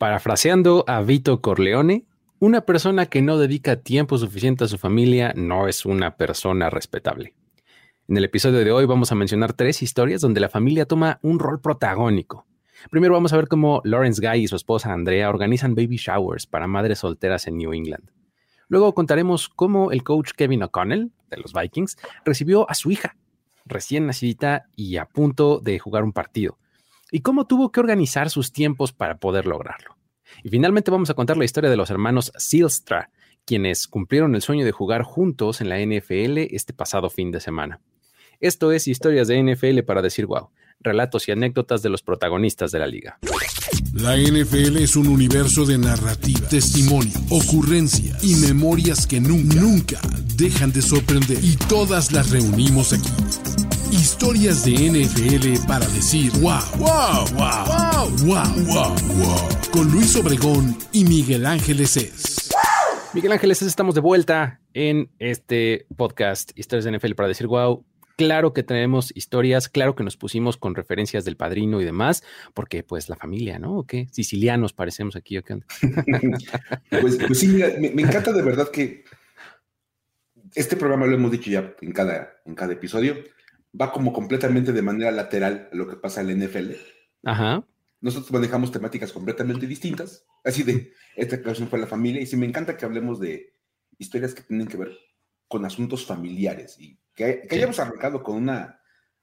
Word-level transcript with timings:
Parafraseando 0.00 0.82
a 0.86 1.02
Vito 1.02 1.42
Corleone, 1.42 2.06
una 2.38 2.62
persona 2.62 3.04
que 3.04 3.20
no 3.20 3.36
dedica 3.36 3.82
tiempo 3.82 4.16
suficiente 4.16 4.64
a 4.64 4.66
su 4.66 4.78
familia 4.78 5.34
no 5.36 5.68
es 5.68 5.84
una 5.84 6.16
persona 6.16 6.70
respetable. 6.70 7.34
En 8.08 8.16
el 8.16 8.24
episodio 8.24 8.60
de 8.60 8.72
hoy 8.72 8.86
vamos 8.86 9.12
a 9.12 9.14
mencionar 9.14 9.52
tres 9.52 9.82
historias 9.82 10.22
donde 10.22 10.40
la 10.40 10.48
familia 10.48 10.86
toma 10.86 11.18
un 11.20 11.38
rol 11.38 11.60
protagónico. 11.60 12.46
Primero 12.90 13.12
vamos 13.12 13.34
a 13.34 13.36
ver 13.36 13.46
cómo 13.46 13.82
Lawrence 13.84 14.26
Guy 14.26 14.44
y 14.44 14.48
su 14.48 14.56
esposa 14.56 14.90
Andrea 14.90 15.28
organizan 15.28 15.74
baby 15.74 15.98
showers 15.98 16.46
para 16.46 16.66
madres 16.66 17.00
solteras 17.00 17.46
en 17.46 17.58
New 17.58 17.74
England. 17.74 18.08
Luego 18.68 18.94
contaremos 18.94 19.50
cómo 19.50 19.92
el 19.92 20.02
coach 20.02 20.30
Kevin 20.34 20.62
O'Connell, 20.62 21.12
de 21.28 21.36
los 21.36 21.52
Vikings, 21.52 21.98
recibió 22.24 22.64
a 22.70 22.72
su 22.72 22.90
hija, 22.90 23.18
recién 23.66 24.06
nacida 24.06 24.64
y 24.74 24.96
a 24.96 25.04
punto 25.04 25.60
de 25.60 25.78
jugar 25.78 26.04
un 26.04 26.14
partido, 26.14 26.56
y 27.10 27.20
cómo 27.20 27.46
tuvo 27.46 27.72
que 27.72 27.80
organizar 27.80 28.30
sus 28.30 28.52
tiempos 28.52 28.92
para 28.92 29.18
poder 29.18 29.46
lograrlo. 29.46 29.96
Y 30.42 30.48
finalmente 30.48 30.90
vamos 30.90 31.10
a 31.10 31.14
contar 31.14 31.36
la 31.36 31.44
historia 31.44 31.70
de 31.70 31.76
los 31.76 31.90
hermanos 31.90 32.32
Silstra, 32.36 33.10
quienes 33.44 33.88
cumplieron 33.88 34.34
el 34.34 34.42
sueño 34.42 34.64
de 34.64 34.72
jugar 34.72 35.02
juntos 35.02 35.60
en 35.60 35.68
la 35.68 35.78
NFL 35.78 36.38
este 36.54 36.72
pasado 36.72 37.10
fin 37.10 37.30
de 37.30 37.40
semana. 37.40 37.80
Esto 38.38 38.72
es 38.72 38.88
Historias 38.88 39.28
de 39.28 39.42
NFL 39.42 39.80
para 39.80 40.02
decir 40.02 40.26
wow, 40.26 40.50
relatos 40.80 41.28
y 41.28 41.32
anécdotas 41.32 41.82
de 41.82 41.90
los 41.90 42.02
protagonistas 42.02 42.70
de 42.70 42.78
la 42.78 42.86
liga. 42.86 43.18
La 43.92 44.16
NFL 44.16 44.76
es 44.78 44.96
un 44.96 45.08
universo 45.08 45.66
de 45.66 45.78
narrativa, 45.78 46.48
testimonio, 46.48 47.12
ocurrencia 47.28 48.16
y 48.22 48.36
memorias 48.36 49.06
que 49.06 49.20
nunca, 49.20 49.60
nunca 49.60 50.00
dejan 50.36 50.72
de 50.72 50.80
sorprender. 50.80 51.38
Y 51.42 51.56
todas 51.56 52.12
las 52.12 52.30
reunimos 52.30 52.92
aquí. 52.92 53.10
Historias 53.92 54.64
de 54.64 54.72
NFL 54.72 55.66
para 55.66 55.86
decir 55.88 56.30
wow, 56.40 56.60
wow, 56.78 57.26
wow, 57.34 57.64
wow, 57.66 58.10
wow, 58.24 58.64
wow, 58.66 58.94
wow. 59.16 59.48
Con 59.72 59.90
Luis 59.90 60.14
Obregón 60.16 60.76
y 60.92 61.04
Miguel 61.04 61.44
Ángeles 61.44 61.96
es. 61.96 62.50
Miguel 63.12 63.32
Ángeles, 63.32 63.62
estamos 63.62 63.96
de 63.96 64.00
vuelta 64.00 64.60
en 64.74 65.10
este 65.18 65.86
podcast 65.96 66.52
Historias 66.56 66.84
de 66.84 66.98
NFL 66.98 67.14
para 67.14 67.28
decir 67.28 67.48
wow. 67.48 67.84
Claro 68.16 68.52
que 68.52 68.62
tenemos 68.62 69.12
historias, 69.16 69.68
claro 69.68 69.96
que 69.96 70.04
nos 70.04 70.16
pusimos 70.16 70.56
con 70.56 70.74
referencias 70.74 71.24
del 71.24 71.36
padrino 71.36 71.80
y 71.80 71.84
demás, 71.84 72.22
porque 72.54 72.84
pues 72.84 73.08
la 73.08 73.16
familia, 73.16 73.58
¿no? 73.58 73.78
¿O 73.78 73.86
qué? 73.86 74.06
Sicilianos 74.12 74.72
parecemos 74.72 75.16
aquí, 75.16 75.38
¿o 75.38 75.42
qué 75.42 75.54
onda? 75.54 75.66
pues, 77.00 77.16
pues, 77.26 77.38
sí, 77.38 77.48
mira, 77.48 77.68
me, 77.78 77.90
me, 77.90 78.02
encanta 78.02 78.32
de 78.32 78.42
verdad 78.42 78.70
que 78.70 79.04
este 80.54 80.76
programa 80.76 81.06
lo 81.06 81.14
hemos 81.14 81.30
dicho 81.32 81.50
ya 81.50 81.74
en 81.80 81.92
cada, 81.92 82.40
en 82.44 82.54
cada 82.54 82.72
episodio 82.72 83.16
va 83.78 83.92
como 83.92 84.12
completamente 84.12 84.72
de 84.72 84.82
manera 84.82 85.10
lateral 85.10 85.68
a 85.72 85.76
lo 85.76 85.88
que 85.88 85.96
pasa 85.96 86.20
en 86.20 86.26
la 86.28 86.46
NFL. 86.46 86.72
Ajá. 87.24 87.64
Nosotros 88.00 88.32
manejamos 88.32 88.72
temáticas 88.72 89.12
completamente 89.12 89.66
distintas, 89.66 90.24
así 90.42 90.62
de, 90.62 90.92
esta 91.16 91.36
ocasión 91.36 91.68
fue 91.68 91.78
la 91.78 91.86
familia, 91.86 92.22
y 92.22 92.26
sí 92.26 92.36
me 92.36 92.46
encanta 92.46 92.76
que 92.76 92.86
hablemos 92.86 93.20
de 93.20 93.54
historias 93.98 94.34
que 94.34 94.42
tienen 94.42 94.66
que 94.66 94.78
ver 94.78 94.96
con 95.46 95.64
asuntos 95.64 96.06
familiares, 96.06 96.78
y 96.78 96.98
que, 97.14 97.42
que 97.46 97.56
hayamos 97.56 97.78
arrancado 97.78 98.22
con 98.22 98.36
una 98.36 98.79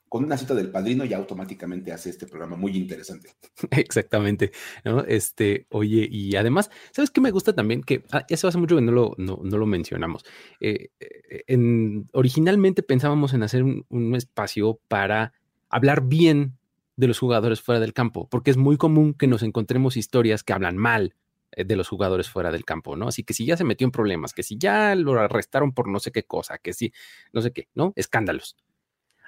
con 0.09 0.23
una 0.23 0.37
cita 0.37 0.53
del 0.53 0.71
padrino 0.71 1.05
ya 1.05 1.17
automáticamente 1.17 1.91
hace 1.91 2.09
este 2.09 2.27
programa 2.27 2.55
muy 2.55 2.75
interesante. 2.77 3.29
Exactamente, 3.71 4.51
¿no? 4.85 5.03
Este, 5.03 5.67
oye, 5.69 6.07
y 6.09 6.35
además, 6.35 6.69
¿sabes 6.91 7.11
qué 7.11 7.21
me 7.21 7.31
gusta 7.31 7.53
también? 7.53 7.83
Que 7.83 8.03
ah, 8.11 8.25
eso 8.29 8.47
hace 8.47 8.57
mucho 8.57 8.75
que 8.75 8.81
no 8.81 8.91
lo, 8.91 9.13
no, 9.17 9.39
no 9.43 9.57
lo 9.57 9.65
mencionamos. 9.65 10.23
Eh, 10.59 10.89
eh, 10.99 11.43
en, 11.47 12.09
originalmente 12.13 12.83
pensábamos 12.83 13.33
en 13.33 13.43
hacer 13.43 13.63
un, 13.63 13.85
un, 13.89 14.15
espacio 14.15 14.79
para 14.87 15.33
hablar 15.69 16.03
bien 16.05 16.57
de 16.95 17.07
los 17.07 17.19
jugadores 17.19 17.61
fuera 17.61 17.79
del 17.79 17.93
campo, 17.93 18.27
porque 18.29 18.51
es 18.51 18.57
muy 18.57 18.77
común 18.77 19.13
que 19.13 19.27
nos 19.27 19.43
encontremos 19.43 19.97
historias 19.97 20.43
que 20.43 20.53
hablan 20.53 20.77
mal 20.77 21.15
eh, 21.51 21.65
de 21.65 21.75
los 21.75 21.89
jugadores 21.89 22.29
fuera 22.29 22.51
del 22.51 22.65
campo, 22.65 22.95
¿no? 22.95 23.07
Así 23.09 23.23
que 23.23 23.33
si 23.33 23.45
ya 23.45 23.57
se 23.57 23.63
metió 23.63 23.85
en 23.85 23.91
problemas, 23.91 24.33
que 24.33 24.43
si 24.43 24.57
ya 24.57 24.95
lo 24.95 25.19
arrestaron 25.19 25.73
por 25.73 25.89
no 25.89 25.99
sé 25.99 26.11
qué 26.11 26.23
cosa, 26.23 26.57
que 26.57 26.73
si 26.73 26.93
no 27.33 27.41
sé 27.41 27.51
qué, 27.51 27.67
¿no? 27.75 27.93
Escándalos 27.95 28.55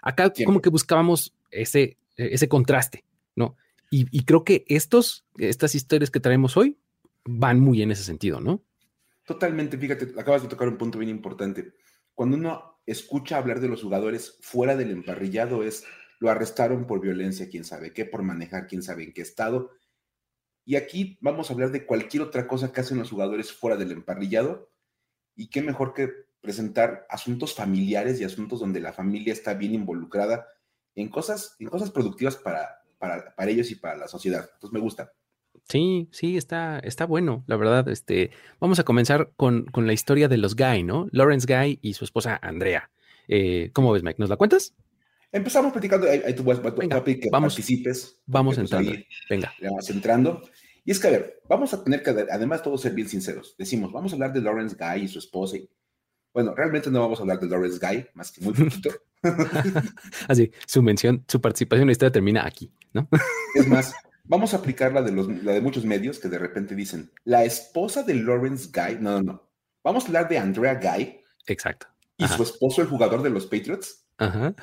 Acá 0.01 0.31
como 0.45 0.61
que 0.61 0.69
buscábamos 0.69 1.33
ese, 1.51 1.97
ese 2.15 2.47
contraste, 2.47 3.03
¿no? 3.35 3.55
Y, 3.91 4.07
y, 4.11 4.23
creo 4.23 4.43
que 4.43 4.65
estos, 4.67 5.25
estas 5.37 5.73
historias 5.73 6.11
que 6.11 6.19
traemos 6.19 6.55
hoy 6.57 6.77
van 7.25 7.59
muy 7.59 7.81
en 7.81 7.91
ese 7.91 8.03
sentido, 8.03 8.39
¿no? 8.39 8.61
Totalmente, 9.25 9.77
fíjate, 9.77 10.13
acabas 10.19 10.43
de 10.43 10.47
tocar 10.47 10.67
un 10.67 10.77
punto 10.77 10.99
bien 10.99 11.09
importante. 11.09 11.73
Cuando 12.13 12.37
uno 12.37 12.79
escucha 12.85 13.37
hablar 13.37 13.59
de 13.59 13.67
los 13.67 13.83
jugadores 13.83 14.37
fuera 14.41 14.75
del 14.75 14.91
emparrillado 14.91 15.63
es, 15.63 15.85
lo 16.19 16.29
arrestaron 16.29 16.85
por 16.85 16.99
violencia, 16.99 17.49
quién 17.49 17.63
sabe 17.63 17.93
qué, 17.93 18.05
por 18.05 18.23
manejar, 18.23 18.67
quién 18.67 18.83
sabe 18.83 19.03
en 19.03 19.13
qué 19.13 19.21
estado. 19.21 19.71
Y 20.65 20.75
aquí 20.75 21.17
vamos 21.21 21.49
a 21.49 21.53
hablar 21.53 21.71
de 21.71 21.85
cualquier 21.85 22.23
otra 22.23 22.47
cosa 22.47 22.71
que 22.71 22.81
hacen 22.81 22.97
los 22.97 23.09
jugadores 23.09 23.51
fuera 23.51 23.77
del 23.77 23.91
emparrillado. 23.91 24.71
Y 25.35 25.49
qué 25.49 25.61
mejor 25.61 25.93
que 25.93 26.09
presentar 26.41 27.05
asuntos 27.09 27.53
familiares 27.53 28.19
y 28.19 28.23
asuntos 28.23 28.59
donde 28.59 28.79
la 28.79 28.93
familia 28.93 29.33
está 29.33 29.53
bien 29.53 29.73
involucrada 29.73 30.47
en 30.95 31.09
cosas, 31.09 31.55
en 31.59 31.67
cosas 31.67 31.91
productivas 31.91 32.35
para, 32.35 32.81
para, 32.97 33.35
para 33.35 33.51
ellos 33.51 33.71
y 33.71 33.75
para 33.75 33.97
la 33.97 34.07
sociedad. 34.07 34.49
Entonces 34.53 34.73
me 34.73 34.79
gusta. 34.79 35.11
Sí, 35.67 36.07
sí, 36.11 36.37
está, 36.37 36.79
está 36.79 37.05
bueno, 37.05 37.43
la 37.47 37.57
verdad. 37.57 37.87
Este, 37.89 38.31
vamos 38.59 38.79
a 38.79 38.83
comenzar 38.83 39.31
con, 39.35 39.65
con 39.65 39.85
la 39.85 39.93
historia 39.93 40.27
de 40.27 40.37
los 40.37 40.55
Guy, 40.55 40.83
¿no? 40.83 41.07
Lawrence 41.11 41.45
Guy 41.47 41.79
y 41.81 41.93
su 41.93 42.05
esposa 42.05 42.39
Andrea. 42.41 42.89
Eh, 43.27 43.69
¿Cómo 43.73 43.91
ves, 43.91 44.03
Mike? 44.03 44.17
¿Nos 44.19 44.29
la 44.29 44.37
cuentas? 44.37 44.73
Empezamos 45.31 45.71
platicando, 45.71 46.09
ahí, 46.09 46.21
ahí 46.25 46.33
tú 46.33 46.43
vas, 46.43 46.59
Venga, 46.75 47.03
que 47.03 47.29
vamos, 47.31 47.53
participes. 47.53 48.19
Vamos 48.25 48.55
pues 48.55 48.65
entrando. 48.65 48.91
Ahí, 48.91 49.05
Venga. 49.29 49.53
Vamos 49.61 49.89
entrando. 49.91 50.41
Y 50.83 50.91
es 50.91 50.99
que, 50.99 51.07
a 51.07 51.11
ver, 51.11 51.41
vamos 51.47 51.71
a 51.73 51.83
tener 51.83 52.01
que, 52.01 52.09
además, 52.09 52.63
todos 52.63 52.81
ser 52.81 52.93
bien 52.93 53.07
sinceros. 53.07 53.55
Decimos, 53.57 53.91
vamos 53.91 54.11
a 54.11 54.15
hablar 54.15 54.33
de 54.33 54.41
Lawrence 54.41 54.75
Guy 54.75 55.03
y 55.03 55.07
su 55.07 55.19
esposa 55.19 55.57
y 55.57 55.69
bueno, 56.33 56.53
realmente 56.55 56.91
no 56.91 57.01
vamos 57.01 57.19
a 57.19 57.23
hablar 57.23 57.39
de 57.39 57.47
Lawrence 57.47 57.79
Guy, 57.79 58.07
más 58.13 58.31
que 58.31 58.41
muy 58.41 58.53
poquito. 58.53 58.91
Así, 60.27 60.51
su 60.65 60.81
mención, 60.81 61.23
su 61.27 61.41
participación 61.41 61.83
en 61.83 61.87
la 61.87 61.91
historia 61.93 62.11
termina 62.11 62.45
aquí, 62.45 62.71
¿no? 62.93 63.07
es 63.55 63.67
más, 63.67 63.93
vamos 64.23 64.53
a 64.53 64.57
aplicar 64.57 64.93
la 64.93 65.01
de, 65.01 65.11
los, 65.11 65.27
la 65.43 65.53
de 65.53 65.61
muchos 65.61 65.85
medios 65.85 66.19
que 66.19 66.29
de 66.29 66.37
repente 66.37 66.75
dicen, 66.75 67.11
la 67.23 67.43
esposa 67.43 68.03
de 68.03 68.15
Lawrence 68.15 68.69
Guy, 68.73 68.97
no, 68.99 69.11
no, 69.17 69.21
no. 69.21 69.49
Vamos 69.83 70.03
a 70.03 70.07
hablar 70.07 70.29
de 70.29 70.37
Andrea 70.37 70.75
Guy. 70.75 71.21
Exacto. 71.47 71.87
Y 72.17 72.25
Ajá. 72.25 72.37
su 72.37 72.43
esposo, 72.43 72.81
el 72.81 72.87
jugador 72.87 73.23
de 73.23 73.29
los 73.29 73.45
Patriots. 73.45 74.05
Ajá. 74.17 74.53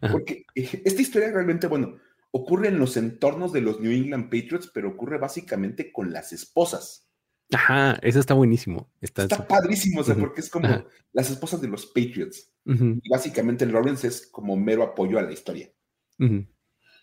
Porque 0.12 0.44
eh, 0.54 0.82
esta 0.84 1.02
historia 1.02 1.30
realmente, 1.32 1.66
bueno, 1.66 1.96
ocurre 2.30 2.68
en 2.68 2.78
los 2.78 2.96
entornos 2.96 3.52
de 3.52 3.62
los 3.62 3.80
New 3.80 3.90
England 3.90 4.24
Patriots, 4.24 4.70
pero 4.72 4.90
ocurre 4.90 5.18
básicamente 5.18 5.90
con 5.90 6.12
las 6.12 6.32
esposas. 6.32 7.07
Ajá, 7.52 7.98
eso 8.02 8.20
está 8.20 8.34
buenísimo. 8.34 8.90
Está, 9.00 9.22
está 9.22 9.46
padrísimo, 9.46 10.00
o 10.00 10.04
sea, 10.04 10.14
uh 10.14 10.18
-huh. 10.18 10.20
porque 10.20 10.40
es 10.40 10.50
como 10.50 10.66
Ajá. 10.66 10.84
las 11.12 11.30
esposas 11.30 11.60
de 11.60 11.68
los 11.68 11.86
Patriots. 11.86 12.52
Uh 12.66 12.72
-huh. 12.72 13.00
Y 13.02 13.08
básicamente 13.08 13.64
Lawrence 13.66 14.06
es 14.06 14.26
como 14.26 14.56
mero 14.56 14.82
apoyo 14.82 15.18
a 15.18 15.22
la 15.22 15.32
historia. 15.32 15.70
Uh 16.18 16.24
-huh. 16.24 16.48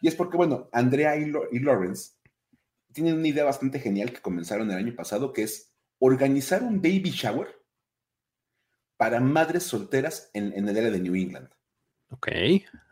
Y 0.02 0.08
es 0.08 0.16
porque, 0.16 0.38
bueno, 0.38 0.70
Andrea 0.72 1.16
y, 1.18 1.26
Lo 1.26 1.44
y, 1.52 1.60
Lawrence 1.60 2.12
tienen 2.94 3.16
una 3.16 3.28
idea 3.28 3.44
bastante 3.44 3.80
genial 3.80 4.12
que 4.12 4.22
comenzaron 4.22 4.70
el 4.70 4.78
año 4.78 4.96
pasado, 4.96 5.34
que 5.34 5.44
es 5.44 5.76
organizar 6.00 6.62
un 6.62 6.82
baby 6.82 7.10
shower 7.12 7.48
para 8.98 9.20
madres 9.20 9.64
solteras 9.64 10.30
en, 10.34 10.54
en 10.54 10.70
el 10.70 10.78
área 10.78 10.92
de 10.92 11.00
New 11.00 11.16
England. 11.16 11.50
Ok, 12.10 12.28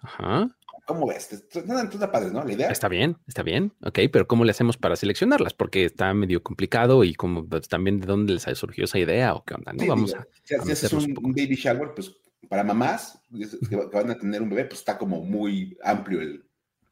ajá. 0.01 0.57
¿Cómo 0.85 1.07
ves? 1.07 1.29
Entonces 1.31 1.93
está 1.93 2.11
padre, 2.11 2.31
¿no? 2.31 2.43
La 2.43 2.51
idea. 2.51 2.69
Está 2.69 2.89
bien, 2.89 3.17
está 3.27 3.41
bien. 3.41 3.73
Ok, 3.81 3.99
pero 4.11 4.27
¿cómo 4.27 4.43
le 4.43 4.51
hacemos 4.51 4.77
para 4.77 4.95
seleccionarlas? 4.95 5.53
Porque 5.53 5.85
está 5.85 6.13
medio 6.13 6.43
complicado 6.43 7.03
y 7.03 7.13
como 7.13 7.47
pues, 7.47 7.69
también 7.69 8.01
de 8.01 8.07
dónde 8.07 8.33
les 8.33 8.43
surgió 8.57 8.83
esa 8.83 8.99
idea 8.99 9.33
o 9.33 9.43
qué 9.45 9.53
onda, 9.53 9.71
¿no? 9.71 9.79
Sí, 9.79 9.87
Vamos 9.87 10.11
digo, 10.11 10.21
a. 10.21 10.27
Si 10.43 10.55
haces 10.71 10.93
un, 10.93 11.17
un, 11.23 11.31
baby 11.31 11.55
shower, 11.55 11.93
pues 11.95 12.11
para 12.49 12.63
mamás 12.63 13.21
que 13.69 13.75
van 13.93 14.11
a 14.11 14.17
tener 14.17 14.41
un 14.41 14.49
bebé, 14.49 14.65
pues 14.65 14.79
está 14.79 14.97
como 14.97 15.23
muy 15.23 15.77
amplio 15.83 16.21
el, 16.21 16.43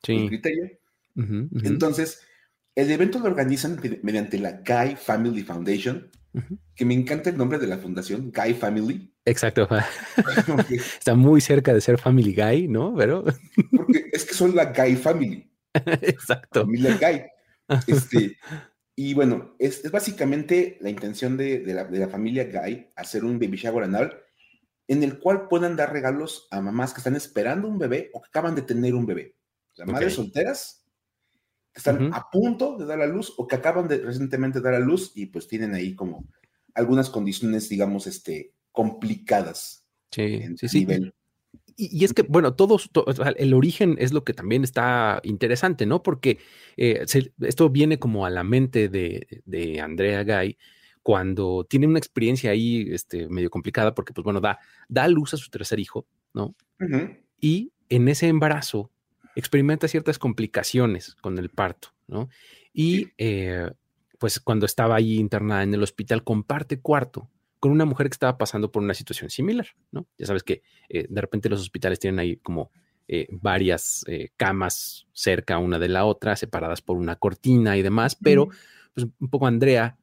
sí. 0.04 0.14
el 0.14 0.28
criterio. 0.30 0.70
Uh 1.16 1.22
-huh, 1.22 1.44
uh 1.44 1.50
-huh. 1.50 1.68
Entonces, 1.68 2.22
el 2.76 2.90
evento 2.92 3.20
lo 3.20 3.26
organizan 3.26 3.80
mediante 4.04 4.40
la 4.40 4.62
Guy 4.66 4.96
Family 4.96 5.44
Foundation, 5.44 6.10
uh 6.34 6.40
-huh. 6.40 6.58
que 6.76 6.86
me 6.86 6.94
encanta 6.94 7.30
el 7.30 7.38
nombre 7.38 7.60
de 7.60 7.68
la 7.68 7.78
fundación, 7.78 8.32
Guy 8.32 8.54
Family. 8.54 9.11
Exacto. 9.26 9.68
Está 10.70 11.16
muy 11.16 11.42
cerca 11.42 11.74
de 11.74 11.82
ser 11.82 11.98
Family 11.98 12.34
Guy, 12.34 12.68
¿no? 12.68 12.96
Pero. 12.96 13.24
Porque 13.72 14.10
es 14.12 14.26
que 14.26 14.34
son 14.34 14.56
la 14.56 14.66
Guy 14.66 14.96
Family. 14.96 15.52
Exacto. 15.74 16.62
Familia 16.62 16.98
Guy. 17.00 17.24
Este, 17.88 18.38
y 18.96 19.14
bueno, 19.14 19.56
es, 19.58 19.86
es 19.86 19.92
básicamente 19.92 20.78
la 20.82 20.90
intención 20.90 21.38
de, 21.38 21.60
de, 21.60 21.74
la, 21.74 21.86
de, 21.86 22.00
la, 22.00 22.10
familia 22.10 22.44
Guy 22.44 22.90
hacer 22.98 23.24
un 23.24 23.40
baby 23.40 23.56
shower 23.56 23.86
anual 23.86 24.22
en 24.90 25.04
el 25.04 25.20
cual 25.20 25.48
puedan 25.48 25.78
dar 25.78 25.94
regalos 25.94 26.50
a 26.52 26.60
mamás 26.60 26.94
que 26.94 26.98
están 26.98 27.16
esperando 27.16 27.70
un 27.70 27.80
bebé 27.80 28.10
o 28.14 28.22
que 28.22 28.28
acaban 28.28 28.56
de 28.56 28.64
tener 28.64 28.94
un 28.94 29.06
bebé. 29.06 29.38
O 29.72 29.76
sea, 29.76 29.86
madres 29.86 30.14
okay. 30.14 30.26
solteras 30.26 30.86
que 31.72 31.80
están 31.80 32.04
uh 32.04 32.10
-huh. 32.10 32.16
a 32.18 32.30
punto 32.30 32.78
de 32.78 32.86
dar 32.86 33.02
a 33.02 33.08
luz 33.08 33.34
o 33.38 33.48
que 33.48 33.56
acaban 33.56 33.88
de 33.88 34.00
recientemente 34.00 34.60
dar 34.60 34.74
a 34.74 34.80
luz 34.80 35.14
y 35.16 35.28
pues 35.28 35.48
tienen 35.48 35.74
ahí 35.74 35.96
como 35.96 36.28
algunas 36.74 37.10
condiciones, 37.10 37.70
digamos, 37.70 38.06
este, 38.08 38.54
complicadas 38.72 39.86
sí, 40.12 40.40
en 40.42 40.58
sí, 40.58 40.68
sí. 40.68 40.80
nivel. 40.80 41.14
y, 41.76 42.04
es 42.04 42.14
que, 42.14 42.24
bueno, 42.24 42.54
todo, 42.54 42.78
el 43.38 43.54
origen 43.54 43.96
es 44.00 44.14
lo 44.14 44.24
que 44.24 44.34
también 44.34 44.64
está 44.64 45.20
interesante, 45.24 45.86
¿no? 45.86 46.04
Porque 46.04 46.40
eh, 46.78 47.06
esto 47.42 47.70
viene 47.70 48.00
como 48.00 48.26
a 48.26 48.30
la 48.30 48.44
mente 48.44 48.90
de, 48.90 49.80
Andrea 49.82 50.24
Guy 50.24 50.58
cuando 51.04 51.66
tiene 51.68 51.88
una 51.88 51.98
experiencia 51.98 52.52
ahí 52.52 52.88
este, 52.92 53.28
medio 53.28 53.50
complicada, 53.50 53.96
porque, 53.96 54.14
pues 54.14 54.24
bueno, 54.24 54.40
da, 54.40 54.60
da 54.88 55.08
luz 55.08 55.34
a 55.34 55.38
su 55.38 55.50
tercer 55.50 55.80
hijo, 55.80 56.06
¿no? 56.34 56.56
Y 57.40 57.72
en 57.90 58.08
ese 58.08 58.28
embarazo 58.28 58.92
experimenta 59.36 59.88
ciertas 59.88 60.20
complicaciones 60.20 61.16
con 61.16 61.38
el 61.38 61.50
parto, 61.50 61.90
¿no? 62.08 62.30
Y 62.74 63.10
eh, 63.18 63.70
pues 64.18 64.40
cuando 64.40 64.66
estaba 64.66 64.96
ahí 64.96 65.18
internada 65.18 65.64
en 65.64 65.74
el 65.74 65.84
hospital, 65.84 66.24
comparte 66.24 66.80
cuarto 66.80 67.30
con 67.62 67.72
una 67.72 67.86
mujer 67.86 68.10
que 68.10 68.16
estaba 68.16 68.40
pasando 68.40 68.72
por 68.72 68.82
una 68.82 68.96
situación 68.96 69.30
similar, 69.30 69.68
¿no? 69.92 70.08
Ya 70.18 70.26
sabes 70.26 70.42
que 70.42 70.64
eh, 70.90 71.06
de 71.08 71.22
repente 71.22 71.48
los 71.48 71.62
hospitales 71.62 72.00
tienen 72.00 72.20
ahí 72.20 72.38
como 72.38 72.72
eh, 73.08 73.28
varias 73.30 74.04
eh, 74.08 74.30
camas 74.36 75.06
cerca 75.14 75.60
una 75.60 75.78
de 75.78 75.88
la 75.88 76.06
otra, 76.06 76.36
separadas 76.36 76.82
por 76.82 76.98
una 76.98 77.18
cortina 77.18 77.78
y 77.78 77.84
demás, 77.84 78.16
pero 78.16 78.50
pues, 78.96 79.06
un 79.20 79.30
poco 79.30 79.46
Andrea 79.46 79.96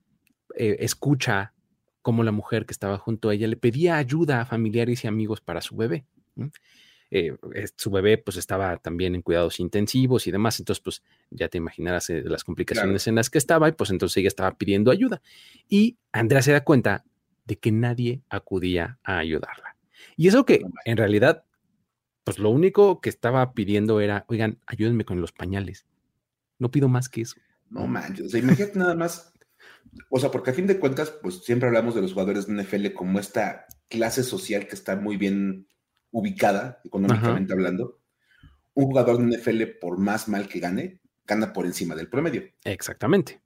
escucha 0.55 1.53
cómo 2.01 2.23
la 2.23 2.33
mujer 2.33 2.65
que 2.65 2.73
estaba 2.73 2.97
junto 2.97 3.29
a 3.29 3.35
ella 3.35 3.49
le 3.49 3.57
pedía 3.57 3.97
ayuda 3.97 4.41
a 4.41 4.47
familiares 4.47 5.05
y 5.05 5.09
amigos 5.09 5.41
para 5.41 5.61
su 5.61 5.77
bebé. 5.77 6.05
su 7.77 7.91
bebé 7.91 8.19
pues 8.19 8.37
estaba 8.37 8.77
también 8.77 9.17
en 9.17 9.23
cuidados 9.23 9.59
intensivos 9.59 10.27
y 10.27 10.31
demás, 10.31 10.61
entonces 10.61 10.81
pues 10.81 11.03
ya 11.31 11.49
te 11.49 11.59
imaginarás 11.59 12.09
las 12.09 12.45
complicaciones 12.45 13.07
en 13.09 13.17
las 13.17 13.31
que 13.31 13.39
estaba 13.39 13.69
y 13.69 13.73
pues 13.73 13.91
entonces 13.91 14.17
ella 14.17 14.29
estaba 14.29 14.57
pidiendo 14.57 14.93
ayuda. 14.93 15.23
Y 15.69 15.99
Andrea 16.13 16.43
se 16.43 16.53
da 16.53 16.65
cuenta 16.65 17.05
de 17.49 17.59
que 17.59 17.73
nadie 17.73 18.23
acudía 18.29 18.99
a 19.03 19.19
ayudarla. 19.19 19.77
Y 20.17 20.29
eso 20.29 20.45
que 20.45 20.61
en 20.85 20.97
realidad, 20.99 21.45
pues 22.23 22.39
lo 22.39 22.51
único 22.51 23.01
que 23.01 23.09
estaba 23.09 23.55
pidiendo 23.55 24.01
era, 24.01 24.27
oigan, 24.29 24.59
ayúdenme 24.67 25.07
con 25.07 25.21
los 25.23 25.33
pañales. 25.33 25.87
No 26.59 26.71
pido 26.71 26.89
más 26.89 27.09
que 27.09 27.23
eso. 27.23 27.37
No 27.71 27.87
manches, 27.87 28.27
o 28.27 28.29
sea, 28.29 28.41
imagínate 28.41 28.79
nada 28.79 28.95
más. 28.95 29.33
O 30.11 30.21
sea, 30.21 30.31
porque 30.31 30.51
a 30.51 30.55
fin 30.55 30.67
de 30.67 30.79
cuentas, 30.79 31.11
pues 31.23 31.43
siempre 31.43 31.69
hablamos 31.69 31.95
de 31.95 32.03
los 32.03 32.13
jugadores 32.13 32.47
de 32.47 32.63
NFL 32.63 32.93
como 32.93 33.19
esta 33.19 33.67
clase 33.89 34.23
social 34.23 34.69
que 34.69 34.75
está 34.75 34.95
muy 34.97 35.17
bien 35.17 35.67
ubicada, 36.11 36.81
económicamente 36.85 37.55
hablando. 37.55 37.99
Un 38.75 38.85
jugador 38.85 39.19
de 39.19 39.39
NFL, 39.39 39.79
por 39.81 39.99
más 39.99 40.29
mal 40.29 40.49
que 40.49 40.61
gane, 40.61 41.01
gana 41.27 41.55
por 41.55 41.65
encima 41.65 41.95
del 41.95 42.11
promedio. 42.11 42.43
Exactamente. 42.65 43.41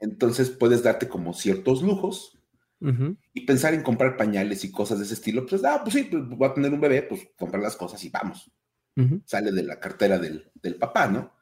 Entonces 0.00 0.50
puedes 0.50 0.82
darte 0.82 1.08
como 1.08 1.32
ciertos 1.32 1.82
lujos 1.82 2.39
y 3.34 3.40
pensar 3.42 3.74
en 3.74 3.82
comprar 3.82 4.16
pañales 4.16 4.64
y 4.64 4.70
cosas 4.70 4.98
de 4.98 5.04
ese 5.04 5.14
estilo, 5.14 5.44
pues, 5.44 5.62
ah, 5.64 5.80
pues 5.82 5.94
sí, 5.94 6.04
pues 6.04 6.26
voy 6.26 6.48
a 6.48 6.54
tener 6.54 6.72
un 6.72 6.80
bebé, 6.80 7.02
pues 7.02 7.28
comprar 7.38 7.62
las 7.62 7.76
cosas 7.76 8.02
y 8.04 8.10
vamos. 8.10 8.50
Sale 9.24 9.52
de 9.52 9.62
la 9.62 9.80
cartera 9.80 10.18
del, 10.18 10.50
papá, 10.78 11.08
¿no? 11.08 11.34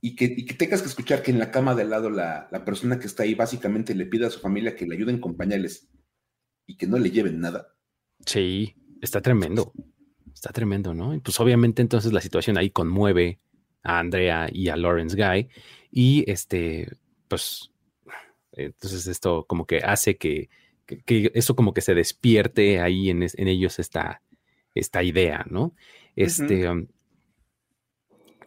Y 0.00 0.16
que, 0.16 0.24
y 0.24 0.46
que, 0.46 0.54
tengas 0.54 0.80
que 0.80 0.88
escuchar 0.88 1.22
que 1.22 1.30
en 1.30 1.38
la 1.38 1.50
cama 1.50 1.74
de 1.74 1.82
al 1.82 1.90
lado 1.90 2.08
la, 2.08 2.48
la, 2.50 2.64
persona 2.64 2.98
que 2.98 3.06
está 3.06 3.24
ahí 3.24 3.34
básicamente 3.34 3.94
le 3.94 4.06
pide 4.06 4.24
a 4.24 4.30
su 4.30 4.40
familia 4.40 4.74
que 4.74 4.86
le 4.86 4.94
ayuden 4.94 5.20
con 5.20 5.36
pañales 5.36 5.90
y 6.66 6.76
que 6.78 6.86
no 6.86 6.98
le 6.98 7.10
lleven 7.10 7.40
nada. 7.40 7.74
Sí, 8.24 8.74
está 9.02 9.20
tremendo. 9.20 9.72
Está 10.32 10.52
tremendo, 10.52 10.94
¿no? 10.94 11.14
Y 11.14 11.20
pues 11.20 11.38
obviamente 11.40 11.82
entonces 11.82 12.14
la 12.14 12.22
situación 12.22 12.56
ahí 12.56 12.70
conmueve 12.70 13.40
a 13.82 13.98
Andrea 13.98 14.48
y 14.50 14.68
a 14.68 14.76
Lawrence 14.76 15.16
Guy 15.16 15.48
y 15.90 16.24
este, 16.30 16.96
pues 17.28 17.69
entonces 18.66 19.06
esto 19.06 19.44
como 19.46 19.66
que 19.66 19.78
hace 19.78 20.16
que, 20.16 20.48
eso 21.06 21.54
como 21.54 21.72
que 21.72 21.80
se 21.80 21.94
despierte 21.94 22.80
ahí 22.80 23.10
en, 23.10 23.22
ellos 23.22 23.78
esta, 23.78 24.22
esta 24.74 25.02
idea, 25.02 25.46
¿no? 25.48 25.74
Este, 26.16 26.68
um, 26.68 26.86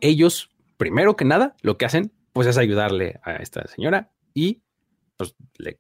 ellos, 0.02 0.50
primero 0.78 1.16
que 1.16 1.26
nada, 1.26 1.56
lo 1.62 1.78
que 1.78 1.86
hacen, 1.86 2.12
pues 2.34 2.48
es 2.48 2.58
ayudarle 2.58 3.20
a 3.24 3.36
esta 3.36 3.66
señora 3.68 4.12
y 4.34 4.62
pues 5.18 5.36
le 5.58 5.80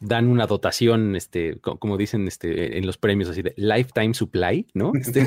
dan 0.00 0.28
una 0.28 0.46
dotación, 0.46 1.16
este, 1.16 1.58
como 1.60 1.96
dicen 1.96 2.28
este, 2.28 2.78
en 2.78 2.86
los 2.86 2.98
premios 2.98 3.30
así 3.30 3.42
de 3.42 3.54
lifetime 3.56 4.14
supply, 4.14 4.66
¿no? 4.74 4.92
Este, 5.00 5.26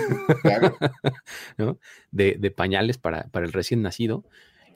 De, 2.12 2.36
de, 2.40 2.52
pañales 2.52 2.98
para, 2.98 3.28
para 3.30 3.46
el 3.46 3.54
recién 3.54 3.82
nacido. 3.82 4.26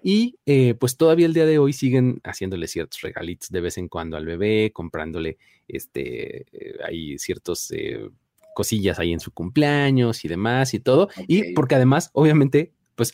Y 0.03 0.39
eh, 0.45 0.73
pues 0.75 0.97
todavía 0.97 1.25
el 1.25 1.33
día 1.33 1.45
de 1.45 1.59
hoy 1.59 1.73
siguen 1.73 2.21
haciéndole 2.23 2.67
ciertos 2.67 3.01
regalitos 3.01 3.49
de 3.49 3.61
vez 3.61 3.77
en 3.77 3.87
cuando 3.87 4.17
al 4.17 4.25
bebé, 4.25 4.71
comprándole 4.73 5.37
este, 5.67 6.41
eh, 6.51 6.79
hay 6.85 7.17
ciertos 7.19 7.71
eh, 7.71 8.09
cosillas 8.55 8.99
ahí 8.99 9.13
en 9.13 9.19
su 9.19 9.31
cumpleaños 9.31 10.25
y 10.25 10.27
demás 10.27 10.73
y 10.73 10.79
todo. 10.79 11.09
Y 11.27 11.53
porque 11.53 11.75
además, 11.75 12.09
obviamente, 12.13 12.73
pues 12.95 13.13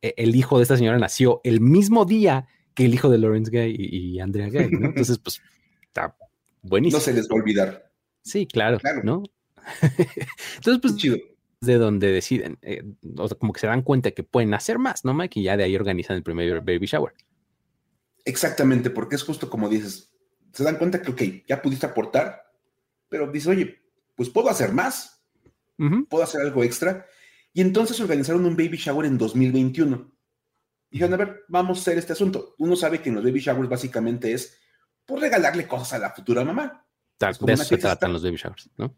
el 0.00 0.36
hijo 0.36 0.58
de 0.58 0.62
esta 0.62 0.76
señora 0.76 0.98
nació 0.98 1.40
el 1.44 1.60
mismo 1.60 2.04
día 2.04 2.46
que 2.74 2.84
el 2.84 2.94
hijo 2.94 3.08
de 3.08 3.18
Lawrence 3.18 3.50
Gay 3.50 3.74
y, 3.76 4.20
Andrea 4.20 4.48
Gay, 4.48 4.70
¿no? 4.70 4.88
Entonces, 4.88 5.18
pues 5.18 5.42
está 5.82 6.16
buenísimo. 6.62 6.98
No 6.98 7.04
se 7.04 7.12
les 7.12 7.28
va 7.28 7.32
a 7.32 7.40
olvidar. 7.40 7.92
Sí, 8.22 8.46
claro, 8.46 8.78
¿no? 9.02 9.24
Entonces, 10.56 10.80
pues 10.80 10.96
chido 10.96 11.16
de 11.60 11.78
donde 11.78 12.12
deciden, 12.12 12.58
eh, 12.62 12.84
o 13.16 13.28
sea, 13.28 13.36
como 13.36 13.52
que 13.52 13.60
se 13.60 13.66
dan 13.66 13.82
cuenta 13.82 14.12
que 14.12 14.22
pueden 14.22 14.54
hacer 14.54 14.78
más, 14.78 15.04
¿no, 15.04 15.14
Mike? 15.14 15.40
Y 15.40 15.44
ya 15.44 15.56
de 15.56 15.64
ahí 15.64 15.76
organizan 15.76 16.16
el 16.16 16.22
primer 16.22 16.60
baby 16.60 16.86
shower. 16.86 17.14
Exactamente, 18.24 18.90
porque 18.90 19.16
es 19.16 19.22
justo 19.22 19.50
como 19.50 19.68
dices, 19.68 20.12
se 20.52 20.64
dan 20.64 20.76
cuenta 20.76 21.02
que, 21.02 21.10
ok, 21.10 21.22
ya 21.48 21.60
pudiste 21.62 21.86
aportar, 21.86 22.42
pero 23.08 23.30
dices, 23.30 23.48
oye, 23.48 23.82
pues 24.14 24.28
puedo 24.28 24.50
hacer 24.50 24.72
más, 24.72 25.24
puedo 26.08 26.24
hacer 26.24 26.42
algo 26.42 26.62
extra. 26.62 27.06
Y 27.52 27.60
entonces 27.60 27.98
organizaron 28.00 28.44
un 28.44 28.56
baby 28.56 28.76
shower 28.76 29.06
en 29.06 29.16
2021. 29.16 30.12
Dijeron, 30.90 31.14
a 31.14 31.16
ver, 31.16 31.44
vamos 31.48 31.78
a 31.78 31.80
hacer 31.80 31.98
este 31.98 32.12
asunto. 32.12 32.54
Uno 32.58 32.76
sabe 32.76 33.00
que 33.00 33.08
en 33.08 33.16
los 33.16 33.24
baby 33.24 33.40
showers 33.40 33.68
básicamente 33.68 34.32
es, 34.32 34.58
por 35.06 35.18
pues, 35.18 35.22
regalarle 35.22 35.66
cosas 35.66 35.94
a 35.94 35.98
la 35.98 36.10
futura 36.10 36.44
mamá. 36.44 36.84
de 37.18 37.52
eso 37.52 37.64
se 37.64 37.78
tratan 37.78 38.12
los 38.12 38.22
baby 38.22 38.36
showers, 38.36 38.70
¿no? 38.76 38.96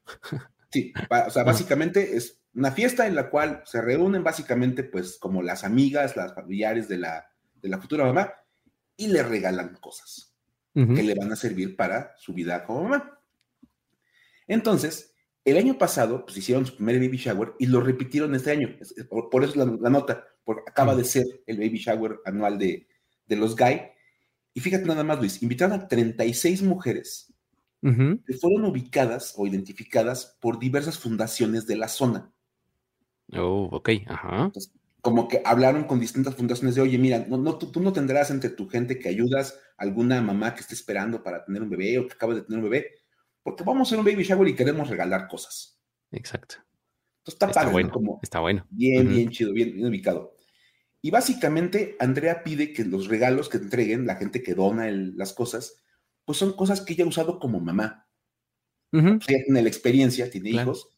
Sí, 0.70 0.92
o 1.26 1.30
sea, 1.30 1.42
básicamente 1.44 2.16
es 2.16 2.39
una 2.54 2.72
fiesta 2.72 3.06
en 3.06 3.14
la 3.14 3.30
cual 3.30 3.62
se 3.64 3.80
reúnen 3.80 4.24
básicamente 4.24 4.82
pues 4.84 5.18
como 5.18 5.42
las 5.42 5.64
amigas, 5.64 6.16
las 6.16 6.34
familiares 6.34 6.88
de 6.88 6.98
la, 6.98 7.30
de 7.60 7.68
la 7.68 7.80
futura 7.80 8.04
mamá 8.04 8.32
y 8.96 9.08
le 9.08 9.22
regalan 9.22 9.76
cosas 9.80 10.34
que 10.72 11.02
le 11.02 11.14
van 11.14 11.32
a 11.32 11.36
servir 11.36 11.76
para 11.76 12.14
su 12.16 12.32
vida 12.32 12.64
como 12.64 12.84
mamá. 12.84 13.18
Entonces, 14.46 15.14
el 15.44 15.56
año 15.56 15.76
pasado 15.76 16.24
pues 16.24 16.36
hicieron 16.38 16.64
su 16.64 16.76
primer 16.76 16.98
baby 17.00 17.16
shower 17.16 17.54
y 17.58 17.66
lo 17.66 17.80
repitieron 17.80 18.34
este 18.34 18.52
año. 18.52 18.76
Por, 19.30 19.44
eso 19.44 19.56
la, 19.56 19.90
nota, 19.90 20.24
porque 20.44 20.62
acaba 20.68 20.94
de 20.94 21.04
ser 21.04 21.24
el 21.46 21.58
baby 21.58 21.78
shower 21.78 22.20
anual 22.24 22.58
de, 22.58 22.86
de 23.26 23.36
los 23.36 23.56
Guy. 23.56 23.80
Y 24.54 24.60
fíjate 24.60 24.84
nada 24.84 25.04
más, 25.04 25.18
Luis, 25.18 25.42
invitaron 25.42 25.80
a 25.80 25.88
36 25.88 26.62
mujeres 26.62 27.32
que 27.82 28.34
fueron 28.34 28.66
ubicadas 28.66 29.34
o 29.36 29.46
identificadas 29.46 30.36
por 30.40 30.58
diversas 30.58 30.98
fundaciones 30.98 31.66
de 31.66 31.76
la 31.76 31.88
zona. 31.88 32.30
Oh, 33.34 33.68
ok, 33.72 33.90
ajá. 34.06 34.52
como 35.00 35.28
que 35.28 35.40
hablaron 35.44 35.84
con 35.84 36.00
distintas 36.00 36.34
fundaciones 36.34 36.74
de, 36.74 36.82
oye, 36.82 36.98
mira, 36.98 37.24
no, 37.28 37.38
no, 37.38 37.56
tú, 37.56 37.80
no 37.80 37.92
tendrás 37.92 38.30
entre 38.30 38.50
tu 38.50 38.68
gente 38.68 38.98
que 38.98 39.08
ayudas 39.08 39.58
a 39.78 39.84
alguna 39.84 40.20
mamá 40.20 40.54
que 40.54 40.60
esté 40.60 40.74
esperando 40.74 41.22
para 41.22 41.44
tener 41.44 41.62
un 41.62 41.70
bebé 41.70 41.98
o 41.98 42.06
que 42.06 42.14
acaba 42.14 42.34
de 42.34 42.42
tener 42.42 42.58
un 42.58 42.70
bebé, 42.70 42.90
porque 43.42 43.64
vamos 43.64 43.80
a 43.80 43.88
hacer 43.88 43.98
un 43.98 44.04
baby 44.04 44.24
shower 44.24 44.48
y 44.48 44.54
queremos 44.54 44.88
regalar 44.88 45.28
cosas. 45.28 45.80
Exacto. 46.10 46.56
Entonces 47.20 47.34
está, 47.34 47.50
padre, 47.50 47.72
bueno, 47.72 47.90
Como 47.90 48.20
está 48.22 48.40
bueno. 48.40 48.66
Bien, 48.70 49.08
bien 49.08 49.30
chido, 49.30 49.52
bien, 49.52 49.84
ubicado. 49.84 50.34
Y 51.02 51.10
básicamente 51.10 51.96
Andrea 51.98 52.42
pide 52.42 52.72
que 52.72 52.84
los 52.84 53.08
regalos 53.08 53.48
que 53.48 53.58
entreguen, 53.58 54.06
la 54.06 54.16
gente 54.16 54.42
que 54.42 54.54
dona 54.54 54.90
las 54.90 55.32
cosas, 55.32 55.76
pues 56.24 56.38
son 56.38 56.52
cosas 56.54 56.82
que 56.82 56.92
ella 56.92 57.04
ha 57.04 57.08
usado 57.08 57.38
como 57.38 57.60
mamá. 57.60 58.06
ella 58.92 59.18
tiene 59.18 59.62
la 59.62 59.68
experiencia, 59.68 60.30
tiene 60.30 60.50
hijos, 60.50 60.90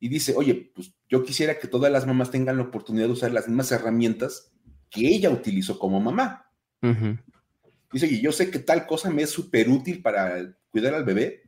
y 0.00 0.08
dice, 0.08 0.34
oye, 0.36 0.70
pues 0.74 0.92
yo 1.08 1.22
quisiera 1.22 1.58
que 1.58 1.68
todas 1.68 1.90
las 1.90 2.06
mamás 2.06 2.30
tengan 2.30 2.56
la 2.56 2.64
oportunidad 2.64 3.06
de 3.06 3.12
usar 3.12 3.32
las 3.32 3.48
mismas 3.48 3.72
herramientas 3.72 4.52
que 4.90 5.08
ella 5.08 5.30
utilizó 5.30 5.78
como 5.78 6.00
mamá. 6.00 6.50
Dice, 7.92 8.06
y 8.06 8.20
yo 8.20 8.32
sé 8.32 8.50
que 8.50 8.58
tal 8.58 8.86
cosa 8.86 9.10
me 9.10 9.22
es 9.22 9.30
súper 9.30 9.68
útil 9.68 10.02
para 10.02 10.56
cuidar 10.70 10.94
al 10.94 11.04
bebé, 11.04 11.42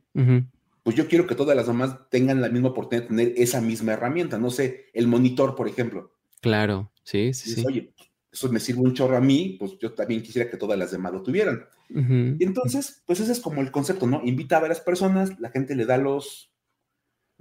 pues 0.83 0.95
yo 0.95 1.07
quiero 1.07 1.27
que 1.27 1.35
todas 1.35 1.55
las 1.55 1.67
mamás 1.67 2.09
tengan 2.09 2.41
la 2.41 2.49
misma 2.49 2.69
oportunidad 2.69 3.03
de 3.03 3.09
tener 3.09 3.33
esa 3.37 3.61
misma 3.61 3.93
herramienta. 3.93 4.37
No 4.37 4.49
sé, 4.49 4.87
el 4.93 5.07
monitor, 5.07 5.55
por 5.55 5.67
ejemplo. 5.67 6.15
Claro, 6.41 6.91
sí, 7.03 7.33
sí. 7.33 7.55
Dice, 7.55 7.67
Oye, 7.67 7.93
eso 8.31 8.49
me 8.49 8.59
sirve 8.59 8.81
un 8.81 8.93
chorro 8.93 9.17
a 9.17 9.21
mí, 9.21 9.57
pues 9.59 9.77
yo 9.79 9.93
también 9.93 10.23
quisiera 10.23 10.49
que 10.49 10.57
todas 10.57 10.79
las 10.79 10.91
demás 10.91 11.13
lo 11.13 11.21
tuvieran. 11.21 11.65
Y 11.89 12.43
entonces, 12.43 13.03
pues 13.05 13.19
ese 13.19 13.33
es 13.33 13.41
como 13.41 13.61
el 13.61 13.69
concepto, 13.69 14.07
¿no? 14.07 14.21
Invita 14.23 14.57
a 14.57 14.61
varias 14.61 14.79
personas, 14.79 15.37
la 15.41 15.49
gente 15.49 15.75
le 15.75 15.85
da 15.85 15.97
los, 15.97 16.50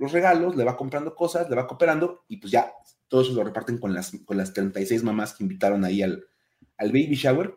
los 0.01 0.13
regalos, 0.13 0.57
le 0.57 0.65
va 0.65 0.77
comprando 0.77 1.15
cosas, 1.15 1.49
le 1.49 1.55
va 1.55 1.67
cooperando 1.67 2.25
y 2.27 2.39
pues 2.39 2.51
ya 2.51 2.73
todos 3.07 3.29
se 3.29 3.35
lo 3.35 3.45
reparten 3.45 3.79
con 3.79 3.93
las, 3.93 4.13
con 4.25 4.37
las 4.37 4.53
36 4.53 5.05
mamás 5.05 5.35
que 5.35 5.45
invitaron 5.45 5.85
ahí 5.85 6.03
al, 6.03 6.25
al 6.79 6.89
baby 6.89 7.15
shower. 7.15 7.55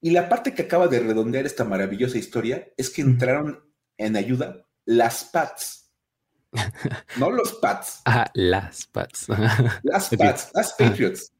Y 0.00 0.10
la 0.10 0.28
parte 0.28 0.54
que 0.54 0.62
acaba 0.62 0.86
de 0.86 1.00
redondear 1.00 1.44
esta 1.44 1.64
maravillosa 1.64 2.18
historia 2.18 2.68
es 2.76 2.88
que 2.88 3.02
entraron 3.02 3.64
en 3.96 4.16
ayuda 4.16 4.64
las 4.84 5.24
PATS. 5.24 5.84
no 7.18 7.30
los 7.30 7.54
Pats. 7.54 8.02
Ah, 8.04 8.30
las 8.34 8.86
Pats. 8.86 9.26
Las 9.82 10.08
Pats, 10.10 10.50
las 10.54 10.72
Patriots. 10.74 11.32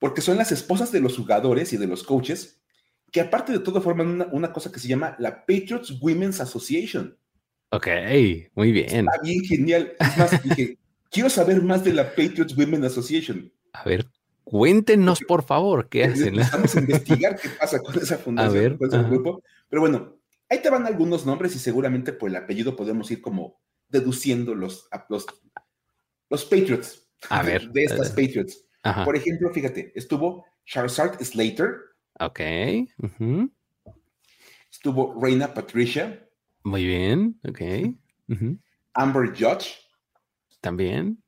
Porque 0.00 0.20
son 0.20 0.36
las 0.36 0.50
esposas 0.50 0.90
de 0.90 1.00
los 1.00 1.16
jugadores 1.16 1.72
y 1.72 1.76
de 1.76 1.86
los 1.86 2.02
coaches 2.02 2.60
que 3.12 3.20
aparte 3.20 3.52
de 3.52 3.60
todo 3.60 3.80
forman 3.80 4.28
una, 4.32 4.52
cosa 4.52 4.70
que 4.70 4.80
se 4.80 4.88
llama 4.88 5.16
la 5.18 5.46
Patriots 5.46 5.94
Women's 6.00 6.40
Association. 6.40 7.16
Ok, 7.76 7.88
muy 8.54 8.72
bien. 8.72 9.06
Está 9.06 9.22
bien 9.22 9.44
genial. 9.44 9.92
Es 9.98 10.16
más, 10.16 10.42
dije, 10.42 10.78
quiero 11.10 11.28
saber 11.28 11.62
más 11.62 11.84
de 11.84 11.92
la 11.92 12.08
Patriots 12.08 12.56
Women's 12.56 12.86
Association. 12.86 13.52
A 13.74 13.84
ver, 13.84 14.06
cuéntenos 14.44 15.20
por 15.20 15.42
favor 15.42 15.90
qué 15.90 16.04
hacen. 16.04 16.36
Vamos 16.52 16.74
a 16.74 16.80
investigar 16.80 17.38
qué 17.38 17.50
pasa 17.50 17.78
con 17.80 17.98
esa 17.98 18.16
fundación, 18.16 18.78
con 18.78 18.88
ese 18.88 19.02
grupo. 19.02 19.42
Pero 19.68 19.82
bueno, 19.82 20.16
ahí 20.48 20.62
te 20.62 20.70
van 20.70 20.86
algunos 20.86 21.26
nombres 21.26 21.54
y 21.54 21.58
seguramente 21.58 22.14
por 22.14 22.30
el 22.30 22.36
apellido 22.36 22.76
podemos 22.76 23.10
ir 23.10 23.20
como 23.20 23.60
deduciendo 23.88 24.54
los, 24.54 24.88
los, 25.10 25.26
los 26.30 26.44
Patriots. 26.46 27.06
A 27.28 27.42
ver. 27.42 27.70
De 27.72 27.84
estas 27.84 28.08
Patriots. 28.10 28.64
Por 29.04 29.16
ejemplo, 29.16 29.50
fíjate, 29.52 29.92
estuvo 29.94 30.46
Charizard 30.64 31.22
Slater. 31.22 31.74
Ok. 32.20 32.40
Estuvo 34.70 35.20
Reina 35.20 35.52
Patricia. 35.52 36.25
Muy 36.66 36.84
bien, 36.84 37.38
ok. 37.48 37.60
Amber 38.94 39.28
Judge. 39.28 39.76
También. 40.60 41.22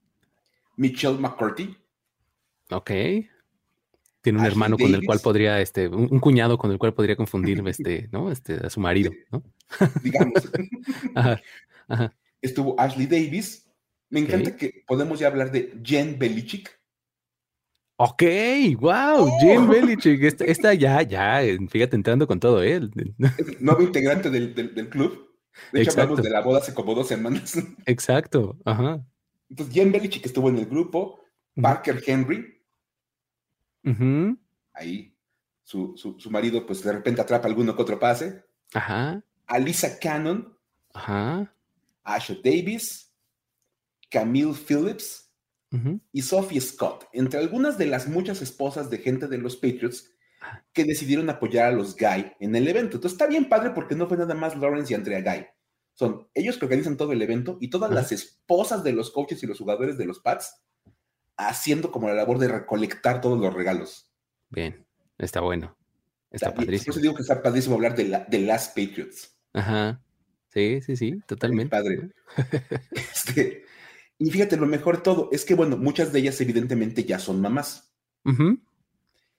Michelle 0.77 1.17
McCarthy. 1.17 1.77
Ok. 2.71 2.91
Tiene 4.21 4.41
un 4.41 4.45
hermano 4.45 4.77
con 4.77 4.93
el 4.93 5.05
cual 5.07 5.21
podría, 5.21 5.61
este, 5.61 5.87
un, 5.87 6.19
cuñado 6.19 6.59
con 6.59 6.73
el 6.73 6.79
cual 6.79 6.93
podría 6.93 7.15
confundir, 7.15 7.63
este, 7.69 8.09
¿no? 8.11 8.33
Este, 8.33 8.55
a 8.55 8.69
su 8.69 8.81
marido, 8.81 9.13
¿no? 9.31 9.45
Digamos. 10.03 10.51
Estuvo 12.43 12.75
Ashley 12.77 13.07
Davis. 13.07 13.71
Me 14.11 14.19
encanta 14.19 14.57
que 14.57 14.83
podemos 14.89 15.21
ya 15.21 15.29
hablar 15.29 15.53
de 15.53 15.81
Jen 15.85 16.19
Belichick. 16.19 16.69
Ok, 17.95 18.23
wow, 18.81 19.21
oh. 19.21 19.39
Jen 19.41 19.69
Belichick. 19.69 20.21
Esta, 20.41 20.75
ya, 20.75 21.03
ya, 21.03 21.43
fíjate, 21.69 21.95
entrando 21.95 22.27
con 22.27 22.41
todo 22.41 22.61
él. 22.61 22.91
¿eh? 22.97 23.13
Nuevo 23.61 23.83
integrante 23.83 24.31
del, 24.31 24.89
club. 24.91 25.28
De 25.73 25.83
hecho, 25.83 25.93
hablamos 25.93 26.23
de 26.23 26.31
la 26.31 26.41
boda 26.41 26.59
hace 26.59 26.75
como 26.75 26.95
dos 26.95 27.09
semanas. 27.09 27.55
Exacto, 27.87 28.57
ajá. 28.65 29.05
Entonces, 29.51 29.75
Jen 29.75 29.93
Belichick 29.93 30.27
estuvo 30.27 30.49
en 30.49 30.59
el 30.59 30.67
grupo. 30.67 31.21
Parker 31.61 32.03
Henry. 32.07 32.63
Ahí, 34.73 35.15
su, 35.65 35.97
su, 35.97 36.31
marido, 36.31 36.65
pues 36.65 36.83
de 36.83 36.93
repente 36.93 37.21
atrapa 37.21 37.49
alguno 37.49 37.75
que 37.75 37.83
otro 37.83 37.99
pase. 37.99 38.45
Ajá. 38.75 39.23
Alisa 39.47 39.99
Cannon. 39.99 40.57
Ajá. 40.93 41.53
Asha 42.05 42.35
Davis. 42.45 43.09
Camille 44.11 44.55
Phillips 44.55 45.31
y 46.13 46.23
Sophie 46.23 46.63
Scott, 46.63 47.05
entre 47.13 47.41
algunas 47.41 47.77
de 47.77 47.87
las 47.87 48.09
muchas 48.09 48.41
esposas 48.41 48.89
de 48.89 48.99
gente 48.99 49.27
de 49.27 49.37
los 49.39 49.57
Patriots. 49.57 50.11
Que 50.73 50.85
decidieron 50.85 51.29
apoyar 51.31 51.69
a 51.69 51.73
los 51.73 51.97
Guy 51.97 52.33
en 52.41 52.55
el 52.57 52.69
evento. 52.69 52.97
Entonces 52.97 53.13
está 53.13 53.27
bien 53.27 53.49
padre 53.49 53.71
porque 53.71 53.95
no 53.95 54.07
fue 54.07 54.17
nada 54.17 54.35
más 54.35 54.57
Lawrence 54.57 54.93
y 54.93 54.97
Andrea 54.97 55.21
Guy. 55.21 55.47
Son 55.95 56.29
ellos 56.35 56.59
que 56.59 56.65
organizan 56.65 56.97
todo 56.97 57.13
el 57.13 57.23
evento 57.23 57.59
y 57.61 57.71
todas 57.71 57.91
las 57.91 58.13
esposas 58.13 58.85
de 58.85 58.93
los 58.93 59.11
coaches 59.11 59.43
y 59.43 59.47
los 59.47 59.59
jugadores 59.59 59.99
de 59.99 60.07
los 60.07 60.21
Pats 60.21 60.63
haciendo 61.37 61.91
como 61.91 62.09
la 62.09 62.15
labor 62.15 62.39
de 62.39 62.49
recolectar 62.49 63.21
todos 63.21 63.41
los 63.41 63.53
regalos. 63.53 64.11
Bien, 64.51 64.87
está 65.19 65.41
bueno. 65.41 65.77
Está, 66.31 66.55
padrísimo. 66.55 66.93
Por 66.93 66.95
eso 66.95 67.01
digo 67.01 67.15
que 67.15 67.23
está 67.23 67.43
padrísimo 67.43 67.77
hablar 67.77 67.97
de, 67.97 68.05
la, 68.05 68.25
de 68.25 68.41
las 68.41 68.69
Patriots. 68.69 69.37
Ajá. 69.55 70.01
Sí, 70.49 70.81
sí, 70.81 70.97
sí, 70.97 71.21
totalmente. 71.27 71.71
Padre. 71.71 72.11
este, 72.93 73.65
y 74.19 74.31
fíjate, 74.31 74.57
lo 74.57 74.67
mejor 74.67 74.97
de 74.97 75.03
todo 75.03 75.29
es 75.33 75.45
que, 75.45 75.55
bueno, 75.55 75.77
muchas 75.77 76.13
de 76.13 76.21
ellas 76.21 76.41
evidentemente 76.41 77.05
ya 77.05 77.19
son 77.19 77.41
mamás. 77.41 77.93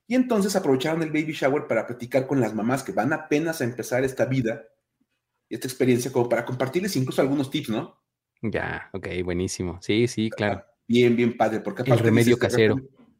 Y 0.09 0.15
entonces 0.15 0.55
aprovecharon 0.55 1.01
el 1.03 1.11
baby 1.11 1.33
shower 1.33 1.67
para 1.67 1.85
platicar 1.85 2.27
con 2.27 2.41
las 2.41 2.53
mamás 2.53 2.83
que 2.83 2.91
van 2.91 3.13
apenas 3.13 3.61
a 3.61 3.63
empezar 3.63 4.03
esta 4.03 4.25
vida, 4.25 4.67
esta 5.47 5.67
experiencia, 5.67 6.11
como 6.11 6.27
para 6.27 6.43
compartirles 6.43 6.95
incluso 6.97 7.21
algunos 7.21 7.49
tips, 7.49 7.69
¿no? 7.69 8.03
Ya, 8.41 8.89
ok, 8.91 9.07
buenísimo. 9.23 9.79
Sí, 9.81 10.07
sí, 10.07 10.29
claro. 10.29 10.65
Bien, 10.87 11.15
bien 11.15 11.37
padre, 11.37 11.61
porque 11.61 11.83
El 11.89 11.99
remedio 11.99 12.37
casero, 12.37 12.75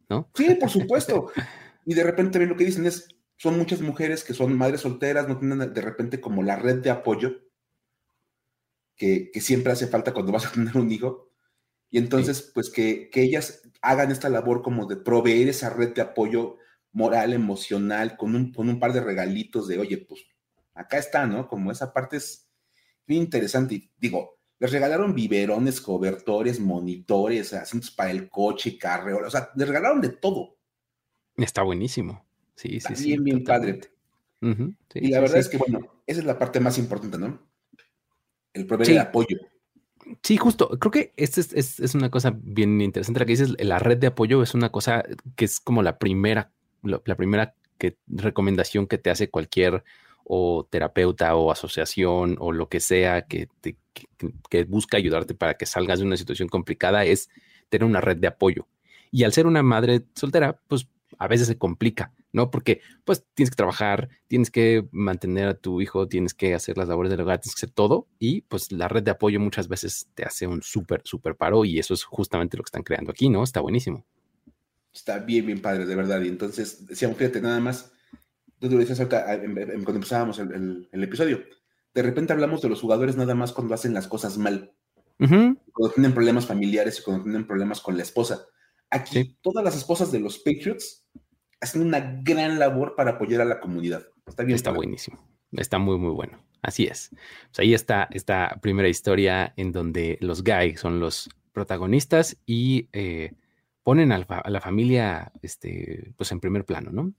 ¿no? 0.09 0.29
Sí, 0.33 0.55
por 0.55 0.69
supuesto. 0.69 1.31
y 1.85 1.93
de 1.93 2.03
repente 2.03 2.31
también 2.31 2.49
lo 2.49 2.57
que 2.57 2.65
dicen 2.65 2.85
es, 2.85 3.07
son 3.37 3.57
muchas 3.57 3.81
mujeres 3.81 4.23
que 4.23 4.33
son 4.33 4.57
madres 4.57 4.81
solteras, 4.81 5.27
no 5.27 5.37
tienen 5.37 5.71
de 5.71 5.81
repente 5.81 6.19
como 6.19 6.43
la 6.43 6.57
red 6.57 6.81
de 6.81 6.89
apoyo 6.89 7.39
que, 8.97 9.29
que 9.31 9.39
siempre 9.39 9.71
hace 9.71 9.87
falta 9.87 10.11
cuando 10.11 10.33
vas 10.33 10.47
a 10.47 10.51
tener 10.51 10.75
un 10.75 10.91
hijo 10.91 11.29
y 11.91 11.97
entonces, 11.97 12.51
pues 12.53 12.69
que, 12.69 13.09
ellas 13.13 13.61
hagan 13.81 14.11
esta 14.11 14.29
labor 14.29 14.61
como 14.61 14.85
de 14.85 14.97
proveer 14.97 15.49
esa 15.49 15.69
red 15.69 15.93
de 15.93 16.01
apoyo 16.01 16.57
moral, 16.91 17.33
emocional, 17.33 18.17
con 18.17 18.35
un, 18.35 18.51
con 18.53 18.69
un 18.69 18.79
par 18.79 18.93
de 18.93 19.01
regalitos 19.01 19.67
de, 19.67 19.79
oye, 19.79 19.97
pues 19.97 20.21
acá 20.73 20.97
está, 20.97 21.25
¿no? 21.25 21.47
Como 21.47 21.71
esa 21.71 21.93
parte 21.93 22.17
es 22.17 22.49
bien 23.05 23.23
interesante. 23.23 23.75
Y 23.75 23.91
digo, 23.97 24.39
les 24.59 24.71
regalaron 24.71 25.15
biberones, 25.15 25.81
cobertores, 25.81 26.59
monitores, 26.59 27.53
asientos 27.53 27.91
para 27.91 28.11
el 28.11 28.29
coche, 28.29 28.77
carreo, 28.77 29.25
o 29.25 29.29
sea, 29.29 29.51
les 29.55 29.67
regalaron 29.67 30.01
de 30.01 30.09
todo. 30.09 30.57
Está 31.37 31.63
buenísimo. 31.63 32.25
Sí, 32.55 32.79
sí, 32.81 32.95
sí. 32.95 33.05
Bien, 33.05 33.23
bien 33.23 33.43
padre. 33.43 33.79
y 34.95 35.07
la 35.07 35.21
verdad 35.21 35.37
es 35.37 35.47
que, 35.47 35.57
bueno, 35.57 35.79
esa 36.05 36.19
es 36.19 36.25
la 36.25 36.37
parte 36.37 36.59
más 36.59 36.77
importante, 36.77 37.17
¿no? 37.17 37.47
El 38.53 38.65
proveer 38.65 38.91
el 38.91 38.97
apoyo. 38.99 39.37
Sí, 40.23 40.37
justo. 40.37 40.69
Creo 40.79 40.91
que 40.91 41.13
esta 41.15 41.39
es, 41.39 41.95
una 41.95 42.09
cosa 42.09 42.35
bien 42.35 42.81
interesante. 42.81 43.19
La 43.19 43.25
que 43.25 43.33
dices, 43.33 43.53
la 43.59 43.79
red 43.79 43.97
de 43.97 44.07
apoyo 44.07 44.41
es 44.43 44.53
una 44.53 44.71
cosa 44.71 45.03
que 45.35 45.45
es 45.45 45.59
como 45.59 45.83
la 45.83 45.99
primera, 45.99 46.51
la, 46.83 46.99
primera 47.15 47.53
que, 47.77 47.97
recomendación 48.07 48.87
que 48.87 48.97
te 48.97 49.09
hace 49.09 49.29
cualquier 49.29 49.83
o 50.23 50.67
terapeuta 50.69 51.35
o 51.35 51.51
asociación 51.51 52.37
o 52.39 52.51
lo 52.51 52.69
que 52.69 52.79
sea 52.79 53.23
que, 53.23 53.47
busca 54.67 54.97
ayudarte 54.97 55.33
para 55.33 55.55
que 55.55 55.65
salgas 55.65 55.99
de 55.99 56.05
una 56.05 56.17
situación 56.17 56.49
complicada 56.49 57.05
es 57.05 57.29
tener 57.69 57.85
una 57.85 58.01
red 58.01 58.17
de 58.17 58.27
apoyo. 58.27 58.67
Y 59.11 59.23
al 59.23 59.33
ser 59.33 59.47
una 59.47 59.63
madre 59.63 60.03
soltera, 60.13 60.59
pues 60.67 60.87
a 61.17 61.27
veces 61.27 61.47
se 61.47 61.57
complica 61.57 62.13
¿no? 62.31 62.51
Porque 62.51 62.81
pues 63.05 63.25
tienes 63.33 63.49
que 63.49 63.55
trabajar, 63.55 64.09
tienes 64.27 64.51
que 64.51 64.87
mantener 64.91 65.47
a 65.47 65.53
tu 65.55 65.81
hijo, 65.81 66.07
tienes 66.07 66.33
que 66.33 66.53
hacer 66.53 66.77
las 66.77 66.87
labores 66.87 67.09
del 67.09 67.21
hogar, 67.21 67.39
tienes 67.39 67.55
que 67.55 67.65
hacer 67.65 67.73
todo 67.73 68.07
y 68.19 68.41
pues 68.41 68.71
la 68.71 68.87
red 68.87 69.03
de 69.03 69.11
apoyo 69.11 69.39
muchas 69.39 69.67
veces 69.67 70.07
te 70.13 70.23
hace 70.23 70.47
un 70.47 70.61
súper, 70.61 71.01
súper 71.05 71.35
paro 71.35 71.65
y 71.65 71.79
eso 71.79 71.93
es 71.93 72.03
justamente 72.03 72.57
lo 72.57 72.63
que 72.63 72.67
están 72.67 72.83
creando 72.83 73.11
aquí, 73.11 73.29
¿no? 73.29 73.43
Está 73.43 73.61
buenísimo. 73.61 74.05
Está 74.93 75.19
bien, 75.19 75.45
bien 75.45 75.61
padre, 75.61 75.85
de 75.85 75.95
verdad. 75.95 76.21
Y 76.21 76.27
entonces, 76.27 76.85
decíamos, 76.87 77.17
fíjate, 77.17 77.41
nada 77.41 77.59
más, 77.59 77.91
tú 78.59 78.69
lo 78.69 78.77
decías 78.77 78.99
ahorita 78.99 79.39
cuando 79.83 79.95
empezábamos 79.95 80.39
el, 80.39 80.87
episodio, 80.91 81.43
de 81.93 82.01
repente 82.01 82.33
hablamos 82.33 82.61
de 82.61 82.69
los 82.69 82.81
jugadores 82.81 83.15
nada 83.15 83.35
más 83.35 83.51
cuando 83.51 83.73
hacen 83.73 83.93
las 83.93 84.07
cosas 84.07 84.37
mal, 84.37 84.73
cuando 85.17 85.93
tienen 85.93 86.13
problemas 86.13 86.45
familiares 86.45 86.99
y 86.99 87.03
cuando 87.03 87.23
tienen 87.23 87.45
problemas 87.45 87.81
con 87.81 87.97
la 87.97 88.03
esposa. 88.03 88.45
Aquí, 88.89 89.37
todas 89.41 89.63
las 89.63 89.75
esposas 89.75 90.11
de 90.11 90.19
los 90.19 90.39
Patriots 90.39 91.05
hacen 91.61 91.81
una 91.81 92.21
gran 92.23 92.57
labor 92.57 92.95
para 92.95 93.11
apoyar 93.11 93.41
a 93.41 93.45
la 93.45 93.59
comunidad. 93.59 94.05
Está 94.25 94.43
bien. 94.43 94.55
Está 94.55 94.71
buenísimo. 94.71 95.19
Está 95.51 95.77
muy, 95.77 95.97
muy 95.97 96.11
bueno. 96.11 96.43
Así 96.61 96.85
es. 96.85 97.09
Pues 97.47 97.59
ahí 97.59 97.73
está 97.73 98.07
esta 98.11 98.59
primera 98.61 98.87
historia 98.87 99.53
en 99.57 99.71
donde 99.71 100.17
los 100.21 100.43
Guy 100.43 100.75
son 100.75 100.99
los 100.99 101.29
protagonistas 101.53 102.37
y 102.45 102.89
eh, 102.93 103.33
ponen 103.89 104.11
a 104.11 104.19
la, 104.19 104.61
familia 104.61 105.31
este, 105.41 106.11
pues 106.15 106.31
en 106.31 106.39
primer 106.39 106.63
plano, 106.63 106.91
¿no? 106.91 107.11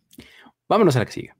Vámonos 0.68 0.94
a 0.94 1.00
la 1.00 1.04
que 1.04 1.10
sigue. 1.10 1.32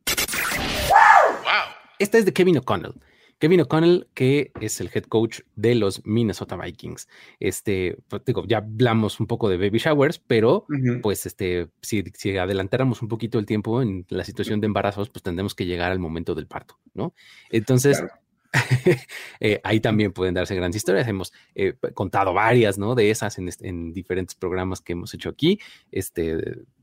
Wow. 0.88 1.72
Esta 2.00 2.18
es 2.18 2.24
de 2.24 2.32
Kevin 2.32 2.58
O'Connell. 2.58 2.94
Kevin 3.38 3.60
O'Connell, 3.60 4.08
que 4.12 4.50
es 4.60 4.80
el 4.80 4.90
head 4.92 5.04
coach 5.04 5.42
de 5.54 5.76
los 5.76 6.04
Minnesota 6.04 6.56
Vikings. 6.56 7.06
Este, 7.38 7.96
pues, 8.08 8.24
digo, 8.24 8.44
ya 8.44 8.56
hablamos 8.56 9.20
un 9.20 9.28
poco 9.28 9.48
de 9.48 9.56
baby 9.56 9.78
showers, 9.78 10.18
pero 10.18 10.66
pues 11.00 11.24
este, 11.26 11.68
si, 11.80 12.02
adelantáramos 12.36 13.00
un 13.00 13.06
poquito 13.06 13.38
el 13.38 13.46
tiempo 13.46 13.82
en 13.82 14.06
la 14.08 14.24
situación 14.24 14.60
de 14.60 14.66
embarazos, 14.66 15.10
pues 15.10 15.22
tendremos 15.22 15.54
que 15.54 15.64
llegar 15.64 15.92
al 15.92 16.00
momento 16.00 16.34
del 16.34 16.48
parto, 16.48 16.80
¿no? 16.92 17.14
Entonces, 17.50 18.02
eh, 19.40 19.60
ahí 19.62 19.80
también 19.80 20.12
pueden 20.12 20.34
darse 20.34 20.54
grandes 20.54 20.78
historias. 20.78 21.06
Hemos 21.08 21.32
eh, 21.54 21.74
contado 21.94 22.32
varias, 22.34 22.78
¿no? 22.78 22.94
De 22.94 23.10
esas 23.10 23.38
en, 23.38 23.50
en, 23.60 23.92
diferentes 23.92 24.34
programas 24.34 24.80
que 24.80 24.92
hemos 24.92 25.14
hecho 25.14 25.28
aquí, 25.28 25.58
este, 25.90 26.36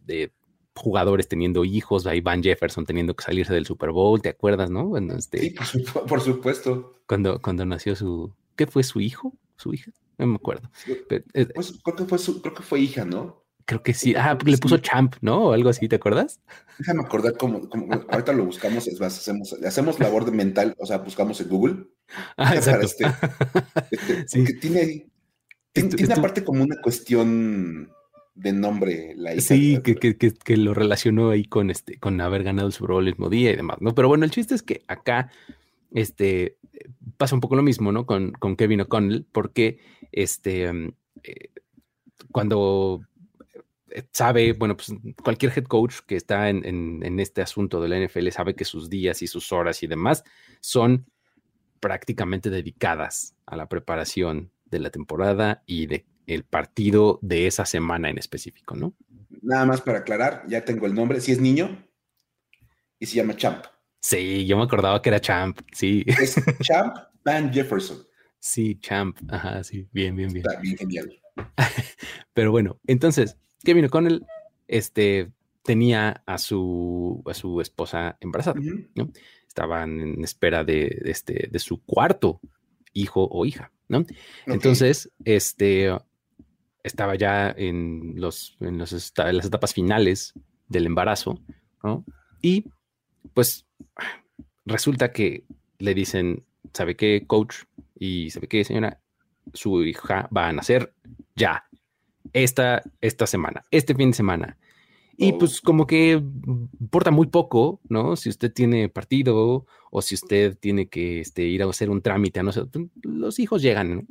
de 0.06 0.32
jugadores 0.78 1.28
teniendo 1.28 1.66
hijos, 1.66 2.06
ahí 2.08 2.22
Van 2.22 2.42
Jefferson 2.42 2.86
teniendo 2.86 3.16
que 3.16 3.24
salirse 3.24 3.54
del 3.54 3.66
Super 3.66 3.92
Bowl, 3.92 4.22
¿te 4.22 4.30
acuerdas, 4.30 4.70
no? 4.70 4.96
este, 4.98 5.40
sí, 5.40 5.56
por, 6.08 6.22
supuesto. 6.22 7.02
Cuando, 7.08 7.42
cuando 7.42 7.66
nació 7.66 7.96
su, 7.96 8.34
¿qué 8.56 8.68
fue 8.68 8.84
su 8.84 9.02
hijo? 9.02 9.34
¿Su 9.58 9.74
hija? 9.74 9.92
No 10.18 10.28
me 10.28 10.36
acuerdo. 10.36 10.70
Eh, 11.10 11.48
pues, 11.54 11.80
creo, 11.84 11.96
que 11.96 12.06
fue 12.06 12.18
su, 12.18 12.42
creo 12.42 12.54
que 12.54 12.64
fue 12.64 12.80
hija, 12.80 13.06
¿no? 13.06 13.44
Creo 13.68 13.84
que 13.84 13.94
sí. 13.94 14.16
Ah, 14.16 14.38
le 14.46 14.58
puso 14.58 14.78
Champ, 14.78 15.16
¿no? 15.20 15.48
O 15.48 15.52
algo 15.52 15.70
así, 15.70 15.90
¿te 15.90 15.98
acuerdas? 15.98 16.40
Déjame 16.80 17.02
acordar 17.02 17.36
cómo, 17.38 17.68
ahorita 18.10 18.32
lo 18.32 18.46
buscamos, 18.46 18.88
es 18.88 18.98
más, 18.98 19.18
hacemos, 19.18 19.54
hacemos 19.62 20.00
labor 20.00 20.24
de 20.24 20.32
mental, 20.32 20.74
o 20.80 20.86
sea, 20.86 21.00
buscamos 21.00 21.42
en 21.42 21.50
Google. 21.50 21.88
Ah, 22.38 22.56
exacto. 22.56 22.86
Este, 22.86 23.06
este, 23.92 24.26
porque 24.40 24.54
tiene, 24.54 25.10
tiene, 25.74 26.14
aparte 26.14 26.46
como 26.46 26.64
una 26.64 26.78
cuestión 26.82 27.92
de 28.36 28.54
nombre 28.54 29.14
la 29.18 29.34
hija. 29.34 29.42
Sí, 29.42 29.82
que, 29.84 29.96
que, 29.96 30.16
que, 30.16 30.58
lo 30.58 30.74
relacionó 30.74 31.32
ahí 31.32 31.44
con 31.44 31.70
este, 31.70 32.00
con 32.00 32.22
haber 32.22 32.44
ganado 32.44 32.68
el 32.68 32.74
Super 32.74 32.94
Bowl 32.94 33.06
el 33.06 33.16
mismo 33.16 33.30
día 33.30 33.52
y 33.52 33.58
demás, 33.58 33.80
¿no? 33.82 33.94
Pero 33.94 34.08
bueno, 34.08 34.24
el 34.24 34.32
chiste 34.32 34.56
es 34.56 34.64
que 34.64 34.84
acá 34.88 35.30
este, 35.92 36.56
pasa 37.18 37.36
un 37.36 37.42
poco 37.42 37.58
lo 37.58 37.64
mismo, 37.64 37.92
¿no? 37.92 38.06
Con, 38.06 38.32
con 38.32 38.56
Kevin 38.56 38.82
O'Connell, 38.82 39.26
porque 39.30 39.80
este, 40.14 40.70
eh, 41.24 41.50
cuando 42.32 43.02
sabe, 44.12 44.54
bueno, 44.54 44.76
pues 44.76 44.94
cualquier 45.24 45.52
head 45.56 45.66
coach 45.66 45.98
que 46.06 46.16
está 46.16 46.50
en, 46.50 46.64
en, 46.66 47.20
este 47.20 47.42
asunto 47.42 47.82
de 47.82 47.90
la 47.90 48.00
NFL 48.00 48.30
sabe 48.30 48.56
que 48.56 48.66
sus 48.66 48.90
días 48.90 49.22
y 49.22 49.28
sus 49.28 49.52
horas 49.52 49.84
y 49.84 49.88
demás 49.88 50.24
son 50.60 51.06
prácticamente 51.80 52.50
dedicadas 52.50 53.36
a 53.46 53.56
la 53.56 53.68
preparación 53.70 54.52
de 54.66 54.80
la 54.80 54.90
temporada 54.90 55.64
y 55.66 55.88
de 55.88 56.06
el 56.28 56.44
partido 56.44 57.20
de 57.22 57.48
esa 57.48 57.66
semana 57.66 58.10
en 58.10 58.18
específico, 58.18 58.76
¿no? 58.76 58.94
Nada 59.42 59.66
más 59.66 59.82
para 59.82 60.00
aclarar, 60.00 60.44
ya 60.48 60.66
tengo 60.66 60.86
el 60.86 60.94
nombre, 60.94 61.22
si 61.22 61.32
es 61.32 61.40
niño 61.40 61.88
y 63.00 63.06
se 63.06 63.16
llama 63.16 63.36
Champ. 63.36 63.66
Sí, 64.02 64.46
yo 64.46 64.58
me 64.58 64.64
acordaba 64.64 65.02
que 65.02 65.10
era 65.10 65.22
Champ, 65.22 65.60
sí. 65.72 66.04
Es 66.06 66.36
Champ 66.62 66.96
Van 67.24 67.52
Jefferson. 67.52 68.06
Sí, 68.40 68.78
Champ, 68.80 69.18
ajá, 69.30 69.64
sí, 69.64 69.88
bien, 69.92 70.16
bien, 70.16 70.32
bien. 70.32 70.46
Está 70.46 70.60
bien 70.60 70.78
genial. 70.78 71.22
Pero 72.34 72.52
bueno, 72.52 72.80
entonces, 72.88 73.38
Kevin 73.68 73.84
O'Connell 73.84 74.26
este, 74.70 75.30
tenía 75.62 76.24
a 76.26 76.38
su, 76.38 77.22
a 77.26 77.34
su 77.34 77.60
esposa 77.60 78.18
embarazada, 78.22 78.62
¿no? 78.96 79.12
Estaban 79.46 80.00
en 80.00 80.24
espera 80.24 80.64
de, 80.64 81.02
este, 81.04 81.50
de 81.52 81.60
su 81.60 81.84
cuarto 81.84 82.40
hijo 82.94 83.28
o 83.30 83.46
hija, 83.46 83.74
¿no? 83.90 84.06
Entonces, 84.46 85.12
este, 85.26 85.94
estaba 86.82 87.16
ya 87.16 87.54
en, 87.58 88.14
los, 88.16 88.56
en, 88.62 88.78
los, 88.78 89.14
las 89.18 89.46
etapas 89.46 89.74
finales 89.74 90.34
del 90.70 90.86
embarazo, 90.86 91.42
¿no? 91.84 92.06
Y 92.42 92.72
pues 93.34 93.66
resulta 94.66 95.12
que 95.12 95.44
le 95.80 95.94
dicen, 95.94 96.46
¿sabe 96.74 96.96
qué, 96.96 97.26
coach? 97.28 97.64
Y 98.00 98.30
¿sabe 98.30 98.48
qué, 98.48 98.64
señora? 98.64 99.02
Su 99.54 99.84
hija 99.84 100.30
va 100.34 100.48
a 100.48 100.54
nacer 100.54 100.94
ya, 101.36 101.68
esta, 102.44 102.84
esta 103.02 103.28
semana, 103.28 103.64
este 103.72 103.96
fin 103.96 104.12
de 104.12 104.18
semana. 104.18 104.58
Y 105.18 105.32
oh. 105.32 105.38
pues 105.40 105.62
como 105.62 105.88
que 105.88 106.12
importa 106.80 107.10
muy 107.10 107.28
poco, 107.28 107.82
¿no? 107.90 108.16
Si 108.16 108.30
usted 108.30 108.54
tiene 108.54 108.88
partido 108.88 109.66
o 109.90 110.02
si 110.02 110.16
usted 110.16 110.56
tiene 110.58 110.90
que 110.90 111.22
este, 111.22 111.44
ir 111.44 111.64
a 111.64 111.70
hacer 111.70 111.90
un 111.90 112.02
trámite, 112.02 112.44
no 112.44 112.52
sé, 112.52 112.66
pues, 112.66 112.86
los 113.02 113.40
hijos 113.40 113.62
llegan, 113.64 113.96
¿no? 113.96 114.06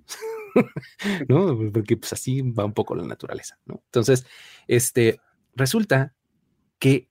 ¿no? 1.28 1.72
Porque 1.72 1.96
pues 1.96 2.12
así 2.12 2.42
va 2.42 2.64
un 2.64 2.72
poco 2.72 2.96
la 2.96 3.04
naturaleza, 3.04 3.58
¿no? 3.66 3.82
Entonces, 3.86 4.26
este, 4.66 5.20
resulta 5.54 6.14
que 6.78 7.08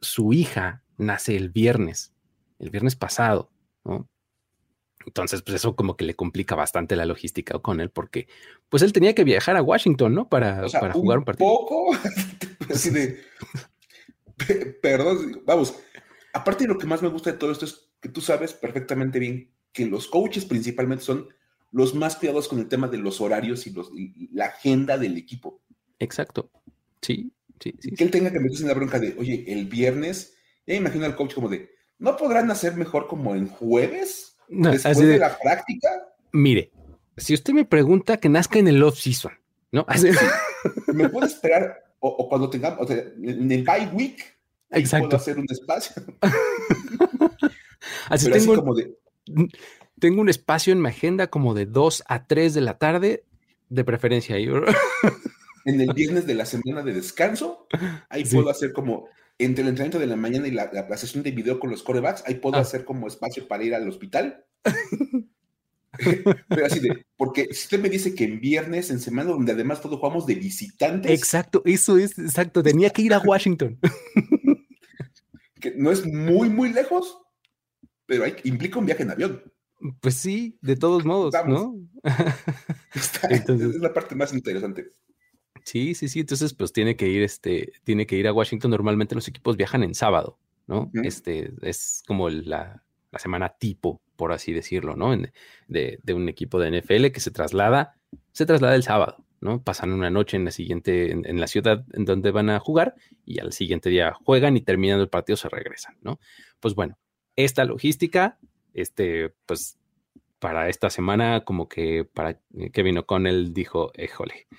su 0.00 0.32
hija 0.32 0.82
nace 0.96 1.36
el 1.36 1.50
viernes, 1.50 2.14
el 2.58 2.70
viernes 2.70 2.96
pasado, 2.96 3.50
¿no? 3.84 4.08
Entonces, 5.06 5.42
pues 5.42 5.56
eso 5.56 5.76
como 5.76 5.96
que 5.96 6.04
le 6.04 6.14
complica 6.14 6.54
bastante 6.54 6.96
la 6.96 7.04
logística 7.04 7.58
con 7.58 7.80
él, 7.80 7.90
porque 7.90 8.26
pues 8.68 8.82
él 8.82 8.92
tenía 8.92 9.14
que 9.14 9.24
viajar 9.24 9.56
a 9.56 9.62
Washington, 9.62 10.14
¿no? 10.14 10.28
Para, 10.28 10.66
para 10.68 10.92
jugar 10.92 11.18
un 11.18 11.24
partido. 11.24 11.48
Poco, 11.48 11.92
así 12.70 12.90
de, 12.90 13.20
perdón, 14.82 15.42
vamos, 15.44 15.74
aparte 16.32 16.64
de 16.64 16.68
lo 16.68 16.78
que 16.78 16.86
más 16.86 17.02
me 17.02 17.08
gusta 17.08 17.32
de 17.32 17.38
todo 17.38 17.52
esto 17.52 17.64
es 17.64 17.90
que 18.00 18.08
tú 18.08 18.20
sabes 18.20 18.52
perfectamente 18.52 19.18
bien 19.18 19.50
que 19.72 19.86
los 19.86 20.06
coaches 20.06 20.44
principalmente 20.44 21.04
son 21.04 21.28
los 21.72 21.94
más 21.94 22.16
cuidados 22.16 22.48
con 22.48 22.60
el 22.60 22.68
tema 22.68 22.86
de 22.88 22.98
los 22.98 23.20
horarios 23.20 23.66
y, 23.66 23.70
los, 23.70 23.90
la 24.32 24.46
agenda 24.46 24.96
del 24.96 25.16
equipo. 25.16 25.60
Exacto. 25.98 26.50
Sí, 27.02 27.32
sí, 27.58 27.74
sí. 27.80 27.90
Que 27.90 28.04
él 28.04 28.10
tenga 28.10 28.30
que 28.30 28.38
meterse 28.38 28.62
en 28.62 28.68
la 28.68 28.74
bronca 28.74 29.00
de, 29.00 29.16
oye, 29.18 29.44
el 29.48 29.66
viernes, 29.66 30.36
ya 30.66 30.74
imagino 30.74 31.04
al 31.04 31.16
coach 31.16 31.34
como 31.34 31.48
de, 31.48 31.70
¿no 31.98 32.16
podrán 32.16 32.50
hacer 32.50 32.76
mejor 32.76 33.08
como 33.08 33.34
en 33.34 33.48
jueves? 33.48 34.33
Después 34.48 34.98
de, 34.98 35.18
la 35.18 35.36
práctica. 35.38 35.88
Mire, 36.32 36.70
si 37.16 37.34
usted 37.34 37.52
me 37.52 37.64
pregunta 37.64 38.16
que 38.18 38.28
nazca 38.28 38.58
en 38.58 38.68
el 38.68 38.82
off-season, 38.82 39.32
¿no? 39.72 39.86
¿Me 40.94 41.08
puede 41.08 41.26
esperar? 41.26 41.84
O, 42.00 42.28
cuando 42.28 42.50
tengamos, 42.50 42.80
o 42.80 42.86
sea, 42.86 42.96
en 42.96 43.50
el 43.50 43.64
bye 43.64 43.88
week, 43.92 44.36
Exacto. 44.70 45.08
puedo 45.08 45.16
hacer 45.16 45.38
un 45.38 45.46
espacio. 45.48 46.02
así 48.08 48.30
tengo, 48.30 48.56
como 48.56 48.74
de, 48.74 48.94
tengo 49.98 50.20
un 50.20 50.28
espacio 50.28 50.72
en 50.72 50.82
mi 50.82 50.88
agenda 50.88 51.28
como 51.28 51.54
de 51.54 51.66
2 51.66 52.04
a 52.06 52.26
3 52.26 52.52
de 52.52 52.60
la 52.60 52.76
tarde, 52.78 53.24
de 53.70 53.84
preferencia. 53.84 54.36
en 55.64 55.80
el 55.80 55.92
viernes 55.94 56.26
de 56.26 56.34
la 56.34 56.44
semana 56.44 56.82
de 56.82 56.92
descanso, 56.92 57.66
ahí 58.08 58.24
puedo 58.24 58.50
hacer 58.50 58.72
como 58.72 59.08
entre 59.38 59.62
el 59.62 59.68
entrenamiento 59.68 59.98
de 59.98 60.06
la 60.06 60.16
mañana 60.16 60.46
y 60.46 60.52
la, 60.52 60.96
sesión 60.96 61.22
de 61.22 61.32
video 61.32 61.58
con 61.58 61.70
los 61.70 61.82
corebacks, 61.82 62.22
ahí 62.26 62.36
puedo 62.36 62.56
ah. 62.56 62.60
hacer 62.60 62.84
como 62.84 63.08
espacio 63.08 63.48
para 63.48 63.64
ir 63.64 63.74
al 63.74 63.88
hospital. 63.88 64.44
Pero 66.48 66.66
así 66.66 66.80
de, 66.80 67.06
porque 67.16 67.46
si 67.52 67.64
usted 67.64 67.80
me 67.80 67.88
dice 67.88 68.14
que 68.14 68.24
en 68.24 68.40
viernes, 68.40 68.90
en 68.90 69.00
semana 69.00 69.30
donde 69.30 69.52
además 69.52 69.80
todos 69.80 69.98
jugamos 69.98 70.26
de 70.26 70.34
visitantes. 70.34 71.10
Exacto, 71.10 71.62
eso 71.64 71.98
es, 71.98 72.18
exacto, 72.18 72.62
tenía 72.62 72.90
que 72.90 73.02
ir 73.02 73.14
a 73.14 73.20
Washington. 73.20 73.78
que 75.60 75.74
no 75.76 75.90
es 75.90 76.04
muy, 76.04 76.48
muy 76.48 76.72
lejos, 76.72 77.18
pero 78.06 78.24
hay, 78.24 78.36
implica 78.44 78.78
un 78.78 78.86
viaje 78.86 79.02
en 79.02 79.10
avión. 79.10 79.42
Pues 80.00 80.14
sí, 80.14 80.58
de 80.62 80.76
todos 80.76 81.04
modos, 81.04 81.34
¿no? 81.46 81.76
Entonces, 83.28 83.74
es 83.74 83.80
la 83.80 83.92
parte 83.92 84.14
más 84.14 84.32
interesante. 84.32 84.92
Sí, 85.64 85.94
sí, 85.94 86.08
sí. 86.08 86.20
Entonces, 86.20 86.54
pues 86.54 86.72
tiene 86.72 86.94
que 86.94 87.08
ir, 87.08 87.22
este, 87.22 87.72
tiene 87.84 88.06
que 88.06 88.16
ir 88.16 88.28
a 88.28 88.32
Washington. 88.32 88.70
Normalmente 88.70 89.14
los 89.14 89.26
equipos 89.28 89.56
viajan 89.56 89.82
en 89.82 89.94
sábado, 89.94 90.38
¿no? 90.66 90.90
Este 91.02 91.52
es 91.62 92.02
como 92.06 92.28
la, 92.28 92.82
semana 93.16 93.48
tipo, 93.48 94.02
por 94.16 94.32
así 94.32 94.52
decirlo, 94.52 94.96
¿no? 94.96 95.16
de, 95.68 96.00
un 96.14 96.28
equipo 96.28 96.58
de 96.58 96.80
NFL 96.80 97.06
que 97.06 97.20
se 97.20 97.30
traslada, 97.30 97.96
se 98.32 98.44
traslada 98.44 98.74
el 98.74 98.82
sábado, 98.82 99.24
¿no? 99.40 99.62
Pasan 99.62 99.92
una 99.92 100.10
noche 100.10 100.36
en 100.36 100.44
la 100.44 100.50
siguiente, 100.50 101.12
en, 101.12 101.40
la 101.40 101.46
ciudad 101.46 101.84
en 101.92 102.04
donde 102.04 102.30
van 102.30 102.50
a 102.50 102.58
jugar 102.58 102.94
y 103.24 103.38
al 103.38 103.52
siguiente 103.52 103.88
día 103.88 104.12
juegan 104.12 104.56
y 104.56 104.60
terminando 104.62 105.02
el 105.02 105.10
partido 105.10 105.36
se 105.36 105.48
regresan, 105.48 105.96
¿no? 106.02 106.18
Pues 106.60 106.74
bueno, 106.74 106.98
esta 107.36 107.64
logística, 107.64 108.38
este, 108.74 109.32
pues 109.46 109.78
para 110.40 110.68
esta 110.68 110.90
semana, 110.90 111.44
como 111.44 111.68
que 111.68 112.04
para 112.04 112.38
Kevin 112.72 112.98
O'Connell 112.98 113.54
dijo, 113.54 113.92
éjole, 113.94 114.34
eh, 114.44 114.56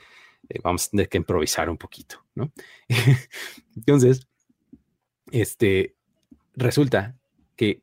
vamos 0.63 0.87
a 0.87 0.89
tener 0.91 1.09
que 1.09 1.17
improvisar 1.17 1.69
un 1.69 1.77
poquito, 1.77 2.23
¿no? 2.35 2.51
Entonces, 3.75 4.27
este, 5.31 5.95
resulta 6.53 7.17
que 7.55 7.81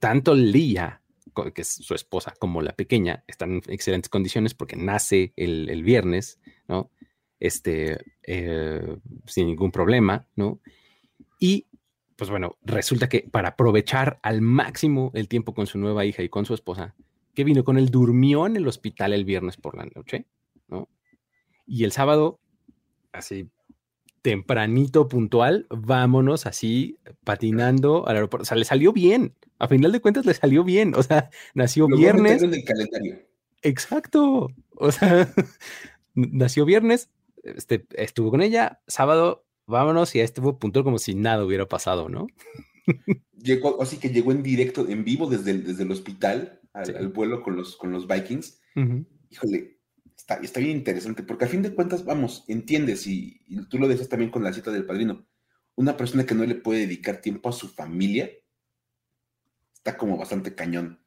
tanto 0.00 0.34
Lía, 0.34 1.02
que 1.54 1.62
es 1.62 1.68
su 1.68 1.94
esposa, 1.94 2.34
como 2.38 2.62
la 2.62 2.72
pequeña, 2.72 3.24
están 3.26 3.52
en 3.52 3.62
excelentes 3.68 4.08
condiciones 4.08 4.54
porque 4.54 4.76
nace 4.76 5.32
el, 5.36 5.82
viernes, 5.82 6.40
¿no? 6.66 6.90
Este, 7.38 7.98
eh, 8.24 8.96
sin 9.26 9.46
ningún 9.46 9.70
problema, 9.70 10.26
¿no? 10.34 10.60
Y, 11.38 11.66
pues 12.16 12.30
bueno, 12.30 12.56
resulta 12.62 13.08
que 13.08 13.28
para 13.30 13.50
aprovechar 13.50 14.18
al 14.22 14.40
máximo 14.40 15.12
el 15.14 15.28
tiempo 15.28 15.54
con 15.54 15.66
su 15.66 15.78
nueva 15.78 16.04
hija 16.04 16.22
y 16.22 16.28
con 16.28 16.44
su 16.44 16.54
esposa, 16.54 16.96
que 17.34 17.44
vino 17.44 17.62
con 17.62 17.78
él, 17.78 17.90
durmió 17.90 18.46
en 18.46 18.56
el 18.56 18.66
hospital 18.66 19.12
el 19.12 19.24
viernes 19.24 19.56
por 19.56 19.76
la 19.76 19.86
noche, 19.94 20.26
¿no? 20.66 20.88
Y 21.68 21.84
el 21.84 21.92
sábado, 21.92 22.40
así 23.12 23.48
tempranito, 24.22 25.08
puntual, 25.08 25.66
vámonos 25.70 26.46
así 26.46 26.98
patinando 27.24 28.06
al 28.08 28.16
aeropuerto. 28.16 28.42
O 28.42 28.46
sea, 28.46 28.56
le 28.56 28.64
salió 28.64 28.92
bien. 28.92 29.34
A 29.58 29.68
final 29.68 29.92
de 29.92 30.00
cuentas 30.00 30.26
le 30.26 30.34
salió 30.34 30.64
bien. 30.64 30.94
O 30.96 31.02
sea, 31.02 31.30
nació 31.54 31.86
viernes. 31.86 32.42
En 32.42 32.52
el 32.52 32.64
calendario. 32.64 33.20
Exacto. 33.62 34.48
O 34.74 34.92
sea, 34.92 35.32
nació 36.14 36.64
viernes, 36.64 37.10
este, 37.42 37.86
estuvo 37.94 38.30
con 38.30 38.42
ella, 38.42 38.80
sábado, 38.86 39.44
vámonos, 39.66 40.14
y 40.14 40.20
estuvo 40.20 40.58
puntual 40.58 40.84
como 40.84 40.98
si 40.98 41.14
nada 41.14 41.44
hubiera 41.44 41.66
pasado, 41.66 42.08
¿no? 42.08 42.26
Llegó, 43.40 43.80
así 43.82 43.98
que 43.98 44.08
llegó 44.08 44.32
en 44.32 44.42
directo, 44.42 44.88
en 44.88 45.04
vivo 45.04 45.28
desde 45.28 45.52
el, 45.52 45.64
desde 45.64 45.84
el 45.84 45.92
hospital 45.92 46.60
al, 46.72 47.08
vuelo 47.08 47.42
con 47.42 47.56
los, 47.56 47.76
con 47.76 47.92
los 47.92 48.06
Vikings. 48.06 48.60
Híjole, 49.30 49.77
está, 50.18 50.60
bien 50.60 50.76
interesante, 50.76 51.22
porque 51.22 51.44
a 51.44 51.48
fin 51.48 51.62
de 51.62 51.74
cuentas, 51.74 52.04
vamos, 52.04 52.44
entiendes, 52.48 53.06
y, 53.06 53.40
tú 53.70 53.78
lo 53.78 53.88
dejas 53.88 54.08
también 54.08 54.30
con 54.30 54.42
la 54.42 54.52
cita 54.52 54.70
del 54.70 54.84
padrino, 54.84 55.26
una 55.76 55.96
persona 55.96 56.26
que 56.26 56.34
no 56.34 56.44
le 56.44 56.56
puede 56.56 56.80
dedicar 56.80 57.20
tiempo 57.20 57.48
a 57.48 57.52
su 57.52 57.68
familia, 57.68 58.30
está 59.72 59.96
como 59.96 60.16
bastante 60.16 60.54
cañón. 60.54 61.00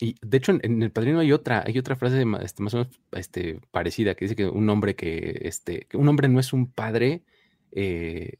Y 0.00 0.16
de 0.22 0.38
hecho, 0.38 0.52
en, 0.60 0.82
el 0.82 0.90
padrino 0.90 1.20
hay 1.20 1.32
otra, 1.32 1.62
hay 1.66 1.78
otra 1.78 1.96
frase 1.96 2.24
este, 2.42 2.62
más 2.62 2.74
o 2.74 2.78
menos 2.78 3.00
este, 3.12 3.60
parecida 3.70 4.14
que 4.14 4.24
dice 4.24 4.36
que 4.36 4.46
un 4.46 4.68
hombre 4.68 4.94
que, 4.96 5.40
este, 5.42 5.88
un 5.94 6.08
hombre 6.08 6.28
no 6.28 6.40
es 6.40 6.52
un 6.52 6.70
padre, 6.70 7.24
eh, 7.72 8.38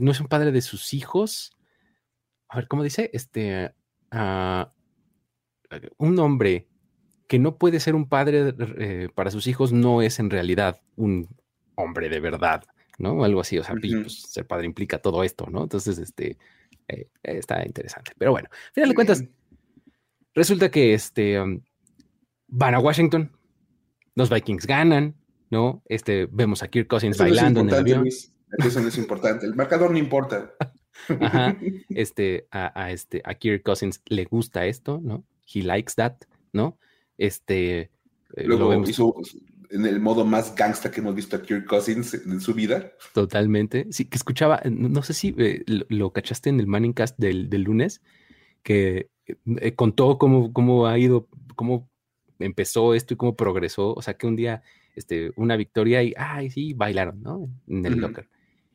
no 0.00 0.10
es 0.10 0.20
un 0.20 0.28
padre 0.28 0.52
de 0.52 0.62
sus 0.62 0.94
hijos. 0.94 1.52
A 2.48 2.56
ver, 2.56 2.68
¿cómo 2.68 2.82
dice? 2.82 3.10
Este, 3.12 3.72
uh, 4.12 4.64
un 5.98 6.18
hombre 6.18 6.68
que 7.26 7.38
no 7.38 7.56
puede 7.56 7.80
ser 7.80 7.94
un 7.94 8.08
padre 8.08 8.54
eh, 8.78 9.08
para 9.14 9.30
sus 9.30 9.46
hijos 9.46 9.72
no 9.72 10.02
es 10.02 10.18
en 10.18 10.30
realidad 10.30 10.80
un 10.96 11.28
hombre 11.74 12.08
de 12.08 12.20
verdad, 12.20 12.64
¿no? 12.98 13.24
Algo 13.24 13.40
así, 13.40 13.58
o 13.58 13.64
sea, 13.64 13.74
pues, 13.74 14.22
ser 14.22 14.46
padre 14.46 14.66
implica 14.66 14.98
todo 14.98 15.24
esto, 15.24 15.46
¿no? 15.50 15.64
Entonces, 15.64 15.98
este, 15.98 16.38
eh, 16.88 17.08
está 17.22 17.64
interesante. 17.64 18.12
Pero 18.16 18.32
bueno, 18.32 18.48
al 18.50 18.72
final 18.72 18.88
de 18.88 18.94
cuentas, 18.94 19.24
resulta 20.34 20.70
que 20.70 20.94
este, 20.94 21.40
um, 21.40 21.60
van 22.48 22.74
a 22.74 22.78
Washington, 22.78 23.32
los 24.14 24.30
Vikings 24.30 24.66
ganan, 24.66 25.14
¿no? 25.50 25.82
Este, 25.86 26.26
vemos 26.30 26.62
a 26.62 26.68
Kirk 26.68 26.88
Cousins 26.88 27.18
bailando 27.18 27.60
en 27.60 27.68
el 27.68 27.74
avión. 27.74 28.06
Eso 28.06 28.80
no 28.80 28.88
es 28.88 28.98
importante, 28.98 29.46
el 29.46 29.54
marcador 29.54 29.90
no 29.90 29.98
importa. 29.98 30.52
Ajá, 31.20 31.56
este, 31.90 32.46
a, 32.50 32.90
este, 32.90 33.20
a 33.24 33.34
Kirk 33.34 33.62
Cousins 33.62 34.00
le 34.06 34.24
gusta 34.24 34.64
esto, 34.66 35.00
¿no? 35.02 35.24
He 35.52 35.62
likes 35.62 35.94
that, 35.96 36.14
¿no? 36.52 36.78
Este. 37.18 37.90
Eh, 38.34 38.44
Luego 38.44 38.82
hizo 38.84 39.14
en 39.70 39.84
el 39.86 40.00
modo 40.00 40.24
más 40.24 40.54
gangsta 40.54 40.90
que 40.90 41.00
hemos 41.00 41.14
visto 41.14 41.36
a 41.36 41.42
Kirk 41.42 41.66
Cousins 41.66 42.14
en 42.14 42.40
su 42.40 42.54
vida. 42.54 42.92
Totalmente. 43.12 43.86
Sí, 43.90 44.04
que 44.06 44.16
escuchaba, 44.16 44.60
no 44.70 45.02
sé 45.02 45.14
si 45.14 45.34
eh, 45.38 45.64
lo, 45.66 46.12
cachaste 46.12 46.50
en 46.50 46.60
el 46.60 46.66
Manning 46.66 46.92
Cast 46.92 47.18
del, 47.18 47.48
lunes, 47.62 48.02
que 48.62 49.10
eh, 49.26 49.74
contó 49.74 50.18
cómo, 50.18 50.52
cómo 50.52 50.86
ha 50.86 50.98
ido, 50.98 51.28
cómo 51.54 51.88
empezó 52.38 52.94
esto 52.94 53.14
y 53.14 53.16
cómo 53.16 53.36
progresó. 53.36 53.94
O 53.94 54.02
sea, 54.02 54.14
que 54.14 54.26
un 54.26 54.36
día, 54.36 54.62
este, 54.94 55.32
una 55.36 55.56
victoria 55.56 56.02
y, 56.02 56.14
ay, 56.16 56.50
sí, 56.50 56.72
bailaron, 56.72 57.22
¿no? 57.22 57.48
En 57.66 57.84
el 57.86 57.96
locker. 57.98 58.28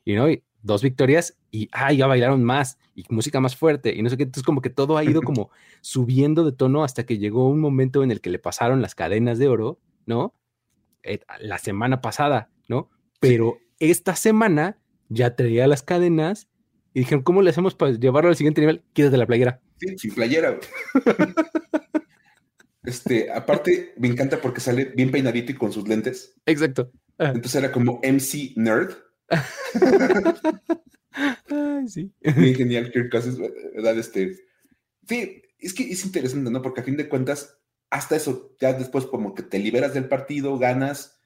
Y 0.03 0.13
no, 0.15 0.27
dos 0.63 0.83
victorias 0.83 1.37
y, 1.51 1.69
ay, 1.71 1.97
ya 1.97 2.07
bailaron 2.07 2.43
más 2.43 2.77
y 2.95 3.05
música 3.09 3.39
más 3.39 3.55
fuerte 3.55 3.93
y 3.95 4.01
no 4.01 4.09
sé 4.09 4.17
qué. 4.17 4.23
Entonces, 4.23 4.43
como 4.43 4.61
que 4.61 4.69
todo 4.69 4.97
ha 4.97 5.03
ido 5.03 5.21
como 5.23 5.49
subiendo 5.81 6.43
de 6.43 6.51
tono 6.51 6.83
hasta 6.83 7.05
que 7.05 7.17
llegó 7.17 7.49
un 7.49 7.59
momento 7.59 8.03
en 8.03 8.11
el 8.11 8.21
que 8.21 8.29
le 8.29 8.39
pasaron 8.39 8.81
las 8.81 8.95
cadenas 8.95 9.39
de 9.39 9.47
oro, 9.47 9.79
¿no? 10.05 10.35
Eh, 11.03 11.19
la 11.39 11.57
semana 11.57 12.01
pasada, 12.01 12.49
¿no? 12.67 12.89
Pero 13.19 13.57
esta 13.79 14.15
semana 14.15 14.77
ya 15.09 15.35
traía 15.35 15.67
las 15.67 15.83
cadenas 15.83 16.47
y 16.93 16.99
dijeron, 16.99 17.23
¿cómo 17.23 17.41
le 17.41 17.49
hacemos 17.49 17.75
para 17.75 17.93
llevarlo 17.93 18.29
al 18.29 18.35
siguiente 18.35 18.61
nivel? 18.61 18.83
de 18.93 19.17
la 19.17 19.25
playera. 19.25 19.61
Sí, 19.77 19.97
sin 19.97 20.13
playera. 20.13 20.59
este, 22.83 23.31
aparte, 23.31 23.93
me 23.97 24.07
encanta 24.07 24.41
porque 24.41 24.61
sale 24.61 24.85
bien 24.95 25.11
peinadito 25.11 25.51
y 25.51 25.55
con 25.55 25.71
sus 25.71 25.87
lentes. 25.87 26.35
Exacto. 26.45 26.91
Entonces 27.17 27.55
era 27.55 27.71
como 27.71 27.99
MC 28.03 28.53
Nerd. 28.55 28.95
Ay, 31.49 31.87
sí. 31.87 32.11
Bien 32.21 32.55
genial, 32.55 32.91
Kirk 32.91 33.11
Cousins, 33.11 33.37
¿verdad? 33.39 33.97
Este, 33.97 34.37
sí, 35.07 35.41
es 35.59 35.73
que 35.73 35.91
es 35.91 36.05
interesante, 36.05 36.49
¿no? 36.49 36.61
Porque 36.61 36.81
a 36.81 36.83
fin 36.83 36.97
de 36.97 37.09
cuentas, 37.09 37.57
hasta 37.89 38.15
eso, 38.15 38.55
ya 38.59 38.73
después 38.73 39.05
como 39.05 39.33
que 39.33 39.43
te 39.43 39.59
liberas 39.59 39.93
del 39.93 40.07
partido, 40.07 40.57
ganas, 40.57 41.21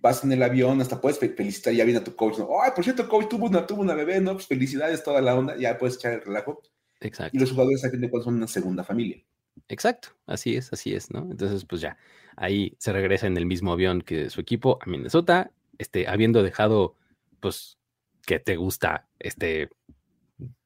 vas 0.00 0.24
en 0.24 0.32
el 0.32 0.42
avión, 0.42 0.80
hasta 0.80 1.00
puedes 1.00 1.18
felicitar, 1.18 1.72
ya 1.72 1.84
viene 1.84 2.00
a 2.00 2.04
tu 2.04 2.16
coach, 2.16 2.38
¿no? 2.38 2.48
Ay, 2.62 2.72
por 2.74 2.84
cierto, 2.84 3.08
coach 3.08 3.28
tuvo 3.28 3.46
una, 3.46 3.66
tuvo 3.66 3.82
una 3.82 3.94
bebé, 3.94 4.20
¿no? 4.20 4.32
Pues 4.32 4.46
felicidades, 4.46 5.04
toda 5.04 5.20
la 5.20 5.34
onda, 5.34 5.56
ya 5.56 5.78
puedes 5.78 5.96
echar 5.96 6.14
el 6.14 6.22
relajo. 6.22 6.60
Exacto. 7.00 7.36
Y 7.36 7.40
los 7.40 7.50
jugadores 7.50 7.84
a 7.84 7.90
fin 7.90 8.00
de 8.00 8.10
cuentas 8.10 8.24
son 8.24 8.34
una 8.34 8.48
segunda 8.48 8.84
familia. 8.84 9.22
Exacto, 9.68 10.08
así 10.26 10.56
es, 10.56 10.72
así 10.72 10.94
es, 10.94 11.10
¿no? 11.10 11.28
Entonces, 11.30 11.64
pues 11.64 11.80
ya, 11.80 11.96
ahí 12.36 12.74
se 12.78 12.92
regresa 12.92 13.26
en 13.26 13.36
el 13.36 13.46
mismo 13.46 13.72
avión 13.72 14.00
que 14.02 14.30
su 14.30 14.40
equipo 14.40 14.78
a 14.80 14.88
Minnesota, 14.88 15.52
este, 15.78 16.08
habiendo 16.08 16.42
dejado, 16.42 16.96
pues, 17.42 17.78
que 18.24 18.38
te 18.38 18.56
gusta, 18.56 19.08
este, 19.18 19.68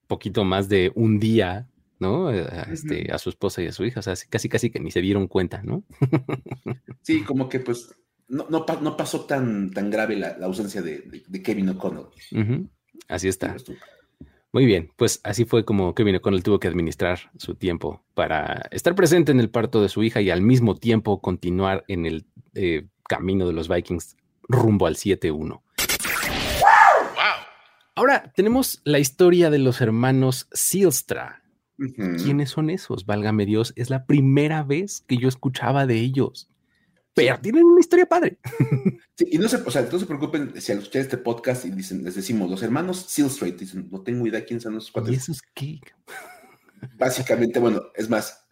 poquito 0.07 0.45
más 0.45 0.69
de 0.69 0.93
un 0.95 1.19
día 1.19 1.69
¿no? 1.99 2.33
Eh, 2.33 2.47
este, 2.71 3.11
a 3.13 3.19
su 3.19 3.31
esposa 3.31 3.63
y 3.63 3.67
a 3.67 3.73
su 3.73 3.85
hija, 3.85 4.01
o 4.01 4.03
sea, 4.03 4.15
casi 4.29 4.49
casi 4.49 4.71
que 4.71 4.81
ni 4.81 4.91
se 4.91 5.01
dieron 5.01 5.29
cuenta, 5.29 5.63
¿no? 5.63 5.83
sí, 7.03 7.23
como 7.23 7.49
que 7.49 7.61
pues 7.61 7.95
no, 8.29 8.47
no, 8.51 8.67
no 8.81 8.97
pasó 8.97 9.25
tan, 9.25 9.71
tan 9.73 9.91
grave 9.91 10.17
la, 10.17 10.37
ausencia 10.43 10.83
de, 10.83 11.03
Kevin 11.43 11.71
O'Connell. 11.71 12.07
Así 13.09 13.29
está. 13.29 13.57
Muy 14.53 14.65
bien, 14.65 14.91
pues 14.97 15.21
así 15.23 15.45
fue 15.45 15.65
como 15.65 15.95
Kevin 15.95 16.17
O'Connell 16.17 16.43
tuvo 16.43 16.59
que 16.59 16.69
administrar 16.69 17.31
su 17.37 17.55
tiempo 17.55 18.05
para 18.15 18.69
estar 18.71 18.95
presente 18.95 19.33
en 19.33 19.41
el 19.41 19.51
parto 19.51 19.83
de 19.83 19.89
su 19.89 20.03
hija 20.03 20.21
y 20.21 20.31
al 20.31 20.41
mismo 20.41 20.77
tiempo 20.77 21.21
continuar 21.21 21.85
en 21.89 22.07
el 22.07 22.27
eh, 22.55 22.87
camino 23.09 23.47
de 23.47 23.53
los 23.53 23.69
Vikings 23.69 24.17
rumbo 24.49 24.87
al 24.87 24.97
7-1. 24.97 25.61
Ahora 27.97 28.33
tenemos 28.37 28.81
la 28.85 29.01
historia 29.01 29.51
de 29.51 29.59
los 29.59 29.81
hermanos 29.81 30.49
Silstra, 30.53 31.43
¿Quiénes 31.77 32.51
son 32.51 32.71
esos? 32.71 33.05
Válgame 33.05 33.45
Dios, 33.45 33.73
es 33.77 33.91
la 33.91 34.07
primera 34.07 34.63
vez 34.63 35.05
que 35.07 35.19
yo 35.19 35.29
escuchaba 35.29 35.87
de 35.87 35.97
ellos. 35.97 36.49
Pero 37.15 37.39
tienen 37.41 37.65
una 37.65 37.81
historia 37.81 38.07
padre. 38.07 38.39
Sí, 39.19 39.27
y 39.33 39.39
no 39.39 39.49
se, 39.49 39.57
o 39.57 39.71
sea, 39.71 39.81
no 39.91 39.99
se 39.99 40.05
preocupen 40.05 40.61
si 40.61 40.73
al 40.73 40.79
escuchar 40.79 41.01
este 41.01 41.17
podcast 41.17 41.65
y 41.65 41.71
dicen, 41.71 42.05
les 42.05 42.17
decimos, 42.17 42.51
los 42.51 42.63
hermanos 42.63 43.07
Silstrate, 43.09 43.57
dicen, 43.57 43.89
no 43.91 44.03
tengo 44.03 44.27
idea 44.27 44.45
quién 44.45 44.61
son 44.61 44.77
esos 44.77 44.91
cuatro. 44.91 45.11
¿Y 45.11 45.17
esos 45.17 45.41
qué? 45.55 45.81
Básicamente, 46.99 47.59
bueno, 47.59 47.81
es 47.95 48.11
más, 48.11 48.47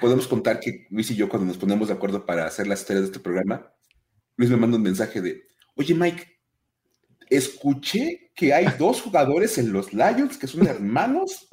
podemos 0.00 0.28
contar 0.28 0.60
que 0.60 0.86
Luis 0.90 1.10
y 1.10 1.16
yo, 1.16 1.28
cuando 1.28 1.48
nos 1.48 1.58
ponemos 1.58 1.88
de 1.88 1.94
acuerdo 1.94 2.24
para 2.24 2.46
hacer 2.46 2.68
las 2.68 2.82
historias 2.82 3.02
de 3.02 3.06
este 3.08 3.18
programa, 3.18 3.72
Luis 4.36 4.48
me 4.48 4.58
manda 4.58 4.76
un 4.76 4.84
mensaje 4.84 5.20
de, 5.20 5.42
oye 5.74 5.92
Mike, 5.92 6.39
escuché 7.30 8.32
que 8.34 8.52
hay 8.52 8.66
dos 8.78 9.00
jugadores 9.02 9.56
en 9.58 9.72
los 9.72 9.92
Lions 9.92 10.36
que 10.36 10.46
son 10.46 10.66
hermanos 10.66 11.48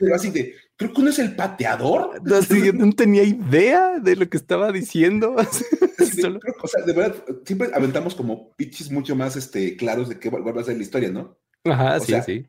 pero 0.00 0.14
así 0.14 0.30
de, 0.30 0.54
creo 0.76 0.94
que 0.94 1.00
uno 1.02 1.10
es 1.10 1.18
el 1.18 1.36
pateador. 1.36 2.22
No, 2.22 2.92
tenía 2.92 3.22
idea 3.22 3.98
de 3.98 4.16
lo 4.16 4.28
que 4.30 4.38
estaba 4.38 4.72
diciendo. 4.72 5.36
o 6.62 6.68
sea, 6.68 6.82
de 6.86 6.92
verdad, 6.94 7.22
siempre 7.44 7.68
aventamos 7.74 8.14
como 8.14 8.50
pitches 8.56 8.90
mucho 8.90 9.14
más 9.14 9.36
este, 9.36 9.76
claros 9.76 10.08
de 10.08 10.18
qué 10.18 10.30
va 10.30 10.58
a 10.58 10.64
ser 10.64 10.78
la 10.78 10.82
historia, 10.82 11.10
¿no? 11.10 11.38
Ajá, 11.64 12.00
sí, 12.00 12.14
sí. 12.24 12.46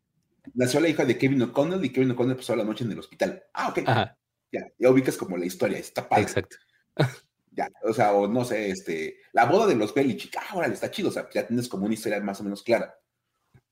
Nació 0.54 0.80
la 0.80 0.88
hija 0.88 1.04
de 1.04 1.17
Kevin 1.17 1.41
O'Connell 1.41 1.84
y 1.84 1.91
Kevin 1.91 2.12
O'Connell 2.12 2.38
pasó 2.38 2.56
la 2.56 2.63
noche 2.63 2.86
en 2.86 2.94
el 2.94 3.00
hospital. 3.00 3.44
Ah, 3.54 3.67
ok. 3.67 3.80
Ajá. 3.86 4.17
Ya, 4.50 4.62
ya 4.80 4.89
ubicas 4.89 5.17
como 5.17 5.36
la 5.36 5.46
historia, 5.46 5.78
está 5.78 6.08
padre. 6.08 6.24
Exacto. 6.24 6.56
Ya, 7.51 7.69
o 7.83 7.93
sea, 7.93 8.13
o 8.13 8.27
no 8.27 8.45
sé, 8.45 8.69
este, 8.69 9.17
la 9.33 9.45
boda 9.45 9.67
de 9.67 9.75
los 9.75 9.93
Belichick, 9.93 10.35
ah, 10.37 10.55
órale, 10.55 10.73
está 10.73 10.89
chido, 10.89 11.09
o 11.09 11.11
sea, 11.11 11.27
ya 11.33 11.45
tienes 11.45 11.67
como 11.67 11.85
una 11.85 11.93
historia 11.93 12.19
más 12.21 12.39
o 12.39 12.43
menos 12.43 12.63
clara 12.63 12.95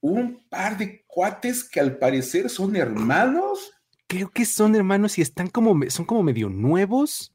un 0.01 0.45
par 0.49 0.77
de 0.77 1.03
cuates 1.07 1.63
que 1.63 1.79
al 1.79 1.97
parecer 1.97 2.49
son 2.49 2.75
hermanos. 2.75 3.71
Creo 4.07 4.29
que 4.29 4.45
son 4.45 4.75
hermanos 4.75 5.17
y 5.17 5.21
están 5.21 5.47
como, 5.47 5.77
son 5.89 6.05
como 6.05 6.23
medio 6.23 6.49
nuevos. 6.49 7.33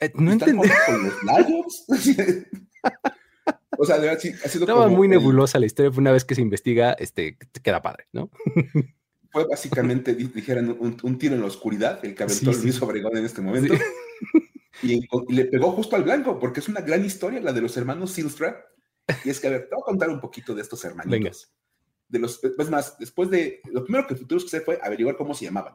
Eh, 0.00 0.12
no 0.14 0.32
entendí. 0.32 0.68
Con 0.86 1.04
los 1.04 1.14
Lions. 1.22 1.84
o 3.78 3.84
sea, 3.84 3.98
de 3.98 4.06
verdad, 4.06 4.20
sí, 4.20 4.32
ha 4.44 4.48
sido 4.48 4.64
Estaba 4.64 4.88
muy 4.88 5.08
nebulosa 5.08 5.58
la 5.58 5.66
historia, 5.66 5.90
una 5.96 6.12
vez 6.12 6.24
que 6.24 6.34
se 6.34 6.42
investiga, 6.42 6.92
este, 6.92 7.36
queda 7.62 7.82
padre, 7.82 8.06
¿no? 8.12 8.30
Fue 9.30 9.46
básicamente, 9.48 10.14
dijeran, 10.14 10.76
un, 10.78 11.18
tiro 11.18 11.34
en 11.34 11.40
la 11.40 11.46
oscuridad, 11.46 12.04
el 12.04 12.14
que 12.14 12.22
aventó 12.22 12.52
Luis 12.52 12.82
Obregón 12.82 13.16
en 13.16 13.24
este 13.24 13.40
momento. 13.40 13.74
Y, 14.82 15.06
le 15.28 15.44
pegó 15.46 15.72
justo 15.72 15.96
al 15.96 16.04
blanco, 16.04 16.38
porque 16.38 16.60
es 16.60 16.68
una 16.68 16.80
gran 16.80 17.04
historia 17.04 17.40
la 17.40 17.52
de 17.52 17.60
los 17.60 17.76
hermanos 17.76 18.12
Silstra. 18.12 18.64
Y 19.24 19.30
es 19.30 19.40
que, 19.40 19.48
a 19.48 19.50
ver, 19.50 19.68
te 19.68 19.74
voy 19.74 19.82
a 19.82 19.86
contar 19.86 20.10
un 20.10 20.20
poquito 20.20 20.54
de 20.54 20.62
estos 20.62 20.84
hermanitos. 20.84 21.10
Venga 21.10 21.32
de 22.12 22.18
los, 22.18 22.40
es 22.44 22.70
más, 22.70 22.96
después 22.98 23.30
de, 23.30 23.60
lo 23.72 23.82
primero 23.84 24.06
que 24.06 24.14
tuvimos 24.14 24.44
que 24.44 24.48
hacer 24.48 24.62
fue 24.62 24.78
averiguar 24.82 25.16
cómo 25.16 25.34
se 25.34 25.46
llamaban. 25.46 25.74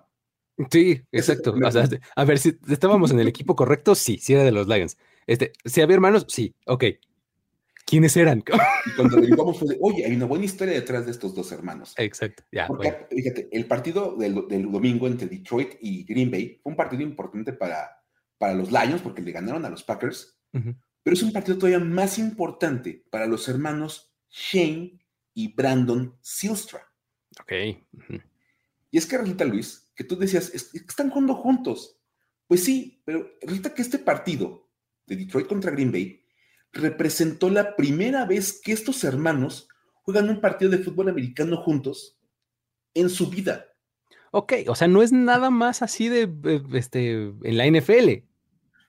Sí, 0.71 1.01
exacto. 1.11 1.53
a 2.15 2.25
ver, 2.25 2.39
si 2.39 2.57
estábamos 2.69 3.11
en 3.11 3.19
el 3.19 3.27
equipo 3.27 3.55
correcto, 3.55 3.95
sí, 3.95 4.17
sí 4.19 4.33
era 4.33 4.43
de 4.43 4.51
los 4.51 4.67
Lions. 4.67 4.97
Este, 5.25 5.51
si 5.65 5.81
había 5.81 5.95
hermanos, 5.95 6.25
sí, 6.29 6.55
ok. 6.65 6.85
¿Quiénes 7.85 8.17
eran? 8.17 8.43
Y 8.85 8.95
cuando 8.95 9.17
averiguamos 9.17 9.59
fue 9.59 9.69
de, 9.69 9.77
oye, 9.81 10.05
hay 10.05 10.15
una 10.15 10.25
buena 10.25 10.45
historia 10.45 10.73
detrás 10.73 11.05
de 11.05 11.11
estos 11.11 11.33
dos 11.33 11.51
hermanos. 11.51 11.93
Exacto, 11.97 12.43
ya. 12.51 12.67
Porque, 12.67 13.07
fíjate, 13.09 13.49
el 13.51 13.65
partido 13.65 14.15
del, 14.15 14.33
domingo 14.71 15.07
entre 15.07 15.27
Detroit 15.27 15.75
y 15.81 16.03
Green 16.03 16.29
Bay 16.29 16.59
fue 16.61 16.71
un 16.71 16.75
partido 16.75 17.01
importante 17.01 17.53
para, 17.53 18.03
para 18.37 18.53
los 18.53 18.71
Lions 18.71 19.01
porque 19.01 19.21
le 19.21 19.31
ganaron 19.31 19.65
a 19.65 19.69
los 19.69 19.83
Packers, 19.83 20.39
pero 20.51 21.13
es 21.13 21.23
un 21.23 21.31
partido 21.31 21.57
todavía 21.57 21.79
más 21.79 22.17
importante 22.19 23.05
para 23.09 23.27
los 23.27 23.47
hermanos 23.47 24.13
Shane 24.29 24.99
y 25.33 25.53
Brandon 25.53 26.17
Silstra. 26.21 26.81
Ok. 27.39 27.51
Y 28.89 28.97
es 28.97 29.05
que 29.05 29.17
resulta, 29.17 29.45
Luis, 29.45 29.91
que 29.95 30.03
tú 30.03 30.17
decías, 30.17 30.53
están 30.53 31.09
jugando 31.09 31.35
juntos. 31.35 31.99
Pues 32.47 32.63
sí, 32.63 33.01
pero 33.05 33.29
resulta 33.41 33.73
que 33.73 33.81
este 33.81 33.99
partido 33.99 34.69
de 35.05 35.15
Detroit 35.17 35.47
contra 35.47 35.71
Green 35.71 35.91
Bay 35.91 36.23
representó 36.71 37.49
la 37.49 37.75
primera 37.75 38.25
vez 38.25 38.61
que 38.61 38.71
estos 38.71 39.03
hermanos 39.03 39.67
juegan 40.03 40.29
un 40.29 40.39
partido 40.39 40.71
de 40.71 40.79
fútbol 40.79 41.09
americano 41.09 41.57
juntos 41.57 42.19
en 42.93 43.09
su 43.09 43.29
vida. 43.29 43.65
Ok, 44.31 44.53
o 44.67 44.75
sea, 44.75 44.87
no 44.87 45.01
es 45.01 45.11
nada 45.11 45.49
más 45.49 45.81
así 45.81 46.09
de, 46.09 46.29
este, 46.73 47.33
en 47.43 47.57
la 47.57 47.65
NFL. 47.65 48.23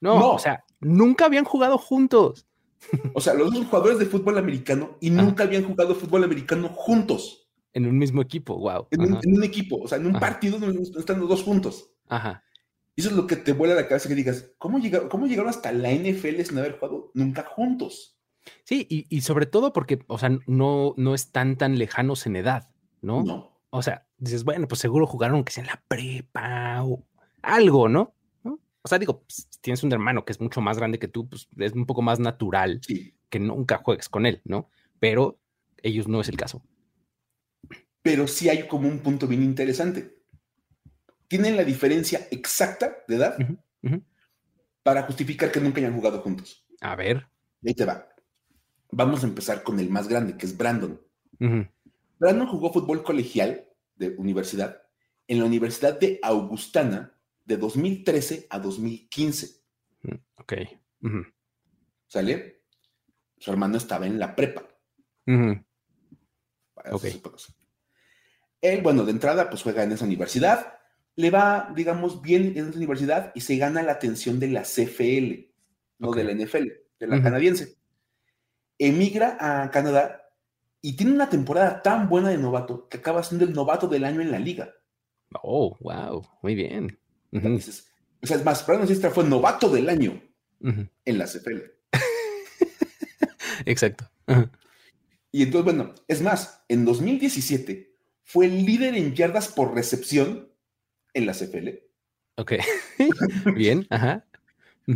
No, 0.01 0.19
no, 0.19 0.31
o 0.33 0.39
sea, 0.39 0.65
nunca 0.81 1.27
habían 1.27 1.45
jugado 1.45 1.79
juntos. 1.79 2.47
O 3.13 3.21
sea, 3.21 3.35
los 3.35 3.53
dos 3.53 3.67
jugadores 3.67 3.99
de 3.99 4.07
fútbol 4.07 4.39
americano 4.39 4.97
y 5.01 5.11
nunca 5.11 5.45
habían 5.45 5.65
jugado 5.65 5.95
fútbol 5.95 6.25
americano 6.25 6.69
juntos. 6.69 7.49
En 7.73 7.87
un 7.87 7.99
mismo 7.99 8.23
equipo, 8.23 8.57
wow. 8.57 8.87
En, 8.91 9.03
un, 9.03 9.45
equipo, 9.45 9.77
o 9.83 9.89
sea, 9.89 9.99
en 9.99 10.07
un 10.07 10.13
partido 10.15 10.59
están 10.97 11.21
los 11.21 11.29
dos 11.29 11.43
juntos. 11.43 11.91
Ajá. 12.09 12.43
Y 12.97 13.01
eso 13.01 13.11
es 13.11 13.17
lo 13.17 13.27
que 13.27 13.37
te 13.37 13.53
vuela 13.53 13.75
la 13.75 13.87
cabeza 13.87 14.09
que 14.09 14.15
digas, 14.15 14.53
¿cómo, 14.59 14.81
cómo 15.11 15.27
llegaron 15.27 15.51
hasta 15.51 15.73
la 15.73 15.93
NFL 15.93 16.41
sin 16.43 16.59
haber 16.59 16.79
jugado 16.79 17.11
nunca 17.15 17.45
juntos? 17.45 18.19
Sí, 18.65 18.87
y, 18.89 19.21
sobre 19.21 19.47
todo 19.47 19.73
porque, 19.73 20.01
o 20.07 20.19
sea, 20.19 20.31
no, 20.47 20.95
no 20.97 21.15
están 21.15 21.57
tan 21.57 21.79
lejanos 21.79 22.27
en 22.27 22.37
edad, 22.37 22.71
¿no? 23.03 23.23
No. 23.23 23.58
O 23.71 23.83
sea, 23.83 24.07
dices, 24.17 24.45
bueno, 24.45 24.67
pues 24.67 24.81
seguro 24.81 25.07
jugaron 25.07 25.45
que 25.45 25.53
sea 25.53 25.63
en 25.63 25.69
la 25.69 25.83
prepa 25.89 26.83
o 26.85 27.05
algo, 27.43 27.89
¿no? 27.89 28.15
O 28.83 28.89
sea, 28.89 28.99
digo, 28.99 29.21
pues, 29.21 29.49
si 29.51 29.61
tienes 29.61 29.83
un 29.83 29.93
hermano 29.93 30.25
que 30.25 30.33
es 30.33 30.41
mucho 30.41 30.61
más 30.61 30.79
grande 30.79 30.99
que 30.99 31.09
tú, 31.09 31.29
pues 31.29 31.49
es 31.59 31.73
un 31.73 31.85
poco 31.85 32.01
más 32.01 32.19
natural 32.19 32.81
que 33.29 33.39
nunca 33.39 33.79
juegues 33.79 34.09
con 34.09 34.25
él, 34.25 34.41
¿no? 34.45 34.71
Pero 34.99 35.39
ellos 35.83 36.09
no 36.09 36.21
es 36.21 36.29
el 36.29 36.37
caso. 36.37 36.65
Pero 38.03 38.27
sí 38.27 38.49
hay 38.49 38.67
como 38.67 38.89
un 38.89 39.01
punto 39.01 39.27
bien 39.27 39.43
interesante. 39.43 40.23
Tienen 41.27 41.57
la 41.57 41.65
diferencia 41.65 42.27
exacta 42.31 42.97
de 43.07 43.17
edad 43.17 43.37
para 44.83 45.03
justificar 45.03 45.53
que 45.53 45.61
nunca 45.61 45.81
hayan 45.81 45.95
jugado 45.95 46.23
juntos. 46.23 46.65
A 46.81 46.97
ver. 46.97 47.27
Ahí 47.67 47.75
te 47.75 47.85
va. 47.85 48.09
Vamos 48.91 49.23
a 49.23 49.27
empezar 49.27 49.63
con 49.63 49.79
el 49.79 49.91
más 49.91 50.09
grande, 50.09 50.39
que 50.39 50.47
es 50.47 50.57
Brandon. 50.57 50.99
Brandon 52.19 52.49
jugó 52.49 52.73
fútbol 52.73 53.03
colegial 53.03 53.67
de 53.97 54.15
universidad 54.17 54.83
en 55.27 55.39
la 55.39 55.45
Universidad 55.45 55.99
de 55.99 56.19
Augustana 56.23 57.15
de 57.45 57.57
2013 57.57 58.47
a 58.51 58.59
2015. 58.59 59.61
Mm, 60.03 60.15
ok. 60.37 60.53
¿Sale? 62.07 62.63
Su 63.39 63.51
hermano 63.51 63.77
estaba 63.77 64.07
en 64.07 64.19
la 64.19 64.35
prepa. 64.35 64.67
Ok. 66.91 67.05
Él, 68.61 68.83
bueno, 68.83 69.05
de 69.05 69.13
entrada, 69.13 69.51
pues 69.51 69.63
juega 69.63 69.85
en 69.85 69.93
esa 69.93 70.05
universidad, 70.05 70.79
le 71.15 71.31
va, 71.31 71.73
digamos, 71.77 72.23
bien 72.23 72.55
en 72.57 72.69
esa 72.69 72.77
universidad 72.77 73.33
y 73.35 73.43
se 73.43 73.57
gana 73.57 73.83
la 73.83 73.93
atención 73.93 74.41
de 74.41 74.49
la 74.49 74.63
CFL, 74.63 75.53
no 75.99 76.13
de 76.13 76.25
la 76.25 76.33
NFL, 76.33 76.69
de 76.99 77.07
la 77.07 77.23
canadiense. 77.23 77.77
Emigra 78.79 79.37
a 79.41 79.71
Canadá 79.71 80.28
y 80.81 80.95
tiene 80.95 81.13
una 81.13 81.29
temporada 81.29 81.83
tan 81.83 82.09
buena 82.09 82.29
de 82.31 82.39
novato 82.39 82.89
que 82.89 82.99
acaba 82.99 83.23
siendo 83.23 83.45
el 83.45 83.53
novato 83.53 83.89
del 83.89 84.05
año 84.05 84.21
en 84.21 84.31
la 84.31 84.39
liga. 84.39 84.75
Oh, 85.43 85.77
wow, 85.81 86.27
muy 86.43 86.55
bien. 86.55 86.99
o 87.33 88.27
sea, 88.27 88.37
es 88.37 88.45
más, 88.45 88.67
Brandon 88.67 88.89
Sistra 88.89 89.11
fue 89.11 89.25
novato 89.25 89.69
del 89.69 89.89
año 89.89 90.23
en 90.61 91.19
la 91.19 91.27
CFL. 91.27 91.63
Exacto. 93.67 94.09
Y 95.31 95.43
entonces, 95.43 95.65
bueno, 95.65 95.95
es 96.07 96.23
más, 96.23 96.65
en 96.69 96.85
2017 96.85 97.95
fue 98.23 98.47
el 98.47 98.65
líder 98.65 98.95
en 98.95 99.15
yardas 99.15 99.49
por 99.49 99.75
recepción 99.75 100.53
en 101.15 101.27
la 101.27 101.33
CFL. 101.33 101.69
Ok. 102.37 102.53
bien, 103.57 103.87
ajá. 103.91 104.25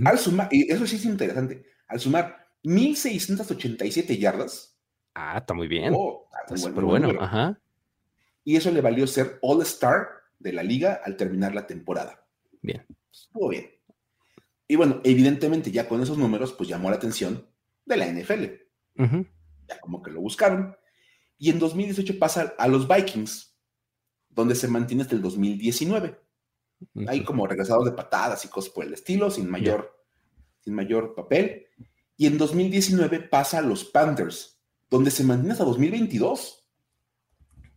Al 0.05 0.19
sumar, 0.19 0.49
y 0.51 0.73
eso 0.73 0.87
sí 0.87 0.97
es 0.97 1.05
interesante, 1.05 1.67
al 1.87 2.01
sumar 2.01 2.49
1687 2.63 4.17
yardas. 4.17 4.72
Ah, 5.15 5.39
está 5.39 5.55
muy 5.55 5.69
bien. 5.69 5.93
Oh, 5.97 6.29
está 6.49 6.71
bueno, 6.71 7.11
ajá. 7.21 7.61
Y 8.45 8.57
eso 8.57 8.71
le 8.71 8.81
valió 8.81 9.07
ser 9.07 9.39
All-Star 9.43 10.09
de 10.39 10.53
la 10.53 10.63
liga 10.63 11.01
al 11.05 11.17
terminar 11.17 11.55
la 11.55 11.67
temporada. 11.67 12.27
Bien. 12.61 12.85
Estuvo 13.11 13.49
bien. 13.49 13.71
Y 14.67 14.77
bueno, 14.77 15.01
evidentemente 15.05 15.71
ya 15.71 15.89
con 15.89 16.03
esos 16.03 16.19
números, 16.19 16.53
pues 16.55 16.69
llamó 16.69 16.91
la 16.91 16.97
atención 16.97 17.47
de 17.85 17.97
la 17.97 18.07
NFL. 18.07 18.45
Ya 19.69 19.81
como 19.81 20.03
que 20.03 20.11
lo 20.11 20.21
buscaron. 20.21 20.77
Y 21.39 21.51
en 21.51 21.59
2018 21.59 22.19
pasa 22.19 22.55
a 22.59 22.69
los 22.69 22.89
Vikings, 22.89 23.57
donde 24.29 24.55
se 24.55 24.69
mantiene 24.69 25.03
hasta 25.03 25.15
el 25.15 25.23
2019. 25.23 26.19
Ahí 27.07 27.23
como 27.23 27.47
regresados 27.47 27.85
de 27.85 27.93
patadas 27.93 28.45
y 28.45 28.49
cosas 28.49 28.73
por 28.73 28.85
el 28.85 28.95
estilo, 28.95 29.31
sin 29.31 29.49
mayor, 29.49 29.95
sin 30.61 30.75
mayor 30.75 31.15
papel. 31.15 31.67
Y 32.17 32.27
en 32.27 32.39
2019 32.39 33.21
pasa 33.21 33.59
a 33.59 33.63
los 33.63 33.85
Panthers, 33.85 34.62
donde 34.93 35.11
se 35.11 35.25
mantiene 35.25 35.53
hasta 35.53 35.65
2022. 35.65 36.69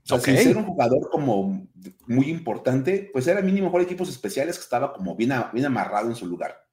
O 0.04 0.08
sea, 0.08 0.20
sin 0.20 0.38
ser 0.38 0.58
un 0.58 0.66
jugador 0.66 1.10
como 1.10 1.68
muy 2.08 2.30
importante, 2.30 3.10
pues 3.12 3.26
era 3.26 3.42
mínimo 3.42 3.68
mejor 3.68 3.82
equipos 3.82 4.10
especiales 4.10 4.58
que 4.58 4.64
estaba 4.64 4.94
como 4.94 5.16
bien, 5.16 5.34
bien 5.54 5.66
amarrado 5.66 6.10
en 6.10 6.16
su 6.16 6.28
lugar. 6.28 6.68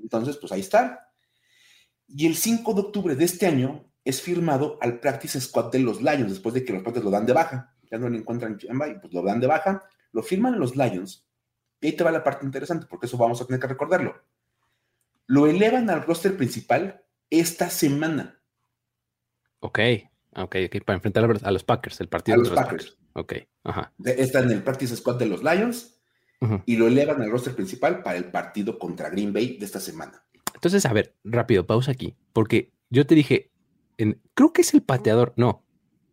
Entonces, 0.00 0.38
pues 0.38 0.50
ahí 0.50 0.60
está. 0.60 1.12
Y 2.08 2.26
el 2.26 2.36
5 2.36 2.72
de 2.72 2.80
octubre 2.80 3.14
de 3.14 3.24
este 3.26 3.46
año 3.46 3.92
es 4.02 4.22
firmado 4.22 4.78
al 4.80 4.98
practice 4.98 5.38
squad 5.42 5.70
de 5.70 5.80
los 5.80 6.00
Lions, 6.00 6.30
después 6.30 6.54
de 6.54 6.64
que 6.64 6.72
los 6.72 6.82
Panthers 6.82 7.04
lo 7.04 7.10
dan 7.10 7.26
de 7.26 7.34
baja. 7.34 7.76
Ya 7.90 7.98
no 7.98 8.08
lo 8.08 8.16
encuentran 8.16 8.56
chamba 8.56 8.88
y 8.88 8.98
pues 8.98 9.12
lo 9.12 9.22
dan 9.22 9.40
de 9.40 9.46
baja. 9.46 9.84
Lo 10.12 10.22
firman 10.22 10.58
los 10.58 10.74
Lions. 10.74 11.28
Y 11.82 11.88
ahí 11.88 11.92
te 11.92 12.02
va 12.02 12.10
la 12.10 12.24
parte 12.24 12.46
interesante, 12.46 12.86
porque 12.88 13.06
eso 13.06 13.18
vamos 13.18 13.42
a 13.42 13.44
tener 13.44 13.60
que 13.60 13.66
recordarlo. 13.66 14.16
Lo 15.26 15.46
elevan 15.46 15.90
al 15.90 16.02
roster 16.02 16.34
principal 16.34 17.04
esta 17.28 17.68
semana. 17.68 18.37
Ok. 19.60 19.78
Ok, 20.36 20.56
ok, 20.66 20.84
para 20.84 20.96
enfrentar 20.96 21.28
a 21.42 21.50
los 21.50 21.64
Packers, 21.64 22.00
el 22.00 22.08
partido 22.08 22.36
a 22.36 22.38
los, 22.38 22.50
Packers. 22.50 22.96
Ok, 23.14 23.34
ajá. 23.64 23.92
Está 24.04 24.40
en 24.40 24.50
el 24.50 24.62
practice 24.62 24.96
squad 24.96 25.16
de 25.16 25.26
los 25.26 25.42
Lions 25.42 26.00
y 26.66 26.76
lo 26.76 26.86
elevan 26.86 27.20
al 27.20 27.30
roster 27.30 27.54
principal 27.54 28.02
para 28.02 28.18
el 28.18 28.26
partido 28.26 28.78
contra 28.78 29.10
Green 29.10 29.32
Bay 29.32 29.56
de 29.58 29.64
esta 29.64 29.80
semana. 29.80 30.22
Entonces, 30.54 30.86
a 30.86 30.92
ver, 30.92 31.16
rápido, 31.24 31.66
pausa 31.66 31.90
aquí, 31.90 32.16
porque 32.32 32.72
yo 32.90 33.06
te 33.06 33.14
dije, 33.14 33.50
en, 33.96 34.20
creo 34.34 34.52
que 34.52 34.62
es 34.62 34.74
el 34.74 34.82
pateador, 34.82 35.32
no, 35.36 35.64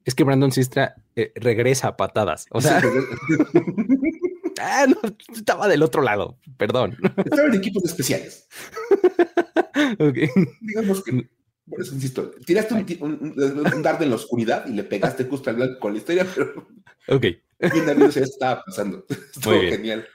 es 0.05 0.15
que 0.15 0.23
Brandon 0.23 0.51
Sistra 0.51 0.95
eh, 1.15 1.31
regresa 1.35 1.89
a 1.89 1.97
patadas, 1.97 2.47
o 2.51 2.61
sea... 2.61 2.81
ah, 4.61 4.85
no, 4.87 4.97
estaba 5.35 5.67
del 5.67 5.83
otro 5.83 6.01
lado, 6.01 6.39
perdón. 6.57 6.97
Estaba 7.17 7.47
en 7.47 7.55
equipos 7.55 7.83
especiales. 7.85 8.47
ok. 9.99 10.17
Digamos 10.61 11.03
que 11.03 11.29
por 11.67 11.81
eso 11.81 11.95
insisto, 11.95 12.31
tiraste 12.45 12.97
un, 13.01 13.33
un, 13.37 13.81
dardo 13.81 14.03
en 14.03 14.11
la 14.11 14.17
oscuridad 14.17 14.67
y 14.67 14.73
le 14.73 14.83
pegaste 14.83 15.25
justo 15.25 15.49
al 15.49 15.55
blanco 15.55 15.79
con 15.79 15.93
la 15.93 15.99
historia, 15.99 16.27
pero. 16.33 16.67
Ok. 17.07 17.21
Bien 17.59 17.85
nervioso 17.85 18.19
ya 18.19 18.25
estaba 18.25 18.63
pasando. 18.63 19.05
Estuvo 19.09 19.59
genial. 19.61 20.05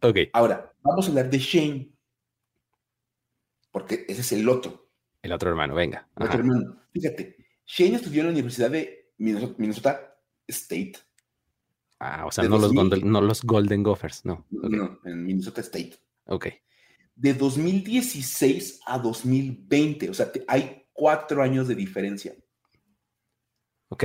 Ok. 0.00 0.16
Ahora, 0.32 0.72
vamos 0.82 1.06
a 1.06 1.08
hablar 1.08 1.30
de 1.30 1.38
Shane. 1.38 1.92
Porque 3.70 4.04
ese 4.08 4.20
es 4.20 4.32
el 4.32 4.48
otro. 4.48 4.90
El 5.22 5.32
otro 5.32 5.50
hermano, 5.50 5.74
venga. 5.74 6.08
El 6.16 6.26
otro 6.26 6.38
hermano. 6.40 6.82
Fíjate, 6.92 7.36
Shane 7.66 7.96
estudió 7.96 8.20
en 8.20 8.26
la 8.26 8.32
Universidad 8.32 8.70
de 8.70 9.12
Minnesota, 9.18 10.16
State. 10.46 10.94
Ah, 11.98 12.26
o 12.26 12.32
sea, 12.32 12.44
no 12.44 12.58
los, 12.58 12.72
no 12.72 13.20
los, 13.20 13.42
Golden 13.42 13.82
Gophers, 13.82 14.24
no. 14.24 14.44
No, 14.50 15.00
en 15.04 15.24
Minnesota 15.24 15.60
State. 15.60 15.96
Ok. 16.26 16.48
De 17.14 17.34
2016 17.34 18.80
a 18.86 18.98
2020, 18.98 20.10
o 20.10 20.14
sea, 20.14 20.32
hay 20.48 20.81
cuatro 21.02 21.42
años 21.42 21.66
de 21.66 21.74
diferencia. 21.74 22.32
Ok. 23.88 24.04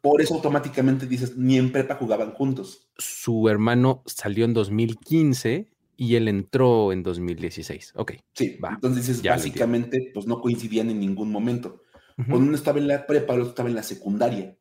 por 0.00 0.22
eso 0.22 0.34
automáticamente 0.34 1.06
dices, 1.06 1.36
ni 1.36 1.58
en 1.58 1.72
prepa 1.72 1.96
jugaban 1.96 2.30
juntos. 2.30 2.88
Su 2.98 3.48
hermano 3.48 4.04
salió 4.06 4.44
en 4.44 4.54
2015 4.54 5.72
y 5.96 6.14
él 6.14 6.28
entró 6.28 6.92
en 6.92 7.02
2016. 7.02 7.94
Ok. 7.96 8.12
Sí, 8.32 8.58
va. 8.58 8.74
Entonces 8.74 9.08
dices, 9.08 9.24
básicamente, 9.24 10.12
pues 10.14 10.24
no 10.28 10.40
coincidían 10.40 10.88
en 10.88 11.00
ningún 11.00 11.32
momento. 11.32 11.82
Cuando 12.14 12.46
uno 12.46 12.54
estaba 12.54 12.78
en 12.78 12.86
la 12.86 13.04
prepa, 13.04 13.34
el 13.34 13.40
otro 13.40 13.50
estaba 13.50 13.68
en 13.68 13.74
la 13.74 13.82
secundaria. 13.82 14.56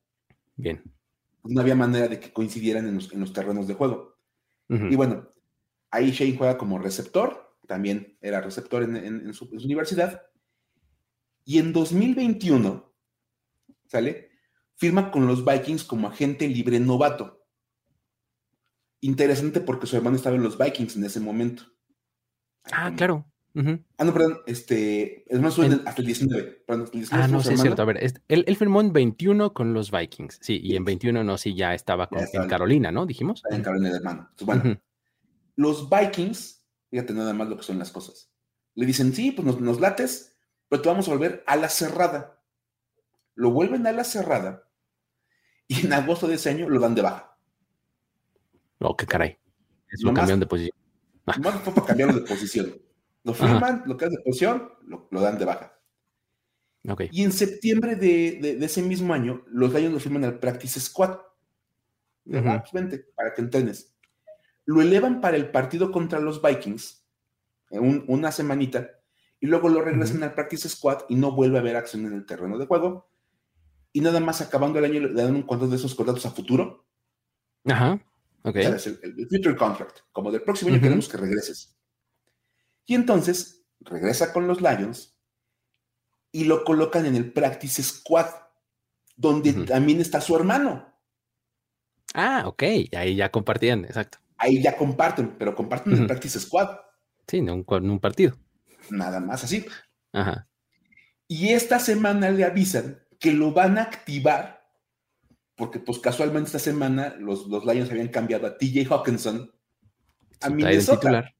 Bien. 0.55 0.81
Pues 1.43 1.53
no 1.53 1.61
había 1.61 1.75
manera 1.75 2.07
de 2.07 2.19
que 2.19 2.33
coincidieran 2.33 2.87
en 2.87 2.95
los, 2.95 3.33
terrenos 3.33 3.67
de 3.67 3.75
juego. 3.75 4.17
Y 4.67 4.95
bueno, 4.95 5.29
ahí 5.91 6.09
Shane 6.09 6.35
juega 6.35 6.57
como 6.57 6.79
receptor, 6.79 7.55
también 7.67 8.17
era 8.21 8.41
receptor 8.41 8.81
en 8.81 9.31
su 9.35 9.45
universidad, 9.51 10.30
y 11.45 11.59
en 11.59 11.73
2021, 11.73 12.93
¿sale? 13.87 14.29
Firma 14.75 15.11
con 15.11 15.27
los 15.27 15.45
Vikings 15.45 15.83
como 15.83 16.07
agente 16.07 16.47
libre 16.47 16.79
novato. 16.79 17.45
Interesante 19.01 19.61
porque 19.61 19.87
su 19.87 19.95
hermano 19.95 20.15
estaba 20.15 20.35
en 20.35 20.43
los 20.43 20.57
Vikings 20.57 20.95
en 20.95 21.03
ese 21.05 21.19
momento. 21.19 21.63
Ah, 22.71 22.91
claro. 22.95 23.31
Ah, 23.97 24.05
no, 24.05 24.13
perdón, 24.13 24.39
este, 24.45 25.25
es 25.31 25.39
más, 25.41 25.59
hasta 25.59 26.01
el 26.01 26.05
19. 26.05 26.63
ah, 27.11 27.27
no, 27.27 27.41
sí, 27.41 27.53
es 27.53 27.61
cierto. 27.61 27.81
A 27.81 27.85
ver, 27.85 27.99
él, 28.27 28.55
firmó 28.55 28.79
en 28.79 28.93
21 28.93 29.53
con 29.53 29.73
los 29.73 29.91
Vikings, 29.91 30.39
sí, 30.41 30.59
y 30.63 30.75
en 30.77 30.85
21 30.85 31.23
no, 31.23 31.37
sí, 31.37 31.53
ya 31.53 31.73
estaba 31.73 32.07
en 32.11 32.47
Carolina, 32.47 32.91
¿no? 32.91 33.05
Dijimos. 33.05 33.43
En 33.49 33.61
Carolina 33.61 33.89
de 33.89 33.97
hermano. 33.97 34.29
bueno, 34.43 34.79
los 35.57 35.89
Vikings, 35.89 36.65
fíjate 36.89 37.13
nada 37.13 37.33
más 37.33 37.49
lo 37.49 37.57
que 37.57 37.63
son 37.63 37.77
las 37.77 37.91
cosas. 37.91 38.31
Le 38.75 38.85
dicen, 38.85 39.13
sí, 39.13 39.31
pues 39.31 39.45
nos, 39.45 39.59
nos 39.59 39.81
lates, 39.81 40.30
pero 40.71 40.83
te 40.83 40.87
vamos 40.87 41.05
a 41.09 41.11
volver 41.11 41.43
a 41.47 41.57
la 41.57 41.67
cerrada. 41.67 42.41
Lo 43.35 43.51
vuelven 43.51 43.85
a 43.87 43.91
la 43.91 44.05
cerrada 44.05 44.69
y 45.67 45.85
en 45.85 45.91
agosto 45.91 46.29
de 46.29 46.35
ese 46.35 46.49
año 46.49 46.69
lo 46.69 46.79
dan 46.79 46.95
de 46.95 47.01
baja. 47.01 47.37
Oh, 48.79 48.95
qué 48.95 49.05
caray. 49.05 49.37
Es 49.89 50.01
un 50.05 50.13
de 50.15 50.45
posición. 50.45 50.77
Ah. 51.25 51.35
Más 51.39 51.55
fue 51.55 51.73
para 51.73 51.87
cambiarlo 51.87 52.13
de 52.13 52.25
posición. 52.25 52.81
Lo 53.25 53.33
firman, 53.33 53.83
lo 53.85 53.97
cambian 53.97 54.21
de 54.21 54.23
posición, 54.23 54.69
lo, 54.87 55.19
dan 55.19 55.37
de 55.37 55.43
baja. 55.43 55.77
Okay. 56.87 57.09
Y 57.11 57.23
en 57.23 57.33
septiembre 57.33 57.97
de, 57.97 58.57
ese 58.61 58.81
mismo 58.81 59.13
año, 59.13 59.43
los 59.47 59.73
Lions 59.73 59.93
lo 59.93 59.99
firman 59.99 60.23
al 60.23 60.39
Practice 60.39 60.79
Squad. 60.79 61.19
Uh 62.27 62.61
vente, 62.71 63.07
para 63.13 63.33
que 63.33 63.41
entrenes. 63.41 63.93
lo 64.63 64.81
elevan 64.81 65.19
para 65.19 65.35
el 65.35 65.51
partido 65.51 65.91
contra 65.91 66.21
los 66.21 66.41
Vikings, 66.41 67.05
en 67.71 68.05
una 68.07 68.31
semanita, 68.31 69.00
y 69.41 69.47
luego 69.47 69.69
lo 69.69 69.81
regresan 69.81 70.21
al 70.23 70.35
practice 70.35 70.69
squad 70.69 70.99
y 71.09 71.15
no 71.15 71.31
vuelve 71.31 71.57
a 71.57 71.61
haber 71.61 71.75
acción 71.75 72.05
en 72.05 72.13
el 72.13 72.25
terreno 72.27 72.59
de 72.59 72.67
juego. 72.67 73.09
Y 73.91 73.99
nada 73.99 74.19
más 74.19 74.39
acabando 74.39 74.77
el 74.79 74.85
año 74.85 75.01
le 75.01 75.21
dan 75.21 75.35
un 75.35 75.41
contrato 75.41 75.71
de 75.71 75.77
esos 75.77 75.95
contratos 75.95 76.25
a 76.27 76.31
futuro. 76.31 76.87
Ajá. 77.65 77.99
Ok. 78.43 78.55
El, 78.55 78.73
el, 78.75 79.27
future 79.27 79.55
contract. 79.55 80.01
Como 80.11 80.31
del 80.31 80.43
próximo 80.43 80.71
año 80.71 80.79
queremos 80.79 81.09
que 81.09 81.17
regreses. 81.17 81.75
Y 82.85 82.93
entonces 82.93 83.65
regresa 83.79 84.31
con 84.31 84.47
los 84.47 84.61
Lions 84.61 85.17
y 86.31 86.43
lo 86.43 86.63
colocan 86.63 87.07
en 87.07 87.15
el 87.15 87.33
practice 87.33 87.81
squad, 87.81 88.27
donde 89.15 89.53
también 89.65 89.99
está 89.99 90.21
su 90.21 90.35
hermano. 90.35 90.87
Ah, 92.13 92.43
ok. 92.45 92.63
Ahí 92.95 93.15
ya 93.15 93.31
compartían, 93.31 93.85
exacto. 93.85 94.19
Ahí 94.37 94.61
ya 94.61 94.77
comparten, 94.77 95.35
pero 95.37 95.55
comparten 95.55 95.93
el 95.93 96.05
practice 96.05 96.39
squad. 96.39 96.77
Sí, 97.27 97.37
en 97.37 97.49
un, 97.49 97.65
un 97.67 97.99
partido. 97.99 98.37
Nada 98.91 99.19
más 99.19 99.43
así. 99.43 99.65
Ajá. 100.13 100.47
Y 101.27 101.49
esta 101.49 101.79
semana 101.79 102.29
le 102.29 102.43
avisan 102.43 103.01
que 103.19 103.31
lo 103.31 103.53
van 103.53 103.77
a 103.77 103.83
activar, 103.83 104.67
porque 105.55 105.79
pues 105.79 105.99
casualmente 105.99 106.47
esta 106.47 106.59
semana 106.59 107.15
los, 107.17 107.47
los 107.47 107.65
Lions 107.65 107.89
habían 107.89 108.09
cambiado 108.09 108.47
a 108.47 108.57
TJ 108.57 108.87
Hawkinson 108.89 109.49
a 110.41 110.49
Minnesota. 110.49 110.99
Titular. 110.99 111.35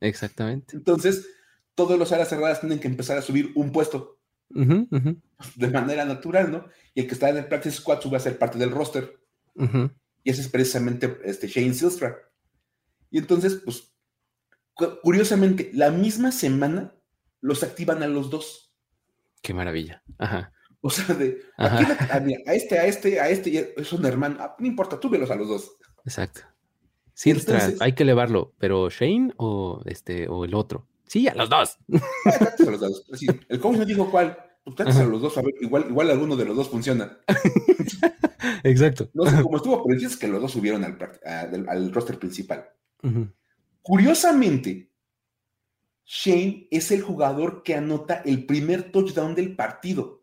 Exactamente. 0.00 0.76
Entonces, 0.76 1.28
todos 1.76 1.98
los 1.98 2.10
alas 2.10 2.28
cerradas 2.28 2.60
tienen 2.60 2.80
que 2.80 2.88
empezar 2.88 3.18
a 3.18 3.22
subir 3.22 3.52
un 3.54 3.70
puesto 3.70 4.18
de 4.48 5.68
manera 5.70 6.04
natural, 6.04 6.50
¿no? 6.50 6.66
Y 6.94 7.02
el 7.02 7.06
que 7.06 7.14
está 7.14 7.28
en 7.28 7.36
el 7.36 7.46
practice 7.46 7.76
squad 7.76 8.00
sube 8.00 8.16
a 8.16 8.20
ser 8.20 8.38
parte 8.38 8.58
del 8.58 8.70
roster. 8.70 9.20
Y 10.24 10.30
ese 10.30 10.40
es 10.40 10.48
precisamente 10.48 11.20
este 11.24 11.46
Shane 11.46 11.74
Silstra. 11.74 12.16
Y 13.10 13.18
entonces, 13.18 13.60
pues, 13.64 13.92
curiosamente, 15.02 15.70
la 15.72 15.90
misma 15.90 16.32
semana 16.32 16.95
los 17.46 17.62
activan 17.62 18.02
a 18.02 18.08
los 18.08 18.28
dos. 18.28 18.72
Qué 19.40 19.54
maravilla. 19.54 20.02
Ajá. 20.18 20.52
O 20.80 20.90
sea, 20.90 21.14
de 21.14 21.40
a, 21.56 21.80
este, 22.52 22.78
a 22.78 22.86
este, 22.86 23.20
a 23.20 23.28
este, 23.28 23.74
es 23.76 23.92
un 23.92 24.04
hermano. 24.04 24.36
Ah, 24.40 24.56
no 24.58 24.66
importa, 24.66 24.98
tú 24.98 25.08
velos 25.08 25.30
a 25.30 25.36
los 25.36 25.48
dos. 25.48 25.76
Exacto. 26.04 26.40
Silstra, 27.14 27.72
hay 27.80 27.92
que 27.92 28.02
elevarlo, 28.02 28.54
pero 28.58 28.90
Shane 28.90 29.32
o 29.36 29.80
este 29.86 30.28
o 30.28 30.44
el 30.44 30.54
otro. 30.54 30.86
Sí, 31.06 31.28
a 31.28 31.34
los 31.34 31.48
dos. 31.48 31.78
a 32.24 32.70
los 32.70 32.80
dos. 32.80 33.04
el 33.48 33.60
coach 33.60 33.78
me 33.78 33.86
dijo 33.86 34.10
cuál. 34.10 34.36
Pues 34.64 34.96
a 34.96 35.04
los 35.04 35.22
dos, 35.22 35.38
a 35.38 35.42
ver, 35.42 35.54
igual, 35.60 35.86
igual 35.88 36.10
alguno 36.10 36.34
de 36.34 36.44
los 36.44 36.56
dos 36.56 36.68
funciona. 36.68 37.18
Exacto. 38.64 39.08
No 39.14 39.24
sé 39.24 39.40
cómo 39.40 39.58
estuvo, 39.58 39.84
pero 39.84 39.98
es 39.98 40.16
que 40.16 40.26
los 40.26 40.42
dos 40.42 40.50
subieron 40.50 40.84
al, 40.84 40.98
al 41.68 41.92
roster 41.92 42.18
principal. 42.18 42.68
Curiosamente, 43.82 44.90
Shane 46.06 46.68
es 46.70 46.92
el 46.92 47.02
jugador 47.02 47.64
que 47.64 47.74
anota 47.74 48.22
el 48.24 48.46
primer 48.46 48.92
touchdown 48.92 49.34
del 49.34 49.56
partido. 49.56 50.22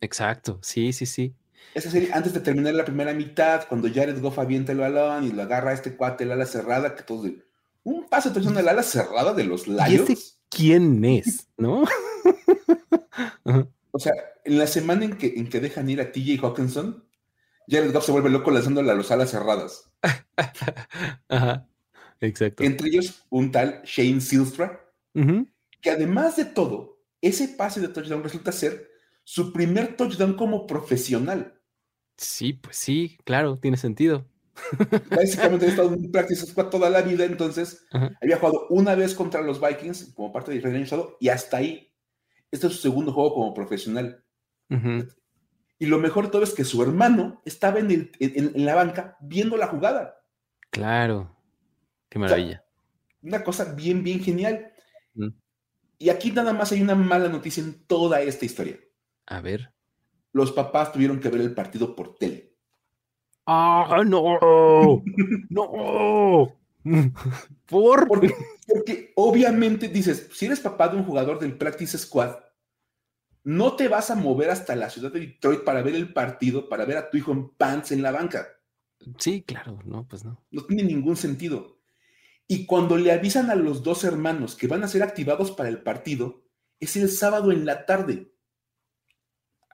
Exacto, 0.00 0.60
sí, 0.62 0.92
sí, 0.92 1.04
sí. 1.04 1.34
Es 1.74 1.84
decir, 1.84 2.10
antes 2.12 2.32
de 2.32 2.40
terminar 2.40 2.74
la 2.74 2.84
primera 2.84 3.12
mitad, 3.12 3.66
cuando 3.68 3.88
Jared 3.92 4.20
Goff 4.20 4.38
avienta 4.38 4.72
el 4.72 4.78
balón 4.78 5.24
y 5.24 5.32
lo 5.32 5.42
agarra 5.42 5.70
a 5.70 5.74
este 5.74 5.96
cuate, 5.96 6.24
el 6.24 6.32
ala 6.32 6.46
cerrada, 6.46 6.94
que 6.94 7.02
todos 7.02 7.24
de, 7.24 7.44
un 7.82 8.08
pase 8.08 8.28
de 8.28 8.34
touchdown 8.34 8.58
al 8.58 8.68
ala 8.68 8.82
cerrada 8.82 9.34
de 9.34 9.44
los 9.44 9.66
Lions. 9.66 10.38
quién 10.48 11.04
es? 11.04 11.48
¿No? 11.56 11.82
o 13.90 13.98
sea, 13.98 14.12
en 14.44 14.58
la 14.58 14.66
semana 14.66 15.04
en 15.04 15.16
que, 15.16 15.34
en 15.36 15.48
que 15.48 15.60
dejan 15.60 15.90
ir 15.90 16.00
a 16.00 16.12
TJ 16.12 16.38
Hawkinson, 16.40 17.04
Jared 17.68 17.92
Goff 17.92 18.06
se 18.06 18.12
vuelve 18.12 18.30
loco 18.30 18.50
lanzándole 18.50 18.92
a 18.92 18.94
los 18.94 19.10
alas 19.10 19.30
cerradas. 19.30 19.90
Ajá. 21.28 21.66
Exacto. 22.22 22.62
Entre 22.62 22.88
ellos, 22.88 23.24
un 23.30 23.50
tal 23.50 23.82
Shane 23.84 24.20
Silstra, 24.20 24.88
que 25.80 25.90
además 25.90 26.36
de 26.36 26.44
todo, 26.44 27.02
ese 27.20 27.48
pase 27.48 27.80
de 27.80 27.88
touchdown 27.88 28.22
resulta 28.22 28.52
ser 28.52 28.88
su 29.24 29.52
primer 29.52 29.96
touchdown 29.96 30.34
como 30.34 30.66
profesional. 30.66 31.60
Sí, 32.16 32.52
pues 32.52 32.76
sí, 32.76 33.18
claro, 33.24 33.58
tiene 33.58 33.76
sentido. 33.76 34.24
Básicamente 35.10 35.66
ha 35.66 35.68
estado 35.70 35.94
en 35.94 36.12
practice 36.12 36.46
squad 36.46 36.68
toda 36.68 36.90
la 36.90 37.02
vida, 37.02 37.24
entonces 37.24 37.84
había 38.20 38.36
jugado 38.36 38.66
una 38.70 38.94
vez 38.94 39.14
contra 39.14 39.42
los 39.42 39.60
Vikings 39.60 40.12
como 40.14 40.32
parte 40.32 40.52
del 40.52 40.64
año 40.64 40.84
pasado 40.84 41.16
y 41.18 41.28
hasta 41.28 41.56
ahí. 41.56 41.92
Este 42.52 42.68
es 42.68 42.74
su 42.74 42.78
segundo 42.78 43.12
juego 43.12 43.34
como 43.34 43.54
profesional. 43.54 44.24
Y 45.78 45.86
lo 45.86 45.98
mejor 45.98 46.26
de 46.26 46.30
todo 46.30 46.44
es 46.44 46.54
que 46.54 46.64
su 46.64 46.82
hermano 46.82 47.42
estaba 47.44 47.80
en, 47.80 47.90
el, 47.90 48.12
en 48.20 48.64
la 48.64 48.76
banca 48.76 49.16
viendo 49.20 49.56
la 49.56 49.66
jugada. 49.66 50.22
Claro. 50.70 51.36
Qué 52.12 52.18
maravilla. 52.18 52.62
una 53.22 53.42
cosa 53.42 53.72
bien, 53.72 54.04
bien 54.04 54.20
genial. 54.20 54.70
Mm. 55.14 55.28
Y 55.96 56.10
aquí 56.10 56.30
nada 56.30 56.52
más 56.52 56.70
hay 56.70 56.82
una 56.82 56.94
mala 56.94 57.30
noticia 57.30 57.62
en 57.62 57.86
toda 57.86 58.20
esta 58.20 58.44
historia. 58.44 58.78
A 59.24 59.40
ver. 59.40 59.72
Los 60.32 60.52
papás 60.52 60.92
tuvieron 60.92 61.20
que 61.20 61.30
ver 61.30 61.40
el 61.40 61.54
partido 61.54 61.96
por 61.96 62.16
tele. 62.16 62.54
¡Ah, 63.46 64.02
no! 64.04 64.38
¡No! 65.48 66.58
¿Por? 67.64 68.08
Porque, 68.08 68.34
porque 68.66 69.12
obviamente 69.16 69.88
dices, 69.88 70.28
si 70.34 70.44
eres 70.44 70.60
papá 70.60 70.88
de 70.88 70.98
un 70.98 71.04
jugador 71.04 71.38
del 71.38 71.56
Practice 71.56 71.96
Squad, 71.96 72.36
no 73.44 73.74
te 73.74 73.88
vas 73.88 74.10
a 74.10 74.16
mover 74.16 74.50
hasta 74.50 74.76
la 74.76 74.90
ciudad 74.90 75.10
de 75.10 75.20
Detroit 75.20 75.64
para 75.64 75.80
ver 75.80 75.94
el 75.94 76.12
partido, 76.12 76.68
para 76.68 76.84
ver 76.84 76.98
a 76.98 77.08
tu 77.08 77.16
hijo 77.16 77.32
en 77.32 77.48
pants 77.48 77.90
en 77.90 78.02
la 78.02 78.12
banca. 78.12 78.48
Sí, 79.16 79.42
claro, 79.42 79.78
no, 79.86 80.06
pues 80.06 80.26
no. 80.26 80.44
No 80.50 80.62
tiene 80.66 80.82
ningún 80.82 81.16
sentido. 81.16 81.78
Y 82.52 82.66
cuando 82.66 82.98
le 82.98 83.12
avisan 83.12 83.48
a 83.48 83.54
los 83.54 83.82
dos 83.82 84.04
hermanos 84.04 84.56
que 84.56 84.66
van 84.66 84.84
a 84.84 84.88
ser 84.88 85.02
activados 85.02 85.52
para 85.52 85.70
el 85.70 85.82
partido, 85.82 86.44
es 86.80 86.96
el 86.96 87.08
sábado 87.08 87.50
en 87.50 87.64
la 87.64 87.86
tarde. 87.86 88.30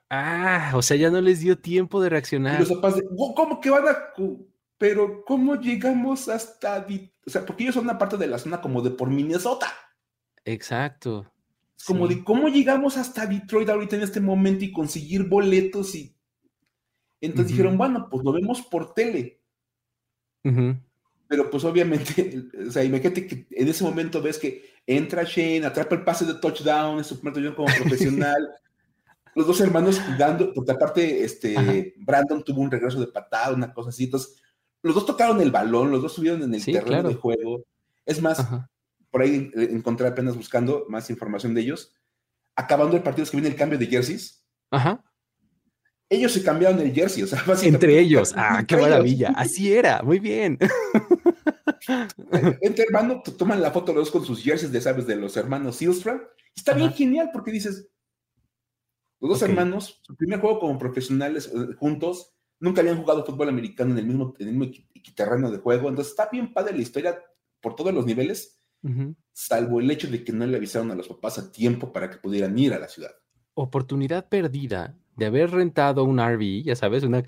Ah, 0.09 0.71
o 0.75 0.81
sea, 0.81 0.95
ya 0.95 1.09
no 1.11 1.19
les 1.19 1.41
dio 1.41 1.59
tiempo 1.59 2.01
de 2.01 2.07
reaccionar. 2.07 2.55
Y 2.55 2.59
los 2.59 2.71
papás 2.71 2.95
de, 2.95 3.03
¿cómo 3.35 3.59
que 3.59 3.69
van 3.69 3.85
a...? 3.85 4.13
Pero, 4.77 5.25
¿cómo 5.25 5.55
llegamos 5.55 6.29
hasta... 6.29 6.87
O 7.27 7.29
sea, 7.29 7.45
porque 7.45 7.63
ellos 7.63 7.75
son 7.75 7.83
una 7.83 7.97
parte 7.97 8.15
de 8.15 8.27
la 8.27 8.39
zona 8.39 8.61
como 8.61 8.81
de 8.81 8.91
por 8.91 9.09
Minnesota. 9.09 9.67
Exacto. 10.45 11.29
Es 11.77 11.83
como 11.83 12.07
de, 12.07 12.23
¿cómo 12.23 12.47
llegamos 12.47 12.95
hasta 12.95 13.25
Detroit 13.25 13.67
ahorita 13.67 13.97
en 13.97 14.03
este 14.03 14.21
momento 14.21 14.63
y 14.63 14.71
conseguir 14.71 15.27
boletos? 15.27 15.95
Y 15.95 16.15
entonces 17.19 17.51
dijeron, 17.51 17.77
bueno, 17.77 18.07
pues 18.09 18.23
lo 18.23 18.31
vemos 18.31 18.61
por 18.61 18.93
tele. 18.93 19.41
Pero 21.29 21.49
pues 21.49 21.63
obviamente, 21.63 22.43
o 22.67 22.71
sea, 22.71 22.83
imagínate 22.83 23.27
que 23.27 23.45
en 23.51 23.67
ese 23.67 23.83
momento 23.83 24.21
ves 24.21 24.39
que 24.39 24.73
entra 24.85 25.23
Shane, 25.23 25.65
atrapa 25.65 25.95
el 25.95 26.03
pase 26.03 26.25
de 26.25 26.33
touchdown, 26.33 26.99
es 26.99 27.07
su 27.07 27.19
primer 27.19 27.35
touchdown 27.35 27.55
como 27.55 27.73
profesional. 27.75 28.49
los 29.35 29.45
dos 29.45 29.61
hermanos 29.61 30.01
jugando, 30.01 30.51
porque 30.53 30.71
aparte, 30.71 31.23
este, 31.23 31.93
Brandon 31.97 32.43
tuvo 32.43 32.61
un 32.61 32.71
regreso 32.71 32.99
de 32.99 33.07
patada, 33.07 33.53
una 33.53 33.71
cosa 33.71 33.89
así. 33.89 34.05
Entonces, 34.05 34.41
los 34.81 34.95
dos 34.95 35.05
tocaron 35.05 35.39
el 35.39 35.51
balón, 35.51 35.91
los 35.91 36.01
dos 36.01 36.13
subieron 36.13 36.41
en 36.41 36.53
el 36.53 36.65
terreno 36.65 37.07
de 37.07 37.15
juego. 37.15 37.63
Es 38.07 38.19
más, 38.19 38.45
por 39.11 39.21
ahí 39.21 39.51
encontré 39.53 40.07
apenas 40.07 40.35
buscando 40.35 40.85
más 40.89 41.11
información 41.11 41.53
de 41.53 41.61
ellos. 41.61 41.93
Acabando 42.55 42.97
el 42.97 43.03
partido, 43.03 43.23
es 43.23 43.29
que 43.29 43.37
viene 43.37 43.49
el 43.49 43.55
cambio 43.55 43.77
de 43.77 43.85
jerseys. 43.85 44.43
Ajá 44.71 45.03
ellos 46.09 46.31
se 46.31 46.43
cambiaron 46.43 46.79
el 46.79 46.93
jersey, 46.93 47.23
o 47.23 47.27
sea, 47.27 47.43
Entre 47.63 47.99
ellos, 47.99 48.33
ah, 48.35 48.63
qué 48.67 48.75
maravilla, 48.75 49.33
así 49.35 49.71
era, 49.71 50.01
muy 50.01 50.19
bien. 50.19 50.57
Entre 52.61 52.85
hermanos 52.85 53.23
toman 53.37 53.61
la 53.61 53.71
foto 53.71 53.93
los 53.93 54.05
dos 54.05 54.11
con 54.11 54.25
sus 54.25 54.43
jerseys 54.43 54.71
de, 54.71 54.81
sabes, 54.81 55.07
de 55.07 55.15
los 55.15 55.37
hermanos 55.37 55.77
Silstra. 55.77 56.21
Está 56.55 56.73
bien 56.73 56.91
genial 56.91 57.29
porque 57.31 57.51
dices, 57.51 57.87
los 59.19 59.29
dos 59.29 59.41
hermanos, 59.43 60.01
su 60.01 60.15
primer 60.15 60.39
juego 60.39 60.59
como 60.59 60.79
profesionales 60.79 61.51
eh, 61.53 61.75
juntos, 61.77 62.33
nunca 62.59 62.81
habían 62.81 62.97
jugado 62.97 63.25
fútbol 63.25 63.49
americano 63.49 63.91
en 63.91 63.99
el 63.99 64.05
mismo, 64.05 64.33
en 64.39 64.47
el 64.47 64.55
mismo 64.55 64.75
terreno 65.15 65.51
de 65.51 65.59
juego, 65.59 65.89
entonces 65.89 66.11
está 66.11 66.29
bien 66.31 66.53
padre 66.53 66.75
la 66.75 66.81
historia 66.81 67.19
por 67.61 67.75
todos 67.75 67.93
los 67.93 68.05
niveles, 68.05 68.57
salvo 69.33 69.81
el 69.81 69.91
hecho 69.91 70.07
de 70.07 70.23
que 70.23 70.31
no 70.31 70.45
le 70.45 70.55
avisaron 70.55 70.89
a 70.91 70.95
los 70.95 71.07
papás 71.07 71.37
a 71.37 71.51
tiempo 71.51 71.91
para 71.91 72.09
que 72.09 72.17
pudieran 72.17 72.57
ir 72.57 72.73
a 72.73 72.79
la 72.79 72.87
ciudad. 72.87 73.11
Oportunidad 73.53 74.29
perdida 74.29 74.97
de 75.19 75.25
haber 75.25 75.51
rentado 75.51 76.05
un 76.05 76.19
RV, 76.19 76.63
ya 76.63 76.75
sabes, 76.75 77.03
una, 77.03 77.21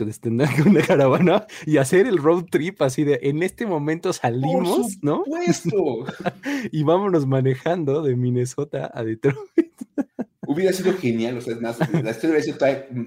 una 0.66 0.82
caravana 0.82 1.46
y 1.66 1.78
hacer 1.78 2.08
el 2.08 2.18
road 2.18 2.46
trip 2.46 2.82
así 2.82 3.04
de 3.04 3.20
en 3.24 3.44
este 3.44 3.66
momento 3.66 4.14
salimos, 4.14 4.98
¿no? 5.02 5.24
y 6.72 6.84
vámonos 6.84 7.28
manejando 7.28 8.02
de 8.02 8.16
Minnesota 8.16 8.90
a 8.94 9.04
Detroit. 9.04 9.38
Hubiera 10.48 10.74
sido 10.74 10.94
genial, 10.94 11.38
o 11.38 11.42
sea, 11.42 11.54
es 11.54 11.62
más, 11.62 11.80
la 11.80 12.12
historia 12.12 12.32
hubiera 12.32 12.42
sido 12.42 12.58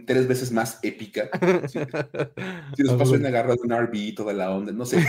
tres 0.07 0.26
veces 0.26 0.51
más 0.51 0.78
épica. 0.82 1.28
Si, 1.66 2.82
nos 2.82 2.95
pasó 2.95 3.16
en 3.16 3.26
agarrar 3.26 3.59
un 3.62 3.70
RV 3.70 3.95
y 3.95 4.14
toda 4.14 4.32
la 4.32 4.51
onda, 4.51 4.72
no 4.72 4.87
sé. 4.87 5.05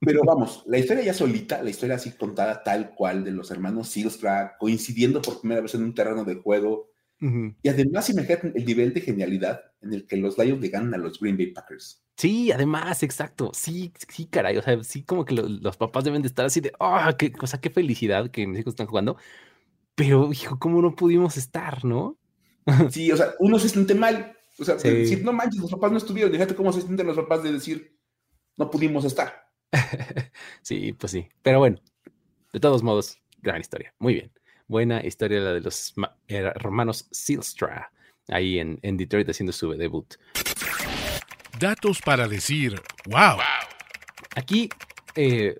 Pero 0.00 0.22
vamos, 0.24 0.62
la 0.66 0.78
historia 0.78 1.04
ya 1.04 1.12
solita, 1.12 1.62
la 1.62 1.68
historia 1.68 1.96
así 1.96 2.12
contada 2.12 2.62
tal 2.62 2.94
cual 2.94 3.22
de 3.22 3.32
los 3.32 3.50
hermanos 3.50 3.88
Silstra, 3.88 4.56
coincidiendo 4.58 5.20
por 5.20 5.40
primera 5.40 5.60
vez 5.60 5.74
en 5.74 5.82
un 5.82 5.94
terreno 5.94 6.24
de 6.24 6.36
juego, 6.36 6.88
y 7.20 7.68
además, 7.68 8.08
imagínate 8.10 8.52
el 8.54 8.64
nivel 8.64 8.94
de 8.94 9.00
genialidad 9.00 9.60
en 9.82 9.92
el 9.92 10.06
que 10.06 10.16
los 10.16 10.38
Lions 10.38 10.60
le 10.60 10.68
ganan 10.68 10.94
a 10.94 10.98
los 10.98 11.18
Green 11.18 11.36
Bay 11.36 11.48
Packers. 11.48 12.04
Sí, 12.16 12.52
además, 12.52 13.02
exacto. 13.02 13.50
Sí, 13.54 13.92
sí, 14.08 14.26
caray. 14.26 14.56
O 14.56 14.62
sea, 14.62 14.82
sí, 14.84 15.02
como 15.02 15.24
que 15.24 15.34
los 15.34 15.76
papás 15.76 16.04
deben 16.04 16.22
de 16.22 16.28
estar 16.28 16.46
así 16.46 16.60
de, 16.60 16.72
ah, 16.78 17.14
qué 17.18 17.32
cosa, 17.32 17.60
qué 17.60 17.70
felicidad 17.70 18.30
que 18.30 18.46
mis 18.46 18.60
hijos 18.60 18.72
están 18.72 18.86
jugando. 18.86 19.16
Pero, 19.94 20.32
hijo, 20.32 20.58
¿cómo 20.58 20.80
no 20.80 20.94
pudimos 20.94 21.36
estar, 21.36 21.84
no? 21.84 22.18
Sí, 22.90 23.10
o 23.10 23.16
sea, 23.16 23.34
uno 23.38 23.58
se 23.58 23.68
siente 23.68 23.94
mal. 23.94 24.36
O 24.58 24.64
sea, 24.64 24.74
decir, 24.74 25.24
no 25.24 25.32
manches, 25.32 25.60
los 25.60 25.70
papás 25.70 25.92
no 25.92 25.98
estuvieron. 25.98 26.32
Fíjate 26.32 26.54
cómo 26.54 26.72
se 26.72 26.82
sienten 26.82 27.06
los 27.06 27.16
papás 27.16 27.42
de 27.42 27.52
decir, 27.52 27.96
no 28.56 28.70
pudimos 28.70 29.04
estar. 29.04 29.48
sí, 30.62 30.92
pues 30.92 31.12
sí. 31.12 31.28
Pero 31.42 31.60
bueno, 31.60 31.80
de 32.52 32.60
todos 32.60 32.82
modos, 32.82 33.18
gran 33.40 33.60
historia. 33.60 33.94
Muy 33.98 34.14
bien. 34.14 34.37
Buena 34.68 35.04
historia 35.04 35.40
la 35.40 35.54
de 35.54 35.62
los 35.62 35.94
hermanos 36.26 37.08
Silstra, 37.10 37.90
ahí 38.28 38.58
en, 38.58 38.78
en 38.82 38.98
Detroit 38.98 39.26
haciendo 39.30 39.52
su 39.52 39.72
debut. 39.72 40.16
Datos 41.58 42.02
para 42.02 42.28
decir, 42.28 42.78
wow. 43.06 43.38
Aquí, 44.36 44.68
eh, 45.16 45.58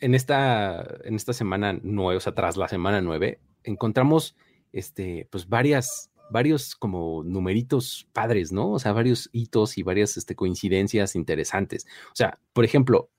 en, 0.00 0.14
esta, 0.14 0.80
en 1.04 1.14
esta 1.14 1.34
semana 1.34 1.78
nueve, 1.82 2.16
o 2.16 2.20
sea, 2.20 2.34
tras 2.34 2.56
la 2.56 2.68
semana 2.68 3.02
nueve, 3.02 3.38
encontramos 3.64 4.34
este, 4.72 5.28
pues 5.30 5.46
varias, 5.46 6.10
varios 6.30 6.74
como 6.74 7.22
numeritos 7.24 8.08
padres, 8.14 8.50
¿no? 8.50 8.72
O 8.72 8.78
sea, 8.78 8.92
varios 8.92 9.28
hitos 9.32 9.76
y 9.76 9.82
varias 9.82 10.16
este, 10.16 10.34
coincidencias 10.34 11.14
interesantes. 11.14 11.86
O 12.06 12.16
sea, 12.16 12.40
por 12.54 12.64
ejemplo, 12.64 13.10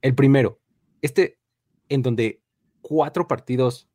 el 0.00 0.16
primero, 0.16 0.60
este 1.02 1.38
en 1.88 2.02
donde 2.02 2.42
cuatro 2.80 3.28
partidos 3.28 3.88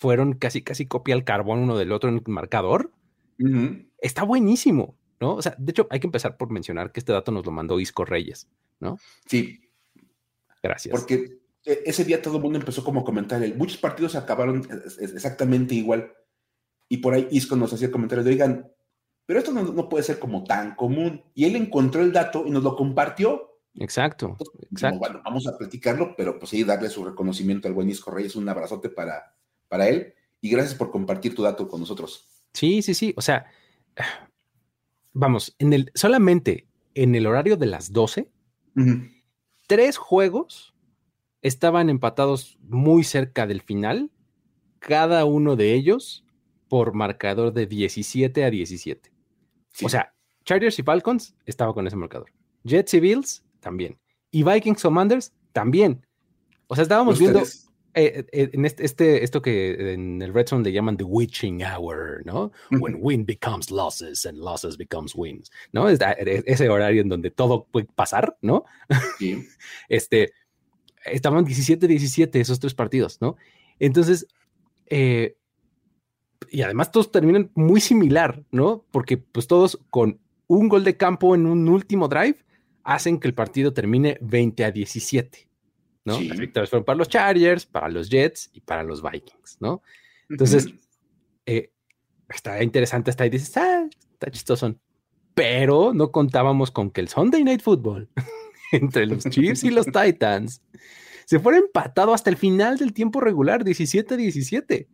fueron 0.00 0.32
casi, 0.32 0.62
casi 0.62 0.86
copia 0.86 1.14
al 1.14 1.24
carbón 1.24 1.58
uno 1.58 1.76
del 1.76 1.92
otro 1.92 2.08
en 2.08 2.16
el 2.16 2.22
marcador, 2.26 2.90
está 4.00 4.22
buenísimo. 4.22 4.96
¿no? 5.20 5.34
O 5.34 5.42
sea, 5.42 5.54
de 5.58 5.70
hecho, 5.72 5.86
hay 5.90 6.00
que 6.00 6.06
empezar 6.06 6.38
por 6.38 6.50
mencionar 6.50 6.90
que 6.90 7.00
este 7.00 7.12
dato 7.12 7.30
nos 7.32 7.44
lo 7.44 7.52
mandó 7.52 7.78
Isco 7.78 8.06
Reyes, 8.06 8.48
¿no? 8.80 8.96
Sí. 9.26 9.60
Gracias. 10.62 10.90
Porque 10.90 11.40
e, 11.66 11.82
ese 11.84 12.06
día 12.06 12.22
todo 12.22 12.36
el 12.36 12.42
mundo 12.42 12.58
empezó 12.58 12.82
como 12.82 13.00
a 13.00 13.04
comentar, 13.04 13.42
muchos 13.56 13.76
partidos 13.76 14.16
acabaron 14.16 14.66
exactamente 15.00 15.74
igual. 15.74 16.14
Y 16.88 16.96
por 16.96 17.12
ahí 17.12 17.28
Isco 17.30 17.54
nos 17.54 17.70
hacía 17.74 17.90
comentarios 17.90 18.24
de, 18.24 18.30
oigan, 18.30 18.72
pero 19.26 19.38
esto 19.38 19.52
no, 19.52 19.88
puede 19.90 20.02
ser 20.02 20.18
como 20.18 20.44
tan 20.44 20.74
común. 20.76 21.22
Y 21.34 21.44
él 21.44 21.56
encontró 21.56 22.00
el 22.00 22.10
dato 22.10 22.44
y 22.46 22.50
nos 22.50 22.62
lo 22.62 22.74
compartió. 22.74 23.58
Exacto. 23.74 24.38
exacto. 24.72 24.98
bueno, 24.98 25.20
vamos 25.22 25.46
a 25.46 25.58
platicarlo, 25.58 26.16
pero 26.16 26.38
pues 26.38 26.48
sí, 26.48 26.64
darle 26.64 26.88
su 26.88 27.04
reconocimiento 27.04 27.68
al 27.68 27.74
buen 27.74 27.90
Isco 27.90 28.10
Reyes, 28.10 28.34
un 28.34 28.48
abrazote 28.48 28.88
para, 28.88 29.36
para 29.70 29.88
él. 29.88 30.12
Y 30.42 30.50
gracias 30.50 30.74
por 30.74 30.90
compartir 30.90 31.34
tu 31.34 31.42
dato 31.42 31.66
con 31.68 31.80
nosotros. 31.80 32.28
Sí, 32.52 32.82
sí, 32.82 32.92
sí. 32.92 33.14
O 33.16 33.22
sea, 33.22 33.46
vamos, 35.12 35.54
en 35.58 35.72
el, 35.72 35.90
solamente 35.94 36.66
en 36.94 37.14
el 37.14 37.26
horario 37.26 37.56
de 37.56 37.66
las 37.66 37.92
12, 37.92 38.28
tres 39.66 39.96
juegos 39.96 40.74
estaban 41.40 41.88
empatados 41.88 42.58
muy 42.62 43.04
cerca 43.04 43.46
del 43.46 43.62
final, 43.62 44.10
cada 44.78 45.24
uno 45.24 45.56
de 45.56 45.74
ellos 45.74 46.24
por 46.68 46.94
marcador 46.94 47.52
de 47.52 47.66
17 47.66 48.44
a 48.44 48.50
17. 48.50 49.12
O 49.82 49.88
sea, 49.88 50.14
Chargers 50.44 50.78
y 50.78 50.82
Falcons 50.82 51.34
estaba 51.46 51.72
con 51.72 51.86
ese 51.86 51.96
marcador. 51.96 52.30
Jets 52.64 52.94
y 52.94 53.00
Bills 53.00 53.44
también. 53.60 53.98
Y 54.30 54.42
Vikings 54.42 54.82
Commanders 54.82 55.32
también. 55.52 56.06
O 56.66 56.74
sea, 56.74 56.82
estábamos 56.82 57.18
viendo 57.18 57.42
eh, 57.94 58.24
eh, 58.30 58.50
en 58.52 58.64
este, 58.64 58.84
este, 58.84 59.24
esto 59.24 59.42
que 59.42 59.94
en 59.94 60.22
el 60.22 60.32
Red 60.32 60.46
Zone 60.46 60.64
le 60.64 60.72
llaman 60.72 60.96
the 60.96 61.04
witching 61.04 61.62
hour, 61.62 62.22
¿no? 62.24 62.52
When 62.70 62.98
win 63.00 63.26
becomes 63.26 63.70
losses 63.70 64.24
and 64.26 64.38
losses 64.38 64.76
becomes 64.76 65.14
wins, 65.14 65.50
¿no? 65.72 65.88
Es, 65.88 65.98
ese 66.00 66.68
horario 66.68 67.02
en 67.02 67.08
donde 67.08 67.30
todo 67.30 67.66
puede 67.70 67.88
pasar, 67.94 68.36
¿no? 68.42 68.64
Sí. 69.18 69.44
este, 69.88 70.32
estaban 71.04 71.44
17-17 71.44 72.36
esos 72.36 72.60
tres 72.60 72.74
partidos, 72.74 73.20
¿no? 73.20 73.36
Entonces, 73.78 74.26
eh, 74.86 75.36
y 76.50 76.62
además 76.62 76.92
todos 76.92 77.10
terminan 77.10 77.50
muy 77.54 77.80
similar, 77.80 78.44
¿no? 78.50 78.84
Porque 78.90 79.18
pues 79.18 79.46
todos 79.46 79.80
con 79.90 80.20
un 80.46 80.68
gol 80.68 80.84
de 80.84 80.96
campo 80.96 81.34
en 81.34 81.46
un 81.46 81.68
último 81.68 82.08
drive 82.08 82.36
hacen 82.84 83.18
que 83.18 83.28
el 83.28 83.34
partido 83.34 83.72
termine 83.72 84.18
20 84.20 84.64
a 84.64 84.70
17. 84.70 85.49
¿No? 86.04 86.20
Las 86.20 86.38
victorias 86.38 86.70
fueron 86.70 86.84
para 86.84 86.96
los 86.96 87.08
Chargers, 87.08 87.66
para 87.66 87.88
los 87.88 88.08
Jets 88.08 88.50
y 88.52 88.60
para 88.60 88.82
los 88.82 89.02
Vikings, 89.02 89.58
¿no? 89.60 89.82
Entonces, 90.28 90.68
eh, 91.46 91.72
está 92.28 92.62
interesante 92.62 93.10
hasta 93.10 93.24
ahí, 93.24 93.30
dices, 93.30 93.56
ah, 93.56 93.88
está 94.12 94.30
chistoso. 94.30 94.74
Pero 95.34 95.92
no 95.94 96.10
contábamos 96.10 96.70
con 96.70 96.90
que 96.90 97.00
el 97.00 97.08
Sunday 97.08 97.44
Night 97.44 97.62
Football 97.62 98.08
entre 98.72 99.06
los 99.06 99.24
Chiefs 99.24 99.64
y 99.64 99.70
los 99.70 99.86
Titans 99.86 100.62
se 101.26 101.38
fuera 101.38 101.58
empatado 101.58 102.12
hasta 102.12 102.30
el 102.30 102.36
final 102.36 102.76
del 102.76 102.92
tiempo 102.92 103.20
regular, 103.20 103.64
17-17. 103.64 104.88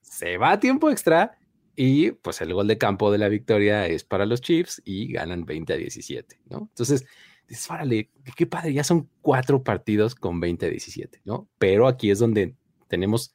Se 0.00 0.36
va 0.36 0.52
a 0.52 0.60
tiempo 0.60 0.90
extra 0.90 1.38
y 1.76 2.10
pues 2.10 2.40
el 2.40 2.52
gol 2.52 2.66
de 2.66 2.76
campo 2.76 3.10
de 3.10 3.18
la 3.18 3.28
victoria 3.28 3.86
es 3.86 4.04
para 4.04 4.26
los 4.26 4.40
Chiefs 4.40 4.82
y 4.84 5.12
ganan 5.12 5.44
20 5.44 5.72
a 5.72 5.76
17, 5.76 6.40
¿no? 6.50 6.68
Entonces, 6.70 7.06
dices, 7.52 7.70
órale, 7.70 8.10
qué 8.36 8.46
padre, 8.46 8.72
ya 8.72 8.84
son 8.84 9.08
cuatro 9.20 9.62
partidos 9.62 10.14
con 10.14 10.40
20 10.40 10.66
a 10.66 10.68
17, 10.70 11.20
¿no? 11.24 11.48
Pero 11.58 11.86
aquí 11.86 12.10
es 12.10 12.18
donde 12.18 12.56
tenemos 12.88 13.34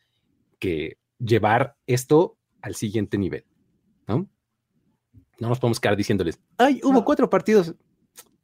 que 0.60 0.98
llevar 1.20 1.78
esto 1.86 2.38
al 2.62 2.76
siguiente 2.76 3.18
nivel, 3.18 3.46
¿no? 4.08 4.28
No 5.40 5.50
nos 5.50 5.60
podemos 5.60 5.80
quedar 5.80 5.96
diciéndoles, 5.96 6.40
ay, 6.58 6.82
hubo 6.84 7.06
cuatro 7.06 7.30
partidos. 7.30 7.76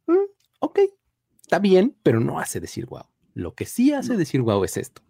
Mm, 0.06 0.26
ok, 0.60 0.78
está 1.40 1.58
bien, 1.58 1.96
pero 2.02 2.20
no 2.20 2.38
hace 2.38 2.60
decir 2.60 2.86
wow. 2.86 3.06
Lo 3.34 3.54
que 3.54 3.64
sí 3.64 3.92
hace 3.92 4.16
decir 4.16 4.42
wow 4.42 4.62
es 4.62 4.76
esto. 4.76 5.02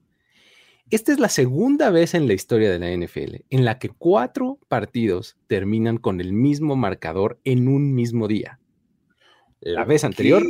Esta 0.91 1.13
es 1.13 1.19
la 1.19 1.29
segunda 1.29 1.91
vez 1.91 2.15
en 2.15 2.27
la 2.27 2.35
historia 2.35 2.71
de 2.71 2.79
la 2.79 2.91
NFL 2.91 3.45
en 3.51 3.65
la 3.65 3.79
que 3.79 3.89
cuatro 3.89 4.59
partidos 4.69 5.37
terminan 5.47 5.97
con 5.99 6.21
el 6.21 6.33
mismo 6.33 6.77
marcador 6.77 7.41
en 7.45 7.69
un 7.69 7.95
mismo 7.95 8.29
día. 8.29 8.61
La 9.65 9.85
vez 9.85 10.05
anterior, 10.05 10.45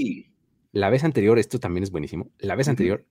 la 0.73 0.91
vez 0.91 1.05
anterior, 1.05 1.39
esto 1.39 1.59
también 1.61 1.85
es 1.85 1.91
buenísimo, 1.91 2.31
la 2.39 2.55
vez 2.57 2.69
anterior 2.69 3.07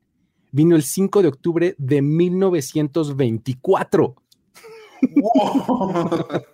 vino 0.51 0.75
el 0.75 0.83
5 0.83 1.23
de 1.23 1.29
octubre 1.29 1.75
de 1.77 2.01
1924. 2.01 4.15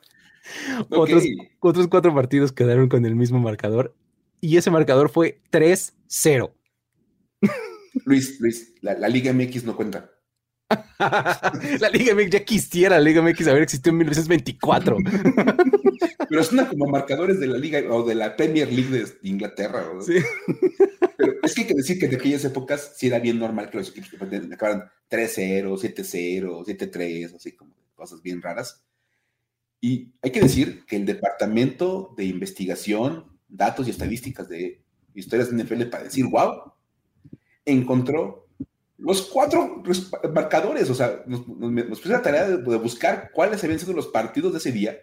otros, 0.89 1.23
otros 1.59 1.87
cuatro 1.87 2.15
partidos 2.15 2.51
quedaron 2.51 2.89
con 2.89 3.05
el 3.05 3.15
mismo 3.15 3.39
marcador 3.39 3.95
y 4.39 4.57
ese 4.57 4.71
marcador 4.71 5.09
fue 5.09 5.41
3-0. 5.51 6.51
Luis, 8.05 8.39
Luis, 8.39 8.73
la, 8.81 9.09
Liga 9.09 9.33
MX 9.33 9.65
no 9.65 9.75
cuenta. 9.75 10.11
la 10.99 11.89
Liga 11.91 12.13
MX 12.13 12.29
ya 12.29 12.45
quisiera 12.45 12.97
la 12.97 13.03
Liga 13.03 13.21
MX 13.21 13.47
haber 13.47 13.63
existido 13.63 13.91
en 13.91 13.97
1924. 13.97 14.97
Pero 16.29 16.41
es 16.41 16.51
una 16.51 16.67
como 16.67 16.85
marcadores 16.85 17.39
de 17.39 17.47
la 17.47 17.57
liga 17.57 17.81
o 17.89 18.03
de 18.03 18.15
la 18.15 18.35
Premier 18.35 18.71
League 18.71 18.89
de 18.89 19.07
Inglaterra. 19.23 19.83
Sí. 20.05 20.19
Pero 21.17 21.33
es 21.41 21.55
que 21.55 21.61
hay 21.61 21.67
que 21.67 21.73
decir 21.73 21.99
que 21.99 22.05
en 22.05 22.15
aquellas 22.15 22.45
épocas 22.45 22.93
sí 22.95 23.07
era 23.07 23.19
bien 23.19 23.39
normal 23.39 23.69
que 23.69 23.77
los 23.77 23.89
equipos 23.89 24.21
acabaran 24.21 24.89
3-0, 25.09 25.63
7-0, 25.65 26.65
7-3, 26.65 27.35
así 27.35 27.53
como 27.53 27.73
cosas 27.95 28.21
bien 28.21 28.41
raras. 28.41 28.83
Y 29.81 30.11
hay 30.21 30.31
que 30.31 30.41
decir 30.41 30.85
que 30.85 30.97
el 30.97 31.05
Departamento 31.05 32.13
de 32.15 32.25
Investigación, 32.25 33.25
Datos 33.47 33.87
y 33.87 33.91
Estadísticas 33.91 34.47
de 34.49 34.81
Historias 35.15 35.49
de 35.49 35.63
NFL, 35.63 35.83
para 35.85 36.03
decir 36.03 36.25
wow, 36.25 36.73
encontró 37.65 38.48
los 38.99 39.23
cuatro 39.23 39.81
marcadores. 40.33 40.89
O 40.89 40.95
sea, 40.95 41.23
nos, 41.25 41.47
nos, 41.47 42.05
la 42.05 42.21
tarea 42.21 42.47
de, 42.47 42.57
de 42.57 42.77
buscar 42.77 43.31
cuáles 43.33 43.63
habían 43.63 43.79
sido 43.79 43.93
los 43.93 44.07
partidos 44.07 44.53
de 44.53 44.59
ese 44.59 44.71
día 44.71 44.97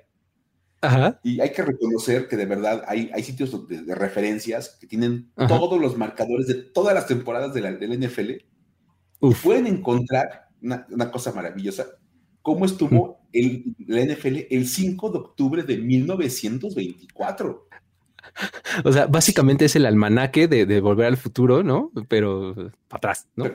y 1.22 1.40
hay 1.40 1.52
que 1.52 1.62
reconocer 1.62 2.28
que 2.28 2.36
de 2.36 2.46
verdad 2.46 2.84
hay, 2.86 3.10
hay 3.12 3.22
sitios 3.22 3.66
de, 3.66 3.94
referencias 3.94 4.76
que 4.80 4.86
tienen 4.86 5.30
todos 5.48 5.80
los 5.80 5.96
marcadores 5.96 6.46
de 6.46 6.54
todas 6.54 6.94
las 6.94 7.06
temporadas 7.06 7.54
de 7.54 7.60
la, 7.60 7.72
del 7.72 7.98
NFL. 7.98 8.30
Y 9.22 9.34
pueden 9.42 9.66
encontrar 9.66 10.48
una, 10.62 11.10
cosa 11.10 11.32
maravillosa, 11.32 11.86
cómo 12.42 12.64
estuvo 12.66 13.20
el, 13.32 13.74
la 13.86 14.04
NFL 14.04 14.46
el 14.50 14.68
5 14.68 15.10
de 15.10 15.18
octubre 15.18 15.62
de 15.62 15.78
1924. 15.78 17.65
O 18.84 18.92
sea, 18.92 19.06
básicamente 19.06 19.64
es 19.64 19.76
el 19.76 19.86
almanaque 19.86 20.48
de, 20.48 20.80
volver 20.80 21.06
al 21.06 21.16
futuro, 21.16 21.62
¿no? 21.62 21.90
Pero 22.08 22.54
para 22.88 22.98
atrás, 22.98 23.28
¿no? 23.34 23.50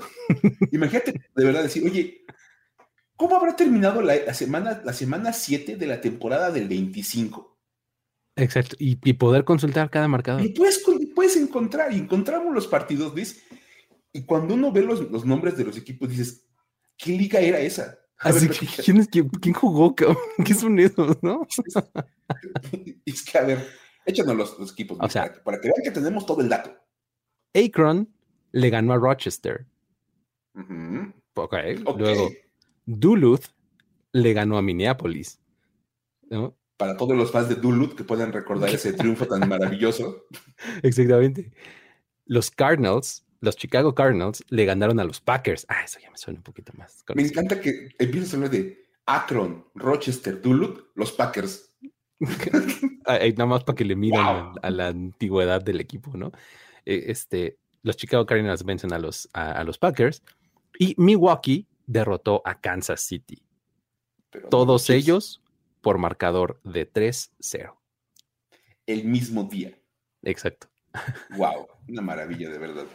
imagínate 0.72 1.22
de 1.36 1.46
verdad 1.46 1.64
decir, 1.64 1.84
oye, 1.86 2.22
¿Cómo 3.22 3.36
habrá 3.36 3.56
terminado 3.56 4.02
la, 4.02 4.34
semana, 4.34 4.82
la 4.84 4.94
semana 4.94 5.32
7 5.32 5.76
de 5.76 5.86
la 5.86 6.02
temporada 6.02 6.50
del 6.50 6.68
25? 6.68 7.56
Exacto, 8.36 8.76
y, 8.80 8.96
poder 9.14 9.44
consultar 9.44 9.92
cada 9.92 10.08
marcador. 10.08 10.44
Y 10.44 10.50
puedes, 10.50 10.84
puedes 11.14 11.36
encontrar, 11.36 11.94
y 11.94 11.98
encontramos 11.98 12.52
los 12.52 12.66
partidos, 12.66 13.14
¿ves? 13.14 13.44
Y 14.12 14.24
cuando 14.24 14.56
uno 14.56 14.72
ve 14.72 14.82
los, 14.82 15.12
los 15.12 15.24
nombres 15.24 15.56
de 15.56 15.66
los 15.66 15.78
equipos, 15.78 16.10
dices, 16.10 16.48
¿qué 16.98 17.12
liga 17.12 17.40
era 17.40 17.60
esa? 17.60 17.96
Así 18.18 18.50
que, 18.50 18.66
¿quién, 18.84 19.06
¿quién, 19.06 19.54
jugó? 19.54 19.94
¿Qué 20.44 20.56
son 20.56 20.80
esos, 20.80 21.22
no? 21.22 21.48
es 23.06 23.22
que, 23.22 23.38
a 23.38 23.44
ver, 23.44 23.68
Échanos 24.12 24.58
los, 24.60 24.72
equipos, 24.72 24.98
o 25.00 25.10
sea, 25.10 25.34
para, 25.44 25.60
que, 25.60 25.68
vean 25.68 25.84
que 25.84 25.92
tenemos 25.92 26.26
todo 26.26 26.42
el 26.42 26.50
dato. 26.50 26.72
Akron 27.54 28.10
le 28.52 28.70
ganó 28.70 28.94
a 28.94 28.98
Rochester. 28.98 29.66
Ok. 31.36 31.56
Luego, 31.98 32.30
Duluth 32.86 33.46
le 34.12 34.34
ganó 34.34 34.58
a 34.58 34.62
Minneapolis. 34.62 35.40
Para 36.78 36.98
todos 36.98 37.16
los 37.16 37.32
fans 37.32 37.50
de 37.50 37.56
Duluth 37.56 37.96
que 37.96 38.04
puedan 38.04 38.32
recordar 38.32 38.70
ese 38.70 38.94
triunfo 38.94 39.28
tan 39.28 39.48
maravilloso. 39.48 40.26
Exactamente. 40.84 41.52
Los 42.26 42.50
Cardinals, 42.52 43.26
los 43.40 43.56
Chicago 43.56 43.94
Cardinals, 43.94 44.44
le 44.50 44.66
ganaron 44.66 45.00
a 45.00 45.04
los 45.04 45.22
Packers. 45.22 45.66
Ah, 45.70 45.84
eso 45.84 46.00
ya 46.00 46.10
me 46.10 46.18
suena 46.18 46.40
un 46.40 46.44
poquito 46.44 46.72
más. 46.78 47.04
Me 47.14 47.24
encanta 47.24 47.60
que 47.60 47.90
empieces 48.00 48.34
a 48.34 48.38
hablar 48.38 48.52
de 48.52 48.86
Akron, 49.06 49.66
Rochester, 49.76 50.42
Duluth, 50.42 50.92
los 50.96 51.12
Packers. 51.12 51.71
nada 53.36 53.46
más 53.46 53.64
para 53.64 53.76
que 53.76 53.86
le 53.86 53.96
miran 53.96 54.54
a, 54.62 54.70
la 54.70 54.88
antigüedad 54.88 55.62
del 55.62 55.80
equipo, 55.80 56.16
¿no? 56.16 56.32
Eh, 56.86 57.06
este, 57.08 57.58
los 57.84 57.98
Chicago 57.98 58.26
Cardinals 58.26 58.64
vencen 58.64 58.94
a 58.94 59.00
los, 59.00 59.30
a 59.34 59.64
los 59.64 59.78
Packers 59.78 60.24
y 60.78 60.96
Milwaukee 60.98 61.68
derrotó 61.86 62.42
a 62.46 62.60
Kansas 62.60 63.02
City. 63.02 63.44
Todos 64.50 64.90
ellos 64.90 65.42
por 65.82 65.98
marcador 65.98 66.62
de 66.64 66.92
3-0. 66.92 67.76
El 68.86 69.06
mismo 69.06 69.44
día. 69.44 69.78
Exacto. 70.24 70.68
Wow, 71.38 71.68
una 71.90 72.02
maravilla 72.02 72.50
de 72.50 72.58
verdad. 72.58 72.86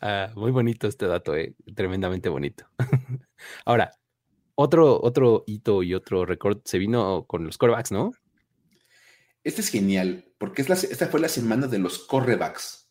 Ah, 0.00 0.32
muy 0.34 0.50
bonito 0.50 0.88
este 0.88 1.06
dato, 1.06 1.36
eh, 1.36 1.54
tremendamente 1.74 2.28
bonito. 2.28 2.66
Ahora, 3.64 3.92
otro, 4.54 5.00
otro 5.00 5.44
hito 5.46 5.82
y 5.82 5.94
otro 5.94 6.26
récord 6.26 6.60
se 6.64 6.78
vino 6.78 7.24
con 7.26 7.44
los 7.44 7.58
corebacks, 7.58 7.92
¿no? 7.92 8.12
Este 9.44 9.60
es 9.60 9.68
genial, 9.68 10.32
porque 10.38 10.62
esta 10.62 11.08
fue 11.08 11.20
la 11.20 11.28
semana 11.28 11.66
de 11.66 11.78
los 11.78 11.98
corebacks. 12.00 12.90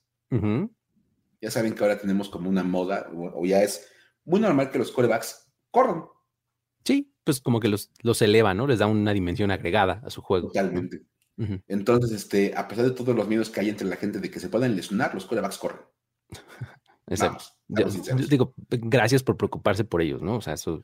Ya 1.42 1.52
saben 1.52 1.74
que 1.74 1.84
ahora 1.84 2.00
tenemos 2.00 2.30
como 2.30 2.50
una 2.50 2.64
moda, 2.64 3.10
o 3.14 3.46
ya 3.46 3.64
es 3.64 3.90
muy 4.26 4.40
normal 4.40 4.70
que 4.70 4.80
los 4.80 4.92
corebacks 4.92 5.52
corran. 5.72 6.06
Sí, 6.86 7.14
pues 7.24 7.42
como 7.42 7.60
que 7.60 7.68
los, 7.68 7.92
los 8.02 8.22
eleva, 8.22 8.54
¿no? 8.54 8.68
Les 8.68 8.80
da 8.80 8.88
una 8.88 9.14
dimensión 9.14 9.52
agregada 9.52 10.02
a 10.06 10.10
su 10.10 10.22
juego. 10.22 10.48
Totalmente. 10.48 11.04
Entonces, 11.68 12.12
este, 12.12 12.54
a 12.56 12.68
pesar 12.68 12.86
de 12.86 12.92
todos 12.92 13.16
los 13.16 13.28
miedos 13.28 13.50
que 13.50 13.62
hay 13.62 13.70
entre 13.70 13.88
la 13.88 13.96
gente 13.96 14.20
de 14.20 14.30
que 14.30 14.40
se 14.40 14.50
puedan 14.50 14.76
lesionar, 14.76 15.14
los 15.16 15.26
corebacks 15.26 15.58
corren. 15.58 15.82
Vamos, 17.20 17.58
digo, 18.30 18.54
gracias 18.70 19.24
por 19.24 19.36
preocuparse 19.36 19.84
por 19.84 20.02
ellos, 20.02 20.22
¿no? 20.22 20.38
O 20.38 20.42
sea, 20.42 20.54
eso. 20.54 20.84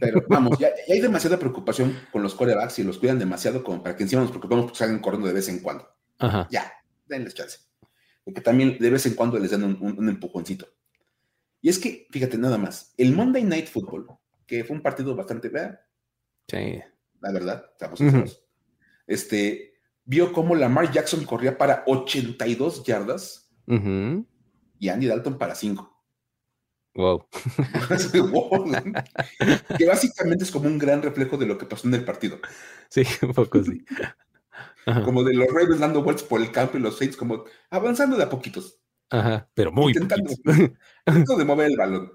Pero 0.00 0.24
vamos, 0.28 0.58
ya, 0.58 0.68
hay 0.88 1.00
demasiada 1.00 1.38
preocupación 1.38 1.96
con 2.12 2.22
los 2.22 2.34
corebacks 2.34 2.78
y 2.78 2.84
los 2.84 2.98
cuidan 2.98 3.18
demasiado 3.18 3.62
como 3.62 3.82
para 3.82 3.96
que 3.96 4.02
encima 4.02 4.22
nos 4.22 4.30
preocupemos 4.30 4.64
porque 4.64 4.78
salgan 4.78 5.00
corriendo 5.00 5.28
de 5.28 5.34
vez 5.34 5.48
en 5.48 5.60
cuando. 5.60 5.88
Ajá. 6.18 6.48
Ya, 6.50 6.72
denles 7.06 7.34
chance. 7.34 7.58
Porque 8.24 8.40
también 8.40 8.78
de 8.78 8.90
vez 8.90 9.06
en 9.06 9.14
cuando 9.14 9.38
les 9.38 9.50
dan 9.50 9.64
un, 9.64 10.08
empujoncito. 10.08 10.66
Y 11.60 11.68
es 11.68 11.78
que, 11.78 12.06
fíjate, 12.10 12.38
nada 12.38 12.58
más, 12.58 12.94
el 12.96 13.12
Monday 13.12 13.44
Night 13.44 13.68
Football, 13.68 14.06
que 14.46 14.64
fue 14.64 14.76
un 14.76 14.82
partido 14.82 15.14
bastante, 15.14 15.48
¿verdad? 15.48 15.80
Sí. 16.48 16.80
La 17.20 17.32
verdad, 17.32 17.64
estamos 17.72 18.00
Este, 19.06 19.74
vio 20.04 20.32
cómo 20.32 20.54
Lamar 20.54 20.90
Jackson 20.90 21.24
corría 21.24 21.56
para 21.56 21.84
82 21.86 22.84
yardas 22.84 23.50
y 23.66 24.88
Andy 24.88 25.06
Dalton 25.06 25.38
para 25.38 25.54
5. 25.54 25.93
Wow. 26.94 27.26
que 29.78 29.86
básicamente 29.86 30.44
es 30.44 30.50
como 30.50 30.68
un 30.68 30.78
gran 30.78 31.02
reflejo 31.02 31.36
de 31.36 31.46
lo 31.46 31.58
que 31.58 31.66
pasó 31.66 31.88
en 31.88 31.94
el 31.94 32.04
partido. 32.04 32.38
Sí, 32.88 33.02
un 33.22 33.34
poco 33.34 33.62
sí. 33.64 33.84
Como 35.04 35.24
de 35.24 35.34
los 35.34 35.48
Ravens 35.48 35.80
dando 35.80 36.02
vueltas 36.02 36.24
por 36.24 36.40
el 36.40 36.52
campo 36.52 36.78
y 36.78 36.80
los 36.80 36.98
Saints 36.98 37.16
como 37.16 37.44
avanzando 37.70 38.16
de 38.16 38.22
a 38.22 38.28
poquitos. 38.28 38.78
Ajá, 39.10 39.48
pero 39.54 39.72
muy 39.72 39.92
intentando, 39.92 40.30
intentando 40.32 41.04
de 41.38 41.44
mover 41.44 41.70
el 41.70 41.76
balón. 41.76 42.12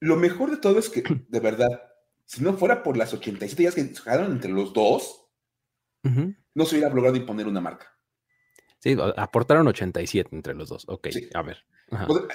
Lo 0.00 0.16
mejor 0.16 0.50
de 0.50 0.56
todo 0.58 0.78
es 0.78 0.88
que, 0.88 1.02
de 1.02 1.40
verdad, 1.40 1.82
si 2.26 2.42
no 2.42 2.54
fuera 2.54 2.82
por 2.82 2.96
las 2.96 3.12
87 3.12 3.62
días 3.62 3.74
que 3.74 3.82
se 3.82 3.88
dejaron 3.88 4.32
entre 4.32 4.52
los 4.52 4.72
dos, 4.72 5.26
no 6.02 6.64
se 6.64 6.76
hubiera 6.76 6.94
logrado 6.94 7.16
imponer 7.16 7.46
una 7.46 7.60
marca. 7.60 7.86
Sí, 8.80 8.96
aportaron 9.16 9.68
87 9.68 10.30
entre 10.32 10.54
los 10.54 10.68
dos. 10.68 10.84
Ok, 10.88 11.08
a 11.34 11.42
ver. 11.42 11.58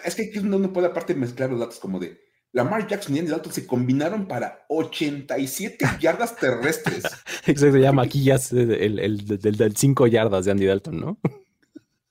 Es 0.04 0.16
que 0.16 0.32
uno 0.40 0.60
no 0.60 0.72
puede 0.72 0.88
aparte 0.88 1.16
mezclar 1.16 1.50
los 1.50 1.60
datos 1.60 1.80
como 1.80 2.00
de 2.00 2.22
Lamar 2.52 2.88
Jackson 2.88 3.16
y 3.16 3.20
Andy 3.20 3.32
Dalton 3.32 3.52
se 3.52 3.68
combinaron 3.68 4.28
para 4.28 4.66
87 4.70 5.78
yardas 6.00 6.38
terrestres. 6.38 7.04
Exacto, 7.46 7.78
ya 7.78 7.92
maquillas 7.92 8.54
el, 8.54 9.00
el, 9.00 9.26
del 9.26 9.76
5 9.76 10.08
yardas 10.08 10.46
de 10.46 10.52
Andy 10.52 10.66
Dalton, 10.66 11.00
¿no? 11.00 11.20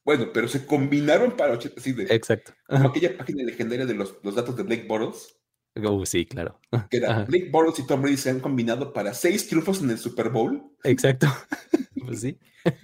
Bueno, 0.05 0.27
pero 0.35 0.49
se 0.49 0.67
combinaron 0.67 1.35
para 1.35 1.55
87. 1.55 2.15
Exacto. 2.15 2.53
Como 2.67 2.91
aquella 2.91 3.17
página 3.17 3.43
legendaria 3.43 3.87
de 3.87 3.95
los, 3.95 4.17
los 4.23 4.35
datos 4.35 4.55
de 4.55 4.65
Blake 4.65 4.87
Bortles. 4.87 5.35
Oh, 5.83 6.05
sí, 6.05 6.27
claro. 6.27 6.61
Que 6.91 6.99
era 6.99 7.25
Blake 7.25 7.49
Bortles 7.51 7.79
y 7.79 7.87
Tom 7.87 8.03
Brady 8.03 8.19
se 8.19 8.29
han 8.29 8.41
combinado 8.41 8.93
para 8.93 9.15
seis 9.15 9.49
triunfos 9.49 9.81
en 9.81 9.91
el 9.91 9.99
Super 9.99 10.29
Bowl. 10.29 10.63
Exacto. 10.83 11.27
pues 12.07 12.21
sí. 12.21 12.39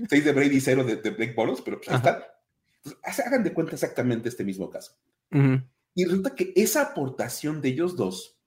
Seis 0.09 0.25
de 0.25 0.33
Brady 0.33 0.57
y 0.57 0.61
cero 0.61 0.85
de, 0.85 0.97
Blake 0.97 1.35
Bortles, 1.35 1.63
pero 1.63 1.79
pues 1.79 1.89
ahí 1.89 1.97
están. 1.97 2.23
hagan 3.27 3.43
de 3.43 3.53
cuenta 3.53 3.73
exactamente 3.73 4.29
este 4.29 4.45
mismo 4.45 4.69
caso. 4.71 4.97
Y 5.95 6.05
resulta 6.05 6.35
que 6.35 6.53
esa 6.57 6.83
aportación 6.83 7.61
de 7.61 7.69
ellos 7.71 7.97
dos 7.97 8.41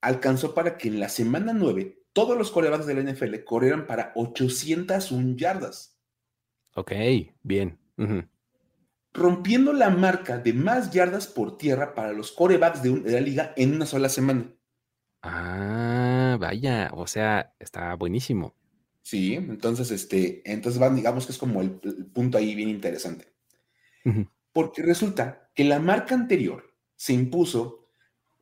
alcanzó 0.00 0.54
para 0.54 0.76
que 0.76 0.88
en 0.88 1.00
la 1.00 1.08
semana 1.08 1.52
9 1.52 1.98
todos 2.12 2.36
los 2.36 2.50
corebacks 2.50 2.86
de 2.86 2.94
la 2.94 3.12
NFL 3.12 3.44
corrieran 3.44 3.86
para 3.86 4.12
801 4.14 5.36
yardas. 5.36 5.96
Ok, 6.74 6.92
bien. 7.42 7.78
Rompiendo 9.12 9.72
la 9.72 9.90
marca 9.90 10.38
de 10.38 10.52
más 10.52 10.90
yardas 10.90 11.26
por 11.26 11.58
tierra 11.58 11.94
para 11.94 12.12
los 12.12 12.32
corebacks 12.32 12.82
de, 12.82 13.10
la 13.10 13.20
liga 13.20 13.52
en 13.56 13.74
una 13.74 13.86
sola 13.86 14.08
semana. 14.08 14.52
Ah, 15.22 16.36
vaya, 16.40 16.90
o 16.92 17.06
sea, 17.06 17.54
está 17.58 17.94
buenísimo. 17.94 18.54
Sí, 19.08 19.36
entonces, 19.36 19.90
este, 19.90 20.42
entonces 20.44 20.78
van, 20.78 20.94
digamos 20.94 21.24
que 21.24 21.32
es 21.32 21.38
como 21.38 21.62
el, 21.62 21.70
punto 22.12 22.36
ahí 22.36 22.54
bien 22.54 22.68
interesante. 22.68 23.32
Porque 24.52 24.82
resulta 24.82 25.50
que 25.54 25.64
la 25.64 25.78
marca 25.78 26.14
anterior 26.14 26.74
se 26.94 27.14
impuso 27.14 27.88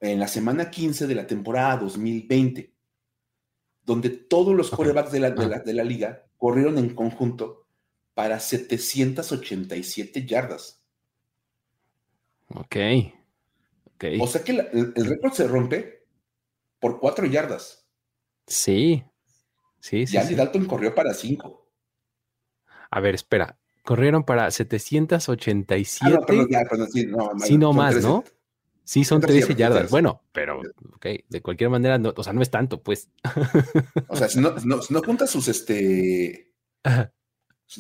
en 0.01 0.19
la 0.19 0.27
semana 0.27 0.69
15 0.69 1.07
de 1.07 1.15
la 1.15 1.29
temporada 1.29 1.77
2020, 1.77 2.75
donde 3.85 4.11
todos 4.11 4.57
los 4.57 4.73
corebacks 4.73 5.13
de 5.13 5.21
la, 5.21 5.31
de 5.31 5.73
la 5.73 5.85
liga 5.85 6.27
corrieron 6.37 6.79
en 6.79 6.97
conjunto 6.97 7.69
para 8.15 8.41
787 8.41 10.27
yardas. 10.27 10.83
Ok. 12.49 12.77
okay. 13.95 14.21
O 14.21 14.27
sea 14.27 14.43
que 14.43 14.51
el, 14.51 14.95
récord 14.97 15.33
se 15.33 15.47
rompe 15.47 16.09
por 16.81 16.99
4 16.99 17.27
yardas. 17.27 17.87
Sí. 18.49 19.05
Sí, 19.87 20.05
sí. 20.05 20.17
Y 20.17 20.19
Andy 20.19 20.35
Dalton 20.35 20.65
corrió 20.65 20.93
para 20.93 21.15
5. 21.15 21.65
A 22.91 23.01
ver, 23.01 23.15
espera. 23.15 23.57
Corrieron 23.85 24.25
para 24.25 24.51
787. 24.51 26.01
Ah, 26.01 26.19
no, 26.19 26.27
perdón, 26.27 26.49
ya, 26.51 26.65
perdón, 26.69 26.91
sí, 26.91 27.07
no, 27.07 27.31
sí, 27.39 27.57
no 27.57 27.73
más, 27.73 28.03
¿no? 28.03 28.25
Sí, 28.83 29.05
son 29.05 29.21
13 29.21 29.55
yardas. 29.55 29.89
Bueno, 29.89 30.23
pero, 30.33 30.61
ok, 30.95 31.07
de 31.29 31.41
cualquier 31.41 31.71
manera, 31.71 31.99
no, 31.99 32.13
o 32.17 32.25
sea, 32.25 32.33
no 32.33 32.43
es 32.43 32.51
tanto, 32.51 32.83
pues. 32.83 33.11
O 34.09 34.17
sea, 34.17 34.29
si 34.29 34.41
no, 34.41 34.57
no, 34.65 34.81
no 34.91 35.03
juntas 35.03 35.31
sus, 35.31 35.47
este, 35.47 36.53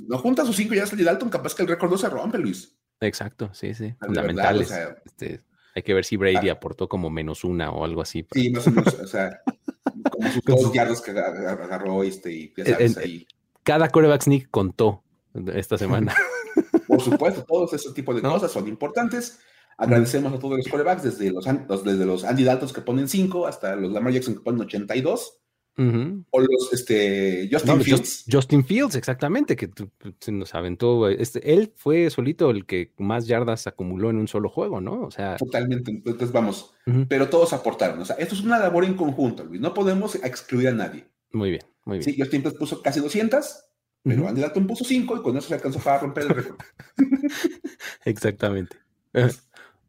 no 0.07 0.19
junta 0.19 0.45
sus 0.45 0.55
cinco 0.55 0.75
yardas 0.75 0.97
de 0.97 1.03
Dalton, 1.03 1.29
capaz 1.29 1.57
que 1.57 1.63
el 1.63 1.69
récord 1.69 1.91
no 1.91 1.99
se 1.99 2.09
rompe, 2.09 2.39
Luis. 2.39 2.79
Exacto, 3.01 3.51
sí, 3.53 3.75
sí. 3.75 3.95
Fundamentales. 3.99 4.71
este, 5.05 5.43
hay 5.75 5.83
que 5.83 5.93
ver 5.93 6.05
si 6.05 6.17
Brady 6.17 6.51
ah. 6.51 6.53
aportó 6.53 6.89
como 6.89 7.11
menos 7.11 7.43
una 7.43 7.73
o 7.73 7.85
algo 7.85 8.01
así. 8.01 8.25
Sí, 8.31 8.51
más 8.51 8.65
o 8.69 8.71
menos, 8.71 8.95
o 8.95 9.07
sea, 9.09 9.43
como 10.11 10.31
sus 10.31 10.43
dos 10.45 10.73
yardas 10.73 11.01
que 11.01 11.11
agarró 11.13 12.03
este 12.03 12.33
y 12.33 12.53
ya 12.57 12.65
sabes, 12.65 12.97
ahí. 12.99 13.27
Cada 13.63 13.89
coreback 13.89 14.23
sneak 14.23 14.51
contó 14.51 15.03
esta 15.55 15.77
semana. 15.79 16.15
Por 16.87 17.01
supuesto, 17.01 17.45
todos 17.45 17.73
esos 17.73 17.93
tipos 17.95 18.15
de 18.15 18.23
cosas 18.23 18.51
son 18.51 18.69
importantes. 18.69 19.39
Agradecemos 19.79 20.33
a 20.33 20.39
todos 20.39 20.57
los 20.57 20.69
corebacks, 20.69 21.03
desde 21.03 21.31
los, 21.31 21.45
desde 21.85 22.07
los 22.07 22.25
Andy 22.25 22.45
Daltons 22.45 22.73
que 22.73 22.81
ponen 22.81 23.09
5 23.09 23.47
hasta 23.47 23.77
los 23.77 23.93
Lamar 23.93 24.13
Jackson 24.13 24.35
que 24.35 24.41
ponen 24.41 24.63
82. 24.63 25.39
O 25.79 26.41
los 26.41 26.73
este, 26.73 27.49
Justin 27.53 27.83
Fields. 27.83 28.25
Justin 28.31 28.65
Fields, 28.65 28.95
exactamente, 28.95 29.57
que 29.57 29.71
se 30.21 30.33
nos 30.33 30.55
aventó. 30.55 31.09
Este, 31.09 31.53
él 31.53 31.73
fue 31.77 32.09
solito 32.09 32.51
el 32.51 32.65
que 32.65 32.93
más 32.97 33.27
yardas 33.27 33.67
acumuló 33.67 34.09
en 34.09 34.17
un 34.17 34.29
solo 34.29 34.49
juego, 34.49 34.81
¿no? 34.81 35.03
O 35.03 35.11
sea. 35.11 35.37
Totalmente. 35.37 35.91
Entonces 35.91 36.33
vamos. 36.33 36.73
Pero 37.09 37.29
todos 37.29 37.53
aportaron. 37.53 37.99
O 38.01 38.05
sea, 38.05 38.17
esto 38.17 38.35
es 38.35 38.43
una 38.43 38.59
labor 38.59 38.85
en 38.85 38.95
conjunto, 38.95 39.45
Luis. 39.45 39.61
No 39.61 39.75
podemos 39.75 40.15
excluir 40.15 40.69
a 40.69 40.73
nadie. 40.73 41.07
Muy 41.33 41.51
bien, 41.51 41.63
muy 41.85 41.99
bien. 41.99 42.05
Sí, 42.05 42.17
Justin 42.19 42.41
Fields 42.41 42.59
puso 42.59 42.81
casi 42.81 43.01
200, 43.01 43.65
pero 44.03 44.29
Andy 44.29 44.41
Dalton 44.41 44.67
puso 44.67 44.85
5 44.85 45.17
y 45.17 45.23
con 45.23 45.37
eso 45.37 45.49
se 45.49 45.55
alcanzó 45.55 45.81
para 45.81 45.99
romper 45.99 46.23
el 46.25 46.29
récord. 46.31 46.57
exactamente. 48.05 48.77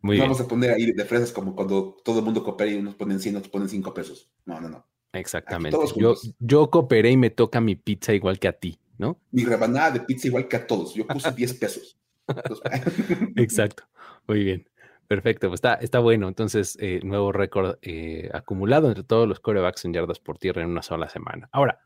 Muy 0.02 0.20
Vamos 0.20 0.40
a 0.40 0.48
poner 0.48 0.72
ahí 0.72 0.92
de 0.92 1.06
fresas 1.06 1.32
como 1.32 1.56
cuando 1.56 1.98
todo 2.04 2.20
el 2.20 2.26
mundo 2.26 2.44
coopera 2.44 2.72
y 2.72 2.76
unos 2.76 2.96
ponen 2.96 3.20
100, 3.20 3.38
otros 3.38 3.52
ponen 3.52 3.68
5 3.68 3.94
pesos. 3.94 4.30
No, 4.46 4.62
no, 4.62 4.70
no. 4.70 4.86
Exactamente. 5.14 5.78
Yo, 5.96 6.16
yo 6.40 6.70
cooperé 6.70 7.12
y 7.12 7.18
me 7.18 7.30
toca 7.30 7.62
mi 7.62 7.76
pizza 7.76 8.14
igual 8.14 8.40
que 8.40 8.48
a 8.48 8.54
ti. 8.54 8.80
¿no? 8.98 9.20
Mi 9.32 9.46
rebanada 9.46 9.92
de 9.92 10.00
pizza 10.02 10.28
igual 10.28 10.48
que 10.48 10.56
a 10.58 10.68
todos. 10.68 10.94
Yo 10.94 11.06
puse 11.08 11.32
10 11.32 11.54
pesos. 11.60 11.98
Exacto. 13.36 13.84
Muy 14.28 14.44
bien. 14.44 14.70
Perfecto, 15.08 15.48
pues 15.48 15.60
está, 15.60 15.76
está 15.76 16.00
bueno. 16.00 16.28
Entonces, 16.28 16.78
eh, 16.82 17.00
nuevo 17.04 17.32
récord 17.32 17.78
eh, 17.82 18.30
acumulado 18.34 18.90
entre 18.90 19.04
todos 19.04 19.28
los 19.28 19.40
corebacks 19.40 19.86
en 19.86 19.94
yardas 19.94 20.20
por 20.20 20.38
tierra 20.38 20.64
en 20.64 20.70
una 20.70 20.82
sola 20.82 21.08
semana. 21.08 21.48
Ahora, 21.54 21.80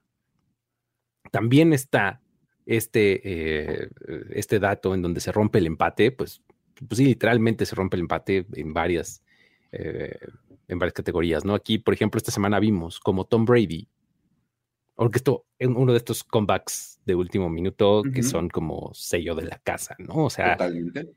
también 1.29 1.71
está 1.71 2.19
este, 2.65 3.21
eh, 3.23 3.89
este 4.31 4.59
dato 4.59 4.95
en 4.95 5.03
donde 5.03 5.21
se 5.21 5.31
rompe 5.31 5.59
el 5.59 5.67
empate, 5.67 6.11
pues, 6.11 6.41
pues 6.87 6.97
sí, 6.97 7.05
literalmente 7.05 7.67
se 7.67 7.75
rompe 7.75 7.95
el 7.95 8.01
empate 8.01 8.47
en 8.53 8.73
varias, 8.73 9.23
en 10.71 10.79
varias 10.79 10.93
categorías, 10.93 11.45
¿no? 11.45 11.53
Aquí, 11.53 11.77
por 11.77 11.93
ejemplo, 11.93 12.17
esta 12.17 12.31
semana 12.31 12.59
vimos 12.59 12.99
como 12.99 13.25
Tom 13.25 13.45
Brady, 13.45 13.87
es 15.57 15.67
uno 15.67 15.91
de 15.91 15.97
estos 15.97 16.23
comebacks 16.23 16.99
de 17.05 17.15
último 17.15 17.49
minuto 17.49 18.03
que 18.13 18.21
son 18.21 18.49
como 18.49 18.91
sello 18.93 19.33
de 19.33 19.45
la 19.45 19.57
casa, 19.57 19.95
¿no? 19.97 20.25
O 20.25 20.29
sea, 20.29 20.57
Totalmente 20.57 21.15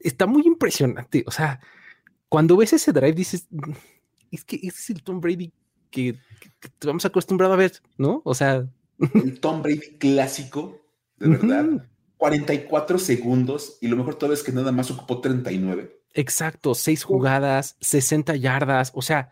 está 0.00 0.26
muy 0.26 0.42
impresionante. 0.46 1.24
O 1.26 1.30
sea, 1.30 1.60
cuando 2.28 2.56
ves 2.56 2.72
ese 2.72 2.92
drive 2.92 3.12
dices, 3.12 3.46
mm, 3.50 3.72
es 4.30 4.44
que 4.44 4.56
ese 4.56 4.68
es 4.68 4.90
el 4.90 5.02
Tom 5.02 5.20
Brady 5.20 5.52
que, 5.90 6.18
que, 6.60 6.68
vamos 6.86 7.04
acostumbrado 7.04 7.54
a 7.54 7.56
ver, 7.56 7.72
¿no? 7.96 8.20
O 8.24 8.34
sea. 8.34 8.68
El 9.14 9.38
Tom 9.38 9.62
Brady 9.62 9.96
clásico, 9.98 10.80
de 11.16 11.28
verdad. 11.28 11.88
44 12.16 12.98
segundos 12.98 13.78
y 13.80 13.86
lo 13.86 13.96
mejor 13.96 14.16
todo 14.16 14.32
es 14.32 14.42
que 14.42 14.50
nada 14.50 14.72
más 14.72 14.90
ocupó 14.90 15.20
39. 15.20 15.97
Exacto, 16.14 16.74
seis 16.74 17.04
jugadas, 17.04 17.76
60 17.80 18.36
yardas, 18.36 18.92
o 18.94 19.02
sea, 19.02 19.30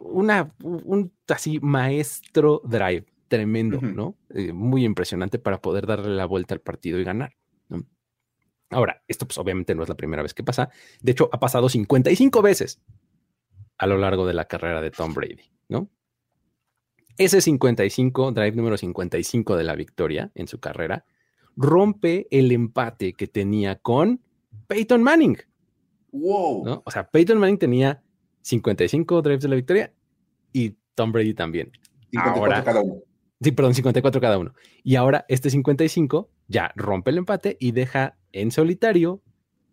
una, 0.00 0.54
un 0.62 1.12
así 1.28 1.60
maestro 1.60 2.62
drive, 2.64 3.06
tremendo, 3.28 3.80
¿no? 3.80 4.16
Eh, 4.30 4.52
muy 4.52 4.84
impresionante 4.84 5.38
para 5.38 5.60
poder 5.60 5.86
darle 5.86 6.10
la 6.10 6.26
vuelta 6.26 6.54
al 6.54 6.60
partido 6.60 6.98
y 6.98 7.04
ganar. 7.04 7.34
Ahora, 8.70 9.02
esto 9.08 9.26
pues 9.26 9.36
obviamente 9.38 9.74
no 9.74 9.82
es 9.82 9.88
la 9.88 9.96
primera 9.96 10.22
vez 10.22 10.32
que 10.32 10.44
pasa. 10.44 10.70
De 11.00 11.12
hecho, 11.12 11.28
ha 11.32 11.40
pasado 11.40 11.68
55 11.68 12.40
veces 12.40 12.80
a 13.78 13.86
lo 13.86 13.98
largo 13.98 14.26
de 14.26 14.34
la 14.34 14.44
carrera 14.44 14.80
de 14.80 14.92
Tom 14.92 15.12
Brady, 15.12 15.50
¿no? 15.68 15.90
Ese 17.16 17.40
55, 17.40 18.32
drive 18.32 18.52
número 18.52 18.76
55 18.76 19.56
de 19.56 19.64
la 19.64 19.74
victoria 19.74 20.30
en 20.34 20.46
su 20.46 20.60
carrera, 20.60 21.04
rompe 21.56 22.28
el 22.30 22.52
empate 22.52 23.12
que 23.12 23.26
tenía 23.26 23.76
con 23.76 24.22
Peyton 24.68 25.02
Manning. 25.02 25.36
Wow. 26.12 26.64
¿no? 26.64 26.82
O 26.84 26.90
sea, 26.90 27.08
Peyton 27.10 27.38
Manning 27.38 27.58
tenía 27.58 28.02
55 28.42 29.22
drives 29.22 29.42
de 29.42 29.48
la 29.48 29.56
victoria 29.56 29.92
y 30.52 30.76
Tom 30.94 31.12
Brady 31.12 31.34
también. 31.34 31.72
54 32.10 32.64
cada 32.64 32.80
uno. 32.80 33.02
Sí, 33.40 33.52
perdón, 33.52 33.74
54 33.74 34.20
cada 34.20 34.38
uno. 34.38 34.54
Y 34.82 34.96
ahora 34.96 35.24
este 35.28 35.48
55 35.48 36.30
ya 36.48 36.72
rompe 36.76 37.10
el 37.10 37.18
empate 37.18 37.56
y 37.58 37.72
deja 37.72 38.18
en 38.32 38.50
solitario, 38.50 39.22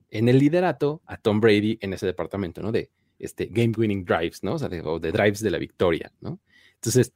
en 0.10 0.30
el 0.30 0.40
liderato, 0.40 1.02
a 1.06 1.18
Tom 1.18 1.42
Brady 1.42 1.78
en 1.82 1.94
ese 1.94 2.06
departamento, 2.06 2.62
¿no? 2.62 2.72
De 2.72 2.92
este, 3.20 3.48
game 3.48 3.74
winning 3.78 4.06
drives, 4.06 4.44
¿no? 4.44 4.54
O 4.54 4.60
sea, 4.60 4.70
de, 4.70 4.82
drives 4.82 5.42
de 5.42 5.52
la 5.52 5.58
victoria, 5.58 6.14
¿no? 6.22 6.40
Entonces, 6.76 7.14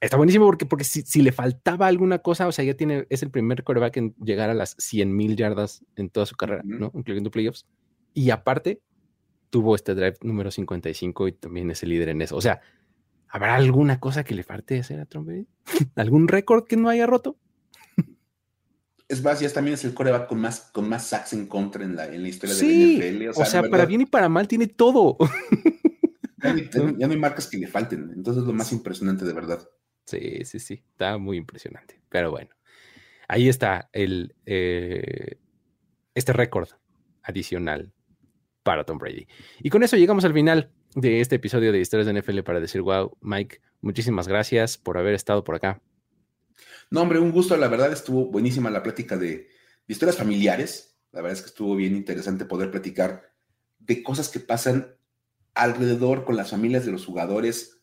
está 0.00 0.16
buenísimo 0.16 0.46
porque, 0.46 0.64
porque 0.64 0.84
si, 0.84 1.20
le 1.20 1.32
faltaba 1.32 1.86
alguna 1.86 2.18
cosa, 2.20 2.46
o 2.46 2.52
sea, 2.52 2.64
ya 2.64 2.74
tiene, 2.74 3.06
es 3.10 3.22
el 3.22 3.30
primer 3.30 3.62
quarterback 3.64 3.96
en 3.98 4.14
llegar 4.22 4.48
a 4.48 4.54
las 4.54 4.74
100 4.78 5.14
mil 5.14 5.36
yardas 5.36 5.84
en 5.96 6.08
toda 6.08 6.24
su 6.24 6.36
carrera, 6.36 6.62
¿no? 6.64 6.92
Incluyendo 6.94 7.30
playoffs. 7.30 7.66
Y 8.18 8.32
aparte, 8.32 8.82
tuvo 9.48 9.76
este 9.76 9.94
drive 9.94 10.16
número 10.22 10.50
55 10.50 11.28
y 11.28 11.32
también 11.34 11.70
es 11.70 11.84
el 11.84 11.90
líder 11.90 12.08
en 12.08 12.20
eso. 12.20 12.34
O 12.34 12.40
sea, 12.40 12.60
¿habrá 13.28 13.54
alguna 13.54 14.00
cosa 14.00 14.24
que 14.24 14.34
le 14.34 14.42
falte 14.42 14.80
hacer 14.80 14.98
a 14.98 15.06
Tom? 15.06 15.28
¿Algún 15.94 16.26
récord 16.26 16.64
que 16.66 16.76
no 16.76 16.88
haya 16.88 17.06
roto? 17.06 17.38
Es 19.06 19.22
más, 19.22 19.38
ya 19.38 19.48
también 19.52 19.74
es 19.74 19.84
el 19.84 19.94
coreback 19.94 20.26
con 20.26 20.40
más, 20.40 20.68
con 20.72 20.88
más 20.88 21.06
sacks 21.06 21.32
en 21.32 21.46
contra 21.46 21.84
en 21.84 21.94
la, 21.94 22.12
en 22.12 22.24
la 22.24 22.28
historia 22.28 22.56
de 22.56 23.22
la 23.22 23.30
NFL. 23.30 23.40
O 23.40 23.44
sea, 23.44 23.62
para 23.62 23.86
bien 23.86 24.00
y 24.00 24.06
para 24.06 24.28
mal 24.28 24.48
tiene 24.48 24.66
todo. 24.66 25.16
Ya 26.98 27.06
no, 27.06 27.12
hay 27.12 27.18
marcas 27.18 27.46
que 27.46 27.58
le 27.58 27.68
falten. 27.68 28.10
Entonces 28.16 28.42
es 28.42 28.48
lo 28.48 28.52
más 28.52 28.72
impresionante 28.72 29.24
de 29.24 29.32
verdad. 29.32 29.60
Sí, 30.06 30.44
sí, 30.44 30.58
sí. 30.58 30.82
Está 30.90 31.18
muy 31.18 31.36
impresionante. 31.36 32.00
Pero 32.08 32.32
bueno, 32.32 32.50
ahí 33.28 33.48
está 33.48 33.90
el, 33.92 34.34
eh, 34.44 35.38
este 36.14 36.32
récord 36.32 36.68
adicional 37.22 37.92
para 38.62 38.84
Tom 38.84 38.98
Brady. 38.98 39.26
Y 39.60 39.70
con 39.70 39.82
eso 39.82 39.96
llegamos 39.96 40.24
al 40.24 40.32
final 40.32 40.70
de 40.94 41.20
este 41.20 41.36
episodio 41.36 41.72
de 41.72 41.80
Historias 41.80 42.06
de 42.06 42.20
NFL 42.20 42.40
para 42.40 42.60
decir, 42.60 42.82
wow, 42.82 43.16
Mike, 43.20 43.60
muchísimas 43.80 44.28
gracias 44.28 44.78
por 44.78 44.98
haber 44.98 45.14
estado 45.14 45.44
por 45.44 45.54
acá. 45.54 45.80
No, 46.90 47.02
hombre, 47.02 47.18
un 47.18 47.32
gusto. 47.32 47.56
La 47.56 47.68
verdad 47.68 47.92
estuvo 47.92 48.26
buenísima 48.26 48.70
la 48.70 48.82
plática 48.82 49.16
de, 49.16 49.48
historias 49.88 50.16
familiares. 50.16 51.00
La 51.12 51.22
verdad 51.22 51.38
es 51.38 51.42
que 51.42 51.48
estuvo 51.48 51.74
bien 51.74 51.96
interesante 51.96 52.44
poder 52.44 52.70
platicar 52.70 53.32
de 53.78 54.02
cosas 54.02 54.28
que 54.28 54.38
pasan 54.38 54.94
alrededor 55.54 56.24
con 56.24 56.36
las 56.36 56.50
familias 56.50 56.84
de 56.84 56.92
los 56.92 57.04
jugadores, 57.04 57.80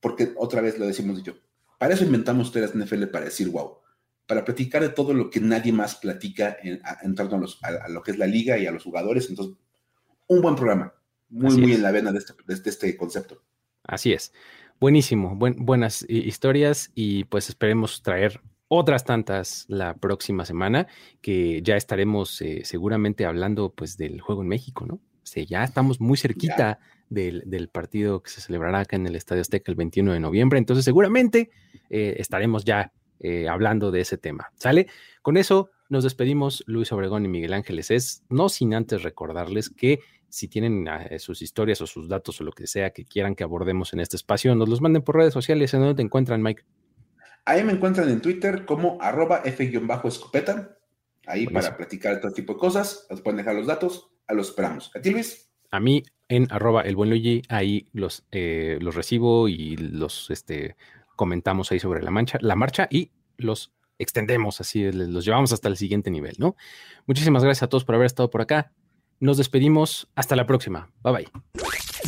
porque 0.00 0.34
otra 0.36 0.60
vez 0.60 0.78
lo 0.78 0.86
decimos 0.86 1.22
yo, 1.22 1.34
para 1.78 1.94
eso 1.94 2.04
inventamos 2.04 2.48
historias 2.48 2.74
de 2.74 2.84
NFL 2.84 3.04
para 3.04 3.26
decir 3.26 3.48
wow, 3.50 3.78
para 4.26 4.44
platicar 4.44 4.82
de 4.82 4.88
todo 4.90 5.14
lo 5.14 5.30
que 5.30 5.40
nadie 5.40 5.72
más 5.72 5.94
platica 5.94 6.56
en, 6.62 7.14
torno 7.14 7.46
a, 7.62 7.88
lo 7.88 8.02
que 8.02 8.10
es 8.10 8.18
la 8.18 8.26
liga 8.26 8.58
y 8.58 8.66
a 8.66 8.72
los 8.72 8.82
jugadores. 8.82 9.30
Entonces, 9.30 9.56
un 10.28 10.40
buen 10.40 10.54
programa, 10.54 10.94
muy, 11.28 11.56
muy 11.56 11.74
en 11.74 11.82
la 11.82 11.90
vena 11.90 12.12
de 12.12 12.18
este, 12.18 12.34
de 12.46 12.54
este 12.54 12.96
concepto. 12.96 13.42
Así 13.82 14.12
es. 14.12 14.32
Buenísimo, 14.80 15.34
buenas 15.34 16.06
historias 16.08 16.92
y 16.94 17.24
pues 17.24 17.48
esperemos 17.48 18.00
traer 18.02 18.40
otras 18.68 19.04
tantas 19.04 19.64
la 19.66 19.94
próxima 19.94 20.44
semana 20.44 20.86
que 21.20 21.62
ya 21.62 21.76
estaremos 21.76 22.40
eh, 22.42 22.60
seguramente 22.64 23.26
hablando 23.26 23.70
pues 23.70 23.96
del 23.96 24.20
juego 24.20 24.42
en 24.42 24.48
México, 24.48 24.86
¿no? 24.86 24.94
O 24.94 25.40
ya 25.40 25.64
estamos 25.64 26.00
muy 26.00 26.16
cerquita 26.16 26.78
del, 27.10 27.68
partido 27.72 28.22
que 28.22 28.30
se 28.30 28.40
celebrará 28.40 28.80
acá 28.80 28.96
en 28.96 29.06
el 29.06 29.16
Estadio 29.16 29.42
Azteca 29.42 29.70
el 29.70 29.76
21 29.76 30.12
de 30.12 30.20
noviembre, 30.20 30.58
entonces 30.58 30.84
seguramente 30.84 31.50
eh, 31.90 32.14
estaremos 32.18 32.64
ya 32.64 32.92
eh, 33.20 33.48
hablando 33.48 33.90
de 33.90 34.00
ese 34.00 34.16
tema, 34.16 34.52
¿sale? 34.54 34.86
Con 35.22 35.36
eso 35.36 35.70
nos 35.88 36.04
despedimos 36.04 36.62
Luis 36.66 36.92
Obregón 36.92 37.24
y 37.24 37.28
Miguel 37.28 37.52
Ángeles 37.52 37.90
es, 37.90 38.22
no 38.28 38.48
sin 38.48 38.74
antes 38.74 39.02
recordarles 39.02 39.70
que 39.70 40.00
si 40.28 40.48
tienen 40.48 40.86
eh, 40.88 41.18
sus 41.18 41.42
historias 41.42 41.80
o 41.80 41.86
sus 41.86 42.08
datos 42.08 42.40
o 42.40 42.44
lo 42.44 42.52
que 42.52 42.66
sea 42.66 42.90
que 42.90 43.04
quieran 43.04 43.34
que 43.34 43.44
abordemos 43.44 43.92
en 43.92 44.00
este 44.00 44.16
espacio, 44.16 44.54
nos 44.54 44.68
los 44.68 44.80
manden 44.80 45.02
por 45.02 45.16
redes 45.16 45.32
sociales. 45.32 45.72
¿En 45.72 45.80
dónde 45.80 45.94
te 45.94 46.02
encuentran, 46.02 46.42
Mike? 46.42 46.64
Ahí 47.44 47.64
me 47.64 47.72
encuentran 47.72 48.10
en 48.10 48.20
Twitter 48.20 48.66
como 48.66 48.98
arroba 49.00 49.40
F-escopeta. 49.44 50.76
Ahí 51.26 51.46
para 51.46 51.76
platicar 51.76 52.20
todo 52.20 52.32
tipo 52.32 52.54
de 52.54 52.58
cosas. 52.58 53.06
Nos 53.10 53.20
pueden 53.20 53.38
dejar 53.38 53.54
los 53.54 53.66
datos. 53.66 54.10
A 54.26 54.34
los 54.34 54.48
esperamos. 54.48 54.90
¿A 54.94 55.00
ti, 55.00 55.10
Luis? 55.10 55.50
A 55.70 55.80
mí 55.80 56.02
en 56.28 56.46
arroba 56.50 56.82
el 56.82 56.96
buen 56.96 57.08
Luigi. 57.08 57.42
Ahí 57.48 57.88
los, 57.92 58.26
eh, 58.30 58.78
los 58.80 58.94
recibo 58.94 59.48
y 59.48 59.76
los 59.76 60.30
este, 60.30 60.76
comentamos 61.16 61.72
ahí 61.72 61.78
sobre 61.78 62.02
la, 62.02 62.10
mancha, 62.10 62.38
la 62.42 62.56
marcha 62.56 62.86
y 62.90 63.12
los 63.38 63.72
extendemos 63.98 64.60
así, 64.60 64.90
los 64.92 65.24
llevamos 65.24 65.52
hasta 65.52 65.68
el 65.68 65.76
siguiente 65.76 66.10
nivel, 66.10 66.36
¿no? 66.38 66.56
Muchísimas 67.06 67.44
gracias 67.44 67.64
a 67.64 67.68
todos 67.68 67.84
por 67.84 67.94
haber 67.94 68.06
estado 68.06 68.30
por 68.30 68.40
acá. 68.40 68.72
Nos 69.20 69.36
despedimos. 69.36 70.08
Hasta 70.14 70.36
la 70.36 70.46
próxima. 70.46 70.90
Bye 71.02 71.12
bye. 71.12 71.28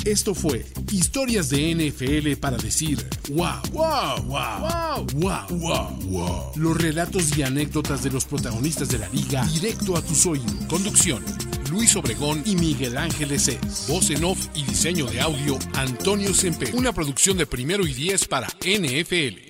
Esto 0.04 0.34
fue 0.34 0.64
Historias 0.92 1.50
de 1.50 1.74
NFL 1.74 2.40
para 2.40 2.56
decir 2.56 3.04
wow, 3.30 3.60
wow, 3.72 4.22
wow, 4.22 5.06
wow, 5.14 5.46
wow, 5.50 5.98
wow, 6.06 6.52
Los 6.54 6.80
relatos 6.80 7.36
y 7.36 7.42
anécdotas 7.42 8.04
de 8.04 8.10
los 8.10 8.24
protagonistas 8.24 8.88
de 8.88 8.98
la 8.98 9.08
liga 9.08 9.44
directo 9.46 9.96
a 9.96 10.02
tus 10.02 10.24
oídos. 10.26 10.54
Conducción: 10.68 11.24
Luis 11.70 11.96
Obregón 11.96 12.42
y 12.46 12.54
Miguel 12.54 12.96
Ángeles 12.96 13.48
Es. 13.48 13.86
Voz 13.88 14.10
en 14.10 14.24
off 14.24 14.38
y 14.54 14.62
diseño 14.64 15.06
de 15.06 15.20
audio: 15.20 15.58
Antonio 15.74 16.32
Sempe. 16.32 16.70
Una 16.72 16.92
producción 16.92 17.36
de 17.36 17.46
primero 17.46 17.86
y 17.86 17.92
diez 17.92 18.26
para 18.26 18.46
NFL. 18.46 19.49